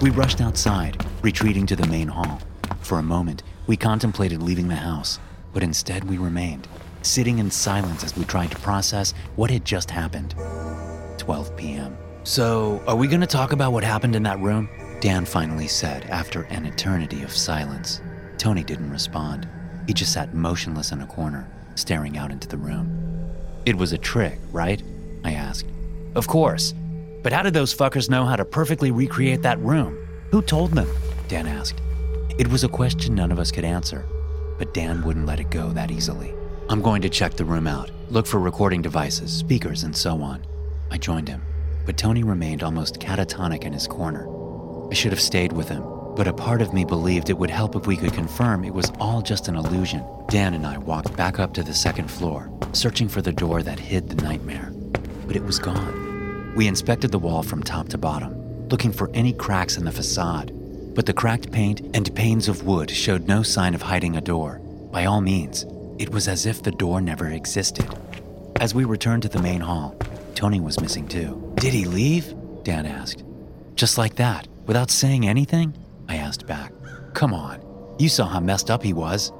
We 0.01 0.11
rushed 0.11 0.41
outside, 0.41 1.05
retreating 1.23 1.67
to 1.67 1.77
the 1.77 1.87
main 1.87 2.09
hall. 2.09 2.41
For 2.81 2.99
a 2.99 3.03
moment, 3.03 3.43
we 3.67 3.77
contemplated 3.77 4.43
leaving 4.43 4.69
the 4.69 4.77
house, 4.77 5.19
but 5.53 5.63
instead 5.63 6.05
we 6.05 6.19
remained, 6.19 6.69
sitting 7.03 7.39
in 7.39 7.51
silence 7.51 8.05
as 8.05 8.17
we 8.17 8.25
tried 8.25 8.51
to 8.51 8.59
process 8.59 9.15
what 9.37 9.51
had 9.51 9.65
just 9.65 9.91
happened. 9.91 10.35
12 11.19 11.57
p.m. 11.57 11.97
So, 12.25 12.83
are 12.87 12.97
we 12.97 13.07
going 13.07 13.21
to 13.21 13.27
talk 13.27 13.53
about 13.53 13.73
what 13.73 13.85
happened 13.85 14.17
in 14.17 14.23
that 14.25 14.41
room? 14.41 14.69
Dan 15.01 15.25
finally 15.25 15.69
said 15.69 16.05
after 16.07 16.43
an 16.45 16.67
eternity 16.67 17.23
of 17.23 17.31
silence. 17.31 18.01
Tony 18.39 18.63
didn't 18.65 18.91
respond. 18.91 19.49
He 19.87 19.93
just 19.95 20.13
sat 20.13 20.35
motionless 20.35 20.93
in 20.93 21.01
a 21.01 21.07
corner, 21.07 21.49
staring 21.75 22.17
out 22.19 22.31
into 22.31 22.49
the 22.49 22.57
room. 22.57 22.89
It 23.65 23.77
was 23.77 23.93
a 23.93 23.99
trick, 23.99 24.39
right? 24.53 24.83
I 25.25 25.33
asked. 25.33 25.67
Of 26.15 26.27
course. 26.29 26.75
But 27.23 27.33
how 27.33 27.43
did 27.43 27.55
those 27.55 27.75
fuckers 27.75 28.09
know 28.11 28.25
how 28.25 28.37
to 28.37 28.45
perfectly 28.45 28.91
recreate 28.91 29.43
that 29.43 29.59
room? 29.61 29.97
Who 30.31 30.43
told 30.43 30.73
them? 30.73 30.89
Dan 31.29 31.47
asked. 31.47 31.81
It 32.39 32.49
was 32.49 32.63
a 32.65 32.69
question 32.69 33.15
none 33.15 33.33
of 33.33 33.39
us 33.39 33.51
could 33.51 33.65
answer. 33.65 34.07
but 34.59 34.73
Dan 34.75 35.03
wouldn't 35.05 35.27
let 35.27 35.41
it 35.41 35.51
go 35.51 35.71
that 35.73 35.91
easily. 35.91 36.33
I'm 36.69 36.83
going 36.83 37.03
to 37.03 37.09
check 37.09 37.35
the 37.35 37.45
room 37.45 37.67
out, 37.67 37.91
look 38.11 38.27
for 38.27 38.41
recording 38.41 38.83
devices, 38.83 39.33
speakers, 39.33 39.85
and 39.85 39.95
so 39.95 40.23
on. 40.23 40.45
I 40.91 40.99
joined 40.99 41.29
him, 41.29 41.43
but 41.85 41.97
Tony 41.97 42.23
remained 42.23 42.63
almost 42.63 42.99
catatonic 42.99 43.65
in 43.65 43.73
his 43.73 43.87
corner. 43.87 44.27
I 44.91 44.95
should 44.95 45.13
have 45.13 45.21
stayed 45.21 45.53
with 45.53 45.69
him, 45.69 45.83
but 46.17 46.27
a 46.27 46.33
part 46.33 46.63
of 46.63 46.73
me 46.73 46.83
believed 46.83 47.29
it 47.29 47.37
would 47.37 47.51
help 47.51 47.77
if 47.77 47.87
we 47.87 47.97
could 47.97 48.15
confirm 48.15 48.65
it 48.65 48.73
was 48.73 48.91
all 48.99 49.21
just 49.21 49.49
an 49.49 49.57
illusion. 49.57 50.03
Dan 50.29 50.55
and 50.55 50.67
I 50.67 50.79
walked 50.79 51.15
back 51.15 51.39
up 51.39 51.53
to 51.53 51.63
the 51.63 51.75
second 51.75 52.11
floor, 52.11 52.51
searching 52.73 53.07
for 53.07 53.21
the 53.21 53.33
door 53.33 53.63
that 53.63 53.79
hid 53.79 54.09
the 54.09 54.23
nightmare, 54.25 54.73
but 55.27 55.37
it 55.37 55.45
was 55.45 55.59
gone. 55.59 56.55
We 56.57 56.69
inspected 56.69 57.13
the 57.13 57.19
wall 57.19 57.43
from 57.43 57.63
top 57.63 57.91
to 57.91 57.99
bottom, 57.99 58.69
looking 58.69 58.93
for 58.93 59.11
any 59.13 59.35
cracks 59.35 59.77
in 59.77 59.85
the 59.85 59.93
facade, 59.93 60.53
but 60.95 61.05
the 61.05 61.13
cracked 61.13 61.53
paint 61.53 61.83
and 61.95 62.15
panes 62.15 62.49
of 62.49 62.67
wood 62.67 62.91
showed 62.91 63.29
no 63.29 63.43
sign 63.43 63.75
of 63.75 63.83
hiding 63.83 64.17
a 64.17 64.23
door. 64.23 64.59
By 64.91 65.05
all 65.05 65.21
means, 65.21 65.67
it 65.99 66.09
was 66.09 66.29
as 66.29 66.47
if 66.47 66.63
the 66.63 66.71
door 66.71 67.03
never 67.03 67.29
existed. 67.29 67.87
As 68.59 68.75
we 68.75 68.85
returned 68.85 69.25
to 69.25 69.29
the 69.29 69.43
main 69.43 69.61
hall, 69.61 69.95
Tony 70.35 70.61
was 70.61 70.81
missing 70.81 71.07
too. 71.07 71.53
Did 71.57 71.75
he 71.75 71.85
leave? 71.85 72.35
Dan 72.63 72.87
asked. 72.87 73.23
Just 73.75 73.99
like 73.99 74.17
that, 74.17 74.49
without 74.67 74.91
saying 74.91 75.29
anything? 75.29 75.75
I 76.09 76.17
asked 76.17 76.47
back. 76.47 76.73
Come 77.15 77.33
on, 77.33 77.61
you 77.99 78.09
saw 78.09 78.27
how 78.27 78.41
messed 78.41 78.71
up 78.71 78.83
he 78.83 78.93
was. 78.93 79.33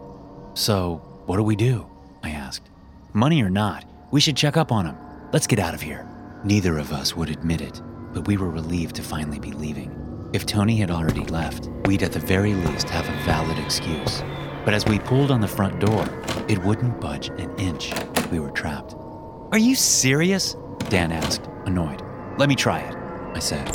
So, 0.55 1.03
what 1.27 1.37
do 1.37 1.43
we 1.43 1.57
do? 1.57 1.87
I 2.23 2.31
asked. 2.31 2.71
Money 3.13 3.43
or 3.43 3.51
not, 3.51 3.85
we 4.11 4.21
should 4.21 4.37
check 4.37 4.57
up 4.57 4.73
on 4.73 4.87
him. 4.87 4.97
Let's 5.33 5.47
get 5.47 5.59
out 5.59 5.75
of 5.75 5.81
here. 5.81 6.09
Neither 6.45 6.79
of 6.79 6.93
us 6.93 7.17
would 7.17 7.31
admit 7.31 7.61
it, 7.61 7.81
but 8.13 8.27
we 8.27 8.37
were 8.37 8.51
relieved 8.51 8.97
to 8.97 9.03
finally 9.03 9.39
be 9.39 9.53
leaving. 9.53 9.91
If 10.33 10.47
Tony 10.47 10.77
had 10.77 10.91
already 10.91 11.25
left, 11.27 11.69
we'd 11.87 12.03
at 12.03 12.13
the 12.13 12.21
very 12.21 12.55
least 12.55 12.89
have 12.91 13.09
a 13.09 13.25
valid 13.25 13.59
excuse. 13.59 14.23
But 14.65 14.75
as 14.75 14.85
we 14.87 14.99
pulled 14.99 15.31
on 15.31 15.41
the 15.41 15.49
front 15.49 15.81
door, 15.81 16.05
it 16.49 16.59
wouldn't 16.65 17.01
budge 17.01 17.29
an 17.29 17.55
inch. 17.59 17.93
We 18.31 18.41
were 18.41 18.51
trapped. 18.51 18.95
Are 19.53 19.59
you 19.59 19.75
serious? 19.75 20.57
Dan 20.89 21.13
asked, 21.13 21.49
annoyed. 21.67 22.03
Let 22.39 22.49
me 22.49 22.55
try 22.55 22.81
it, 22.81 22.95
I 23.35 23.39
said. 23.39 23.69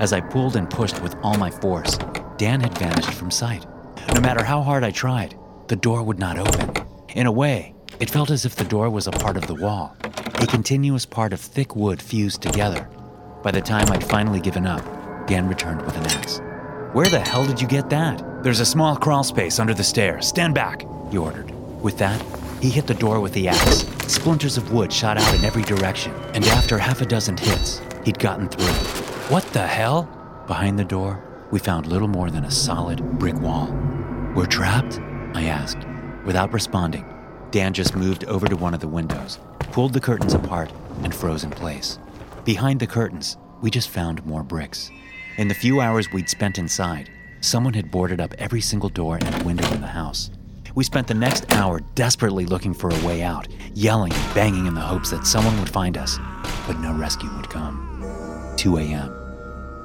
As 0.00 0.12
I 0.12 0.20
pulled 0.20 0.56
and 0.56 0.68
pushed 0.68 1.00
with 1.02 1.14
all 1.22 1.36
my 1.36 1.50
force, 1.50 1.98
Dan 2.38 2.60
had 2.60 2.78
vanished 2.78 3.14
from 3.14 3.32
sight. 3.32 3.66
No 4.14 4.20
matter 4.20 4.44
how 4.44 4.62
hard 4.62 4.84
I 4.84 4.92
tried, 4.92 5.36
the 5.66 5.74
door 5.74 6.04
would 6.04 6.20
not 6.20 6.38
open. 6.38 6.72
In 7.08 7.26
a 7.26 7.32
way, 7.32 7.74
it 7.98 8.10
felt 8.10 8.30
as 8.30 8.44
if 8.44 8.54
the 8.54 8.62
door 8.62 8.88
was 8.90 9.08
a 9.08 9.10
part 9.10 9.36
of 9.36 9.48
the 9.48 9.56
wall, 9.56 9.96
a 10.04 10.46
continuous 10.46 11.04
part 11.04 11.32
of 11.32 11.40
thick 11.40 11.74
wood 11.74 12.00
fused 12.00 12.40
together. 12.40 12.88
By 13.42 13.50
the 13.50 13.60
time 13.60 13.90
I'd 13.90 14.08
finally 14.08 14.38
given 14.38 14.66
up, 14.66 14.84
Dan 15.26 15.48
returned 15.48 15.82
with 15.82 15.96
an 15.96 16.06
axe. 16.06 16.40
Where 16.92 17.08
the 17.08 17.18
hell 17.18 17.44
did 17.44 17.60
you 17.60 17.66
get 17.66 17.90
that? 17.90 18.22
There's 18.44 18.60
a 18.60 18.66
small 18.66 18.96
crawl 18.96 19.24
space 19.24 19.58
under 19.58 19.74
the 19.74 19.82
stairs. 19.82 20.28
Stand 20.28 20.54
back, 20.54 20.86
he 21.10 21.18
ordered. 21.18 21.50
With 21.82 21.98
that, 21.98 22.24
he 22.62 22.70
hit 22.70 22.86
the 22.86 22.94
door 22.94 23.18
with 23.18 23.32
the 23.32 23.48
axe. 23.48 23.84
Splinters 24.06 24.56
of 24.56 24.72
wood 24.72 24.92
shot 24.92 25.18
out 25.18 25.34
in 25.34 25.44
every 25.44 25.62
direction, 25.62 26.14
and 26.34 26.44
after 26.46 26.78
half 26.78 27.00
a 27.00 27.06
dozen 27.06 27.36
hits, 27.36 27.82
he'd 28.04 28.20
gotten 28.20 28.48
through. 28.48 28.74
What 29.28 29.44
the 29.52 29.66
hell? 29.66 30.08
Behind 30.46 30.78
the 30.78 30.84
door, 30.84 31.27
we 31.50 31.58
found 31.58 31.86
little 31.86 32.08
more 32.08 32.30
than 32.30 32.44
a 32.44 32.50
solid 32.50 33.02
brick 33.18 33.38
wall. 33.40 33.72
We're 34.34 34.46
trapped? 34.46 35.00
I 35.34 35.44
asked. 35.44 35.78
Without 36.24 36.52
responding, 36.52 37.06
Dan 37.50 37.72
just 37.72 37.96
moved 37.96 38.24
over 38.24 38.46
to 38.46 38.56
one 38.56 38.74
of 38.74 38.80
the 38.80 38.88
windows, 38.88 39.38
pulled 39.58 39.94
the 39.94 40.00
curtains 40.00 40.34
apart, 40.34 40.70
and 41.02 41.14
froze 41.14 41.44
in 41.44 41.50
place. 41.50 41.98
Behind 42.44 42.80
the 42.80 42.86
curtains, 42.86 43.38
we 43.62 43.70
just 43.70 43.88
found 43.88 44.24
more 44.26 44.42
bricks. 44.42 44.90
In 45.38 45.48
the 45.48 45.54
few 45.54 45.80
hours 45.80 46.12
we'd 46.12 46.28
spent 46.28 46.58
inside, 46.58 47.10
someone 47.40 47.74
had 47.74 47.90
boarded 47.90 48.20
up 48.20 48.34
every 48.38 48.60
single 48.60 48.88
door 48.88 49.18
and 49.20 49.42
window 49.44 49.70
in 49.72 49.80
the 49.80 49.86
house. 49.86 50.30
We 50.74 50.84
spent 50.84 51.06
the 51.06 51.14
next 51.14 51.50
hour 51.52 51.80
desperately 51.94 52.44
looking 52.44 52.74
for 52.74 52.90
a 52.90 53.06
way 53.06 53.22
out, 53.22 53.48
yelling 53.74 54.12
and 54.12 54.34
banging 54.34 54.66
in 54.66 54.74
the 54.74 54.80
hopes 54.80 55.10
that 55.10 55.26
someone 55.26 55.58
would 55.58 55.68
find 55.68 55.96
us, 55.96 56.18
but 56.66 56.78
no 56.78 56.92
rescue 56.94 57.34
would 57.36 57.48
come. 57.48 58.54
2 58.56 58.78
a.m. 58.78 59.14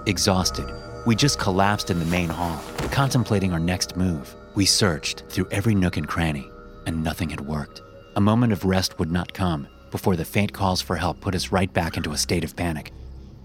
Exhausted, 0.05 0.69
we 1.05 1.15
just 1.15 1.39
collapsed 1.39 1.89
in 1.89 1.99
the 1.99 2.05
main 2.05 2.29
hall, 2.29 2.61
contemplating 2.91 3.51
our 3.51 3.59
next 3.59 3.97
move. 3.97 4.35
We 4.55 4.65
searched 4.65 5.23
through 5.29 5.47
every 5.51 5.75
nook 5.75 5.97
and 5.97 6.07
cranny, 6.07 6.49
and 6.85 7.03
nothing 7.03 7.29
had 7.29 7.41
worked. 7.41 7.81
A 8.15 8.21
moment 8.21 8.53
of 8.53 8.63
rest 8.63 8.99
would 8.99 9.11
not 9.11 9.33
come 9.33 9.67
before 9.91 10.15
the 10.15 10.25
faint 10.25 10.53
calls 10.53 10.81
for 10.81 10.95
help 10.95 11.19
put 11.21 11.35
us 11.35 11.51
right 11.51 11.71
back 11.71 11.97
into 11.97 12.11
a 12.11 12.17
state 12.17 12.43
of 12.43 12.55
panic. 12.55 12.91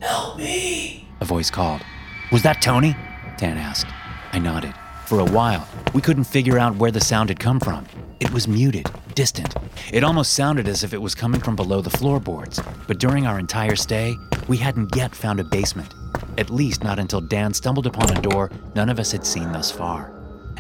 Help 0.01 0.39
me! 0.39 1.07
A 1.21 1.25
voice 1.25 1.51
called. 1.51 1.83
Was 2.31 2.43
that 2.43 2.63
Tony? 2.63 2.97
Dan 3.39 3.59
asked. 3.59 3.87
I 4.33 4.39
nodded. 4.39 4.75
For 5.07 5.21
a 5.21 5.25
while, 5.25 5.67
we 5.95 6.03
couldn't 6.03 6.25
figure 6.25 6.59
out 6.59 6.77
where 6.77 6.91
the 6.91 7.01
sound 7.01 7.31
had 7.31 7.41
come 7.41 7.59
from. 7.59 7.87
It 8.21 8.31
was 8.31 8.47
muted, 8.47 8.91
distant. 9.15 9.55
It 9.93 10.05
almost 10.05 10.35
sounded 10.35 10.69
as 10.69 10.85
if 10.85 10.93
it 10.93 11.01
was 11.01 11.15
coming 11.15 11.41
from 11.41 11.57
below 11.57 11.81
the 11.81 11.91
floorboards. 11.91 12.61
But 12.87 12.99
during 12.99 13.27
our 13.27 13.39
entire 13.39 13.77
stay, 13.77 14.17
we 14.49 14.59
hadn't 14.59 14.95
yet 14.95 15.15
found 15.15 15.41
a 15.41 15.45
basement. 15.45 15.95
At 16.39 16.51
least 16.51 16.85
not 16.85 17.01
until 17.01 17.21
Dan 17.21 17.53
stumbled 17.53 17.89
upon 17.89 18.17
a 18.17 18.23
door 18.23 18.53
none 18.77 18.89
of 18.89 19.01
us 19.01 19.11
had 19.11 19.27
seen 19.27 19.51
thus 19.51 19.73
far. 19.73 20.13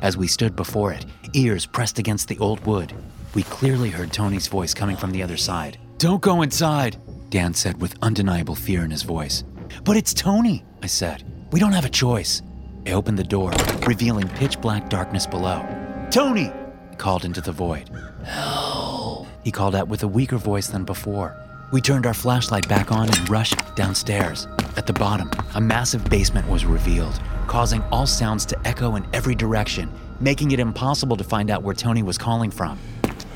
As 0.02 0.16
we 0.16 0.26
stood 0.26 0.56
before 0.56 0.92
it, 0.92 1.06
ears 1.34 1.66
pressed 1.66 2.00
against 2.00 2.26
the 2.26 2.38
old 2.40 2.58
wood, 2.66 2.92
we 3.32 3.44
clearly 3.44 3.88
heard 3.88 4.12
Tony's 4.12 4.48
voice 4.48 4.74
coming 4.74 4.96
from 4.96 5.12
the 5.12 5.22
other 5.22 5.36
side. 5.36 5.78
Don't 5.98 6.20
go 6.20 6.42
inside, 6.42 6.96
Dan 7.30 7.54
said 7.54 7.80
with 7.80 7.94
undeniable 8.02 8.56
fear 8.56 8.84
in 8.84 8.90
his 8.90 9.04
voice. 9.04 9.44
But 9.84 9.96
it's 9.96 10.12
Tony, 10.12 10.64
I 10.82 10.88
said. 10.88 11.22
We 11.52 11.60
don't 11.60 11.72
have 11.72 11.84
a 11.84 11.90
choice. 11.90 12.42
I 12.84 12.92
opened 12.92 13.18
the 13.18 13.22
door, 13.22 13.52
revealing 13.86 14.26
pitch 14.26 14.60
black 14.60 14.88
darkness 14.90 15.28
below. 15.28 15.64
Tony! 16.10 16.50
I 16.90 16.94
called 16.96 17.24
into 17.24 17.40
the 17.40 17.52
void. 17.52 17.88
Help! 18.24 19.28
He 19.44 19.52
called 19.52 19.76
out 19.76 19.86
with 19.86 20.02
a 20.02 20.08
weaker 20.08 20.38
voice 20.38 20.66
than 20.66 20.82
before. 20.82 21.36
We 21.70 21.80
turned 21.80 22.04
our 22.04 22.14
flashlight 22.14 22.68
back 22.68 22.90
on 22.90 23.08
and 23.08 23.30
rushed 23.30 23.76
downstairs. 23.76 24.48
At 24.78 24.86
the 24.86 24.92
bottom, 24.92 25.28
a 25.56 25.60
massive 25.60 26.08
basement 26.08 26.48
was 26.48 26.64
revealed, 26.64 27.20
causing 27.48 27.82
all 27.90 28.06
sounds 28.06 28.46
to 28.46 28.56
echo 28.64 28.94
in 28.94 29.04
every 29.12 29.34
direction, 29.34 29.90
making 30.20 30.52
it 30.52 30.60
impossible 30.60 31.16
to 31.16 31.24
find 31.24 31.50
out 31.50 31.64
where 31.64 31.74
Tony 31.74 32.04
was 32.04 32.16
calling 32.16 32.48
from. 32.48 32.78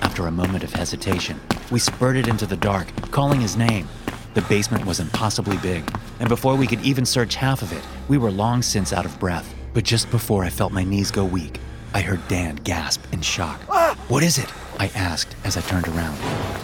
After 0.03 0.29
a 0.29 0.31
moment 0.31 0.63
of 0.63 0.73
hesitation, 0.73 1.41
we 1.73 1.81
spurted 1.81 2.29
into 2.29 2.47
the 2.47 2.57
dark, 2.57 2.87
calling 3.11 3.41
his 3.41 3.57
name. 3.57 3.89
The 4.35 4.43
basement 4.43 4.87
was 4.87 5.01
impossibly 5.01 5.57
big, 5.57 5.83
and 6.21 6.29
before 6.29 6.55
we 6.55 6.69
could 6.69 6.81
even 6.83 7.05
search 7.05 7.35
half 7.35 7.61
of 7.61 7.73
it, 7.73 7.83
we 8.07 8.19
were 8.19 8.31
long 8.31 8.63
since 8.63 8.93
out 8.93 9.05
of 9.05 9.19
breath. 9.19 9.53
But 9.75 9.83
just 9.83 10.13
before 10.13 10.45
I 10.45 10.49
felt 10.49 10.73
my 10.73 10.85
knees 10.85 11.11
go 11.11 11.25
weak, 11.25 11.59
I 11.93 12.03
heard 12.03 12.29
Dan 12.29 12.55
gasp 12.55 13.03
in 13.13 13.21
shock. 13.21 13.61
What 14.09 14.23
is 14.23 14.39
it? 14.39 14.53
I 14.79 14.93
asked 14.95 15.35
as 15.43 15.57
I 15.57 15.63
turned 15.63 15.89
around. 15.89 16.17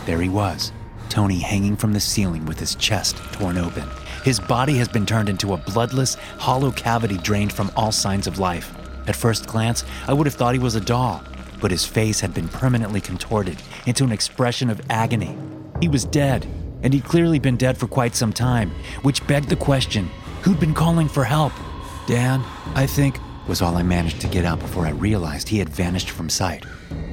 There 0.07 0.21
he 0.21 0.29
was, 0.29 0.71
Tony 1.09 1.41
hanging 1.41 1.75
from 1.75 1.95
the 1.95 2.01
ceiling 2.01 2.47
with 2.47 2.61
his 2.61 2.77
chest 2.77 3.17
torn 3.33 3.59
open. 3.59 3.89
His 4.25 4.41
body 4.41 4.77
has 4.79 4.89
been 4.89 5.07
turned 5.07 5.29
into 5.29 5.55
a 5.55 5.57
bloodless, 5.57 6.15
hollow 6.39 6.71
cavity 6.71 7.19
drained 7.19 7.53
from 7.53 7.71
all 7.77 7.93
signs 7.93 8.27
of 8.27 8.39
life. 8.39 8.75
At 9.07 9.17
first 9.17 9.47
glance, 9.47 9.85
I 10.07 10.13
would 10.13 10.27
have 10.27 10.35
thought 10.35 10.55
he 10.55 10.61
was 10.61 10.75
a 10.75 10.81
doll, 10.81 11.23
but 11.61 11.71
his 11.71 11.85
face 11.85 12.21
had 12.21 12.35
been 12.35 12.49
permanently 12.49 13.01
contorted 13.01 13.57
into 13.87 14.05
an 14.05 14.13
expression 14.13 14.71
of 14.71 14.81
agony. 14.91 15.37
He 15.81 15.89
was 15.89 16.05
dead, 16.05 16.47
and 16.83 16.93
he'd 16.93 17.05
clearly 17.05 17.39
been 17.39 17.57
dead 17.57 17.79
for 17.79 17.87
quite 17.87 18.15
some 18.15 18.33
time, 18.33 18.71
which 19.03 19.27
begged 19.27 19.49
the 19.49 19.57
question 19.57 20.11
who'd 20.43 20.61
been 20.61 20.75
calling 20.75 21.09
for 21.09 21.25
help? 21.25 21.53
Dan, 22.07 22.43
I 22.75 22.87
think, 22.87 23.19
was 23.49 23.63
all 23.63 23.77
I 23.77 23.83
managed 23.83 24.21
to 24.21 24.29
get 24.29 24.45
out 24.45 24.61
before 24.61 24.87
I 24.87 24.91
realized 24.91 25.49
he 25.49 25.59
had 25.59 25.69
vanished 25.69 26.11
from 26.11 26.29
sight. 26.29 26.65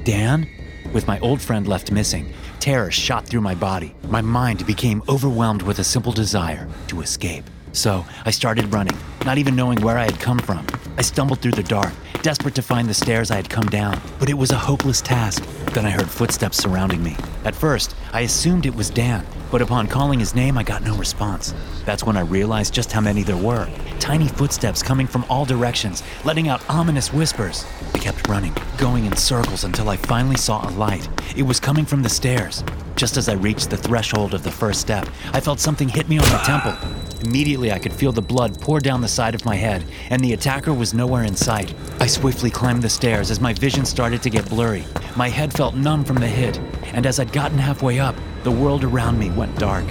Dan? 0.04 0.48
With 0.92 1.06
my 1.06 1.18
old 1.20 1.40
friend 1.40 1.66
left 1.66 1.90
missing, 1.90 2.32
terror 2.60 2.90
shot 2.90 3.26
through 3.26 3.40
my 3.40 3.54
body. 3.54 3.94
My 4.08 4.20
mind 4.20 4.66
became 4.66 5.02
overwhelmed 5.08 5.62
with 5.62 5.78
a 5.78 5.84
simple 5.84 6.12
desire 6.12 6.68
to 6.88 7.00
escape. 7.00 7.44
So 7.76 8.06
I 8.24 8.30
started 8.30 8.72
running, 8.72 8.96
not 9.26 9.36
even 9.36 9.54
knowing 9.54 9.78
where 9.82 9.98
I 9.98 10.04
had 10.04 10.18
come 10.18 10.38
from. 10.38 10.66
I 10.96 11.02
stumbled 11.02 11.40
through 11.40 11.52
the 11.52 11.62
dark, 11.62 11.92
desperate 12.22 12.54
to 12.54 12.62
find 12.62 12.88
the 12.88 12.94
stairs 12.94 13.30
I 13.30 13.36
had 13.36 13.50
come 13.50 13.66
down, 13.66 14.00
but 14.18 14.30
it 14.30 14.38
was 14.38 14.50
a 14.50 14.56
hopeless 14.56 15.02
task. 15.02 15.44
Then 15.74 15.84
I 15.84 15.90
heard 15.90 16.08
footsteps 16.08 16.56
surrounding 16.56 17.02
me. 17.02 17.16
At 17.44 17.54
first, 17.54 17.94
I 18.14 18.22
assumed 18.22 18.64
it 18.64 18.74
was 18.74 18.88
Dan, 18.88 19.26
but 19.50 19.60
upon 19.60 19.88
calling 19.88 20.18
his 20.18 20.34
name, 20.34 20.56
I 20.56 20.62
got 20.62 20.84
no 20.84 20.96
response. 20.96 21.52
That's 21.84 22.02
when 22.02 22.16
I 22.16 22.22
realized 22.22 22.72
just 22.72 22.92
how 22.92 23.02
many 23.02 23.22
there 23.22 23.36
were 23.36 23.68
tiny 24.00 24.28
footsteps 24.28 24.82
coming 24.82 25.06
from 25.06 25.24
all 25.28 25.44
directions, 25.44 26.02
letting 26.24 26.48
out 26.48 26.62
ominous 26.70 27.12
whispers. 27.12 27.66
I 27.92 27.98
kept 27.98 28.28
running, 28.28 28.54
going 28.78 29.04
in 29.04 29.16
circles 29.16 29.64
until 29.64 29.88
I 29.88 29.96
finally 29.96 30.36
saw 30.36 30.66
a 30.66 30.70
light. 30.70 31.08
It 31.36 31.42
was 31.42 31.58
coming 31.58 31.84
from 31.84 32.02
the 32.02 32.08
stairs. 32.08 32.62
Just 32.94 33.16
as 33.16 33.28
I 33.28 33.34
reached 33.34 33.68
the 33.68 33.76
threshold 33.76 34.32
of 34.32 34.44
the 34.44 34.50
first 34.50 34.80
step, 34.80 35.08
I 35.32 35.40
felt 35.40 35.60
something 35.60 35.88
hit 35.88 36.08
me 36.08 36.18
on 36.18 36.28
the 36.30 36.38
temple. 36.38 36.74
Immediately, 37.22 37.72
I 37.72 37.78
could 37.78 37.92
feel 37.92 38.12
the 38.12 38.20
blood 38.22 38.60
pour 38.60 38.78
down 38.78 39.00
the 39.00 39.08
side 39.08 39.34
of 39.34 39.44
my 39.44 39.56
head, 39.56 39.84
and 40.10 40.22
the 40.22 40.34
attacker 40.34 40.74
was 40.74 40.94
nowhere 40.94 41.24
in 41.24 41.34
sight. 41.34 41.74
I 41.98 42.06
swiftly 42.06 42.50
climbed 42.50 42.82
the 42.82 42.90
stairs 42.90 43.30
as 43.30 43.40
my 43.40 43.52
vision 43.54 43.84
started 43.84 44.22
to 44.22 44.30
get 44.30 44.48
blurry. 44.48 44.84
My 45.16 45.28
head 45.28 45.52
felt 45.52 45.74
numb 45.74 46.04
from 46.04 46.16
the 46.16 46.26
hit, 46.26 46.58
and 46.92 47.06
as 47.06 47.18
I'd 47.18 47.32
gotten 47.32 47.58
halfway 47.58 47.98
up, 47.98 48.14
the 48.44 48.50
world 48.50 48.84
around 48.84 49.18
me 49.18 49.30
went 49.30 49.58
dark. 49.58 49.84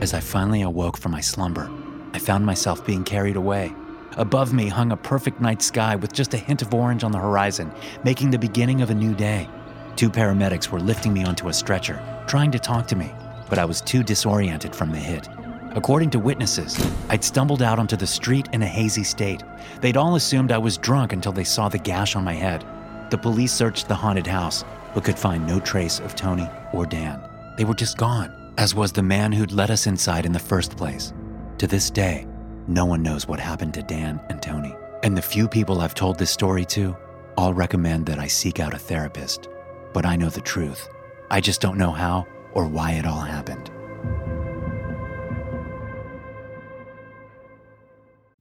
As 0.00 0.12
I 0.12 0.20
finally 0.20 0.62
awoke 0.62 0.98
from 0.98 1.12
my 1.12 1.20
slumber, 1.20 1.70
I 2.12 2.18
found 2.18 2.44
myself 2.44 2.84
being 2.84 3.04
carried 3.04 3.36
away. 3.36 3.74
Above 4.16 4.52
me 4.52 4.68
hung 4.68 4.92
a 4.92 4.96
perfect 4.96 5.40
night 5.40 5.62
sky 5.62 5.94
with 5.94 6.12
just 6.12 6.34
a 6.34 6.38
hint 6.38 6.62
of 6.62 6.74
orange 6.74 7.04
on 7.04 7.12
the 7.12 7.18
horizon, 7.18 7.70
making 8.02 8.30
the 8.30 8.38
beginning 8.38 8.80
of 8.82 8.90
a 8.90 8.94
new 8.94 9.14
day. 9.14 9.48
Two 9.94 10.10
paramedics 10.10 10.68
were 10.70 10.80
lifting 10.80 11.12
me 11.12 11.24
onto 11.24 11.48
a 11.48 11.52
stretcher, 11.52 12.02
trying 12.26 12.50
to 12.50 12.58
talk 12.58 12.86
to 12.88 12.96
me, 12.96 13.12
but 13.48 13.58
I 13.58 13.64
was 13.64 13.80
too 13.80 14.02
disoriented 14.02 14.74
from 14.74 14.90
the 14.90 14.98
hit. 14.98 15.28
According 15.76 16.08
to 16.12 16.18
witnesses, 16.18 16.74
I'd 17.10 17.22
stumbled 17.22 17.60
out 17.60 17.78
onto 17.78 17.96
the 17.96 18.06
street 18.06 18.48
in 18.54 18.62
a 18.62 18.66
hazy 18.66 19.04
state. 19.04 19.42
They'd 19.82 19.98
all 19.98 20.16
assumed 20.16 20.50
I 20.50 20.56
was 20.56 20.78
drunk 20.78 21.12
until 21.12 21.32
they 21.32 21.44
saw 21.44 21.68
the 21.68 21.76
gash 21.76 22.16
on 22.16 22.24
my 22.24 22.32
head. 22.32 22.64
The 23.10 23.18
police 23.18 23.52
searched 23.52 23.86
the 23.86 23.94
haunted 23.94 24.26
house, 24.26 24.64
but 24.94 25.04
could 25.04 25.18
find 25.18 25.46
no 25.46 25.60
trace 25.60 26.00
of 26.00 26.14
Tony 26.14 26.48
or 26.72 26.86
Dan. 26.86 27.22
They 27.58 27.66
were 27.66 27.74
just 27.74 27.98
gone, 27.98 28.54
as 28.56 28.74
was 28.74 28.90
the 28.90 29.02
man 29.02 29.32
who'd 29.32 29.52
let 29.52 29.68
us 29.68 29.86
inside 29.86 30.24
in 30.24 30.32
the 30.32 30.38
first 30.38 30.78
place. 30.78 31.12
To 31.58 31.66
this 31.66 31.90
day, 31.90 32.26
no 32.66 32.86
one 32.86 33.02
knows 33.02 33.28
what 33.28 33.38
happened 33.38 33.74
to 33.74 33.82
Dan 33.82 34.18
and 34.30 34.40
Tony. 34.40 34.74
And 35.02 35.14
the 35.14 35.20
few 35.20 35.46
people 35.46 35.82
I've 35.82 35.94
told 35.94 36.18
this 36.18 36.30
story 36.30 36.64
to 36.66 36.96
all 37.36 37.52
recommend 37.52 38.06
that 38.06 38.18
I 38.18 38.28
seek 38.28 38.60
out 38.60 38.72
a 38.72 38.78
therapist. 38.78 39.50
But 39.92 40.06
I 40.06 40.16
know 40.16 40.30
the 40.30 40.40
truth. 40.40 40.88
I 41.30 41.42
just 41.42 41.60
don't 41.60 41.76
know 41.76 41.90
how 41.90 42.26
or 42.54 42.66
why 42.66 42.92
it 42.92 43.04
all 43.04 43.20
happened. 43.20 43.70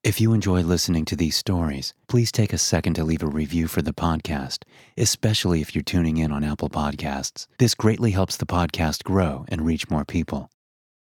If 0.05 0.21
you 0.21 0.33
enjoy 0.33 0.61
listening 0.61 1.03
to 1.05 1.15
these 1.15 1.35
stories, 1.35 1.95
please 2.07 2.31
take 2.31 2.53
a 2.53 2.59
second 2.59 2.93
to 2.93 3.03
leave 3.03 3.23
a 3.23 3.27
review 3.27 3.67
for 3.67 3.81
the 3.81 3.91
podcast, 3.91 4.59
especially 4.95 5.61
if 5.61 5.73
you're 5.73 5.83
tuning 5.83 6.17
in 6.17 6.31
on 6.31 6.43
Apple 6.43 6.69
Podcasts. 6.69 7.47
This 7.57 7.73
greatly 7.73 8.11
helps 8.11 8.37
the 8.37 8.45
podcast 8.45 9.03
grow 9.03 9.45
and 9.47 9.65
reach 9.65 9.89
more 9.89 10.05
people. 10.05 10.51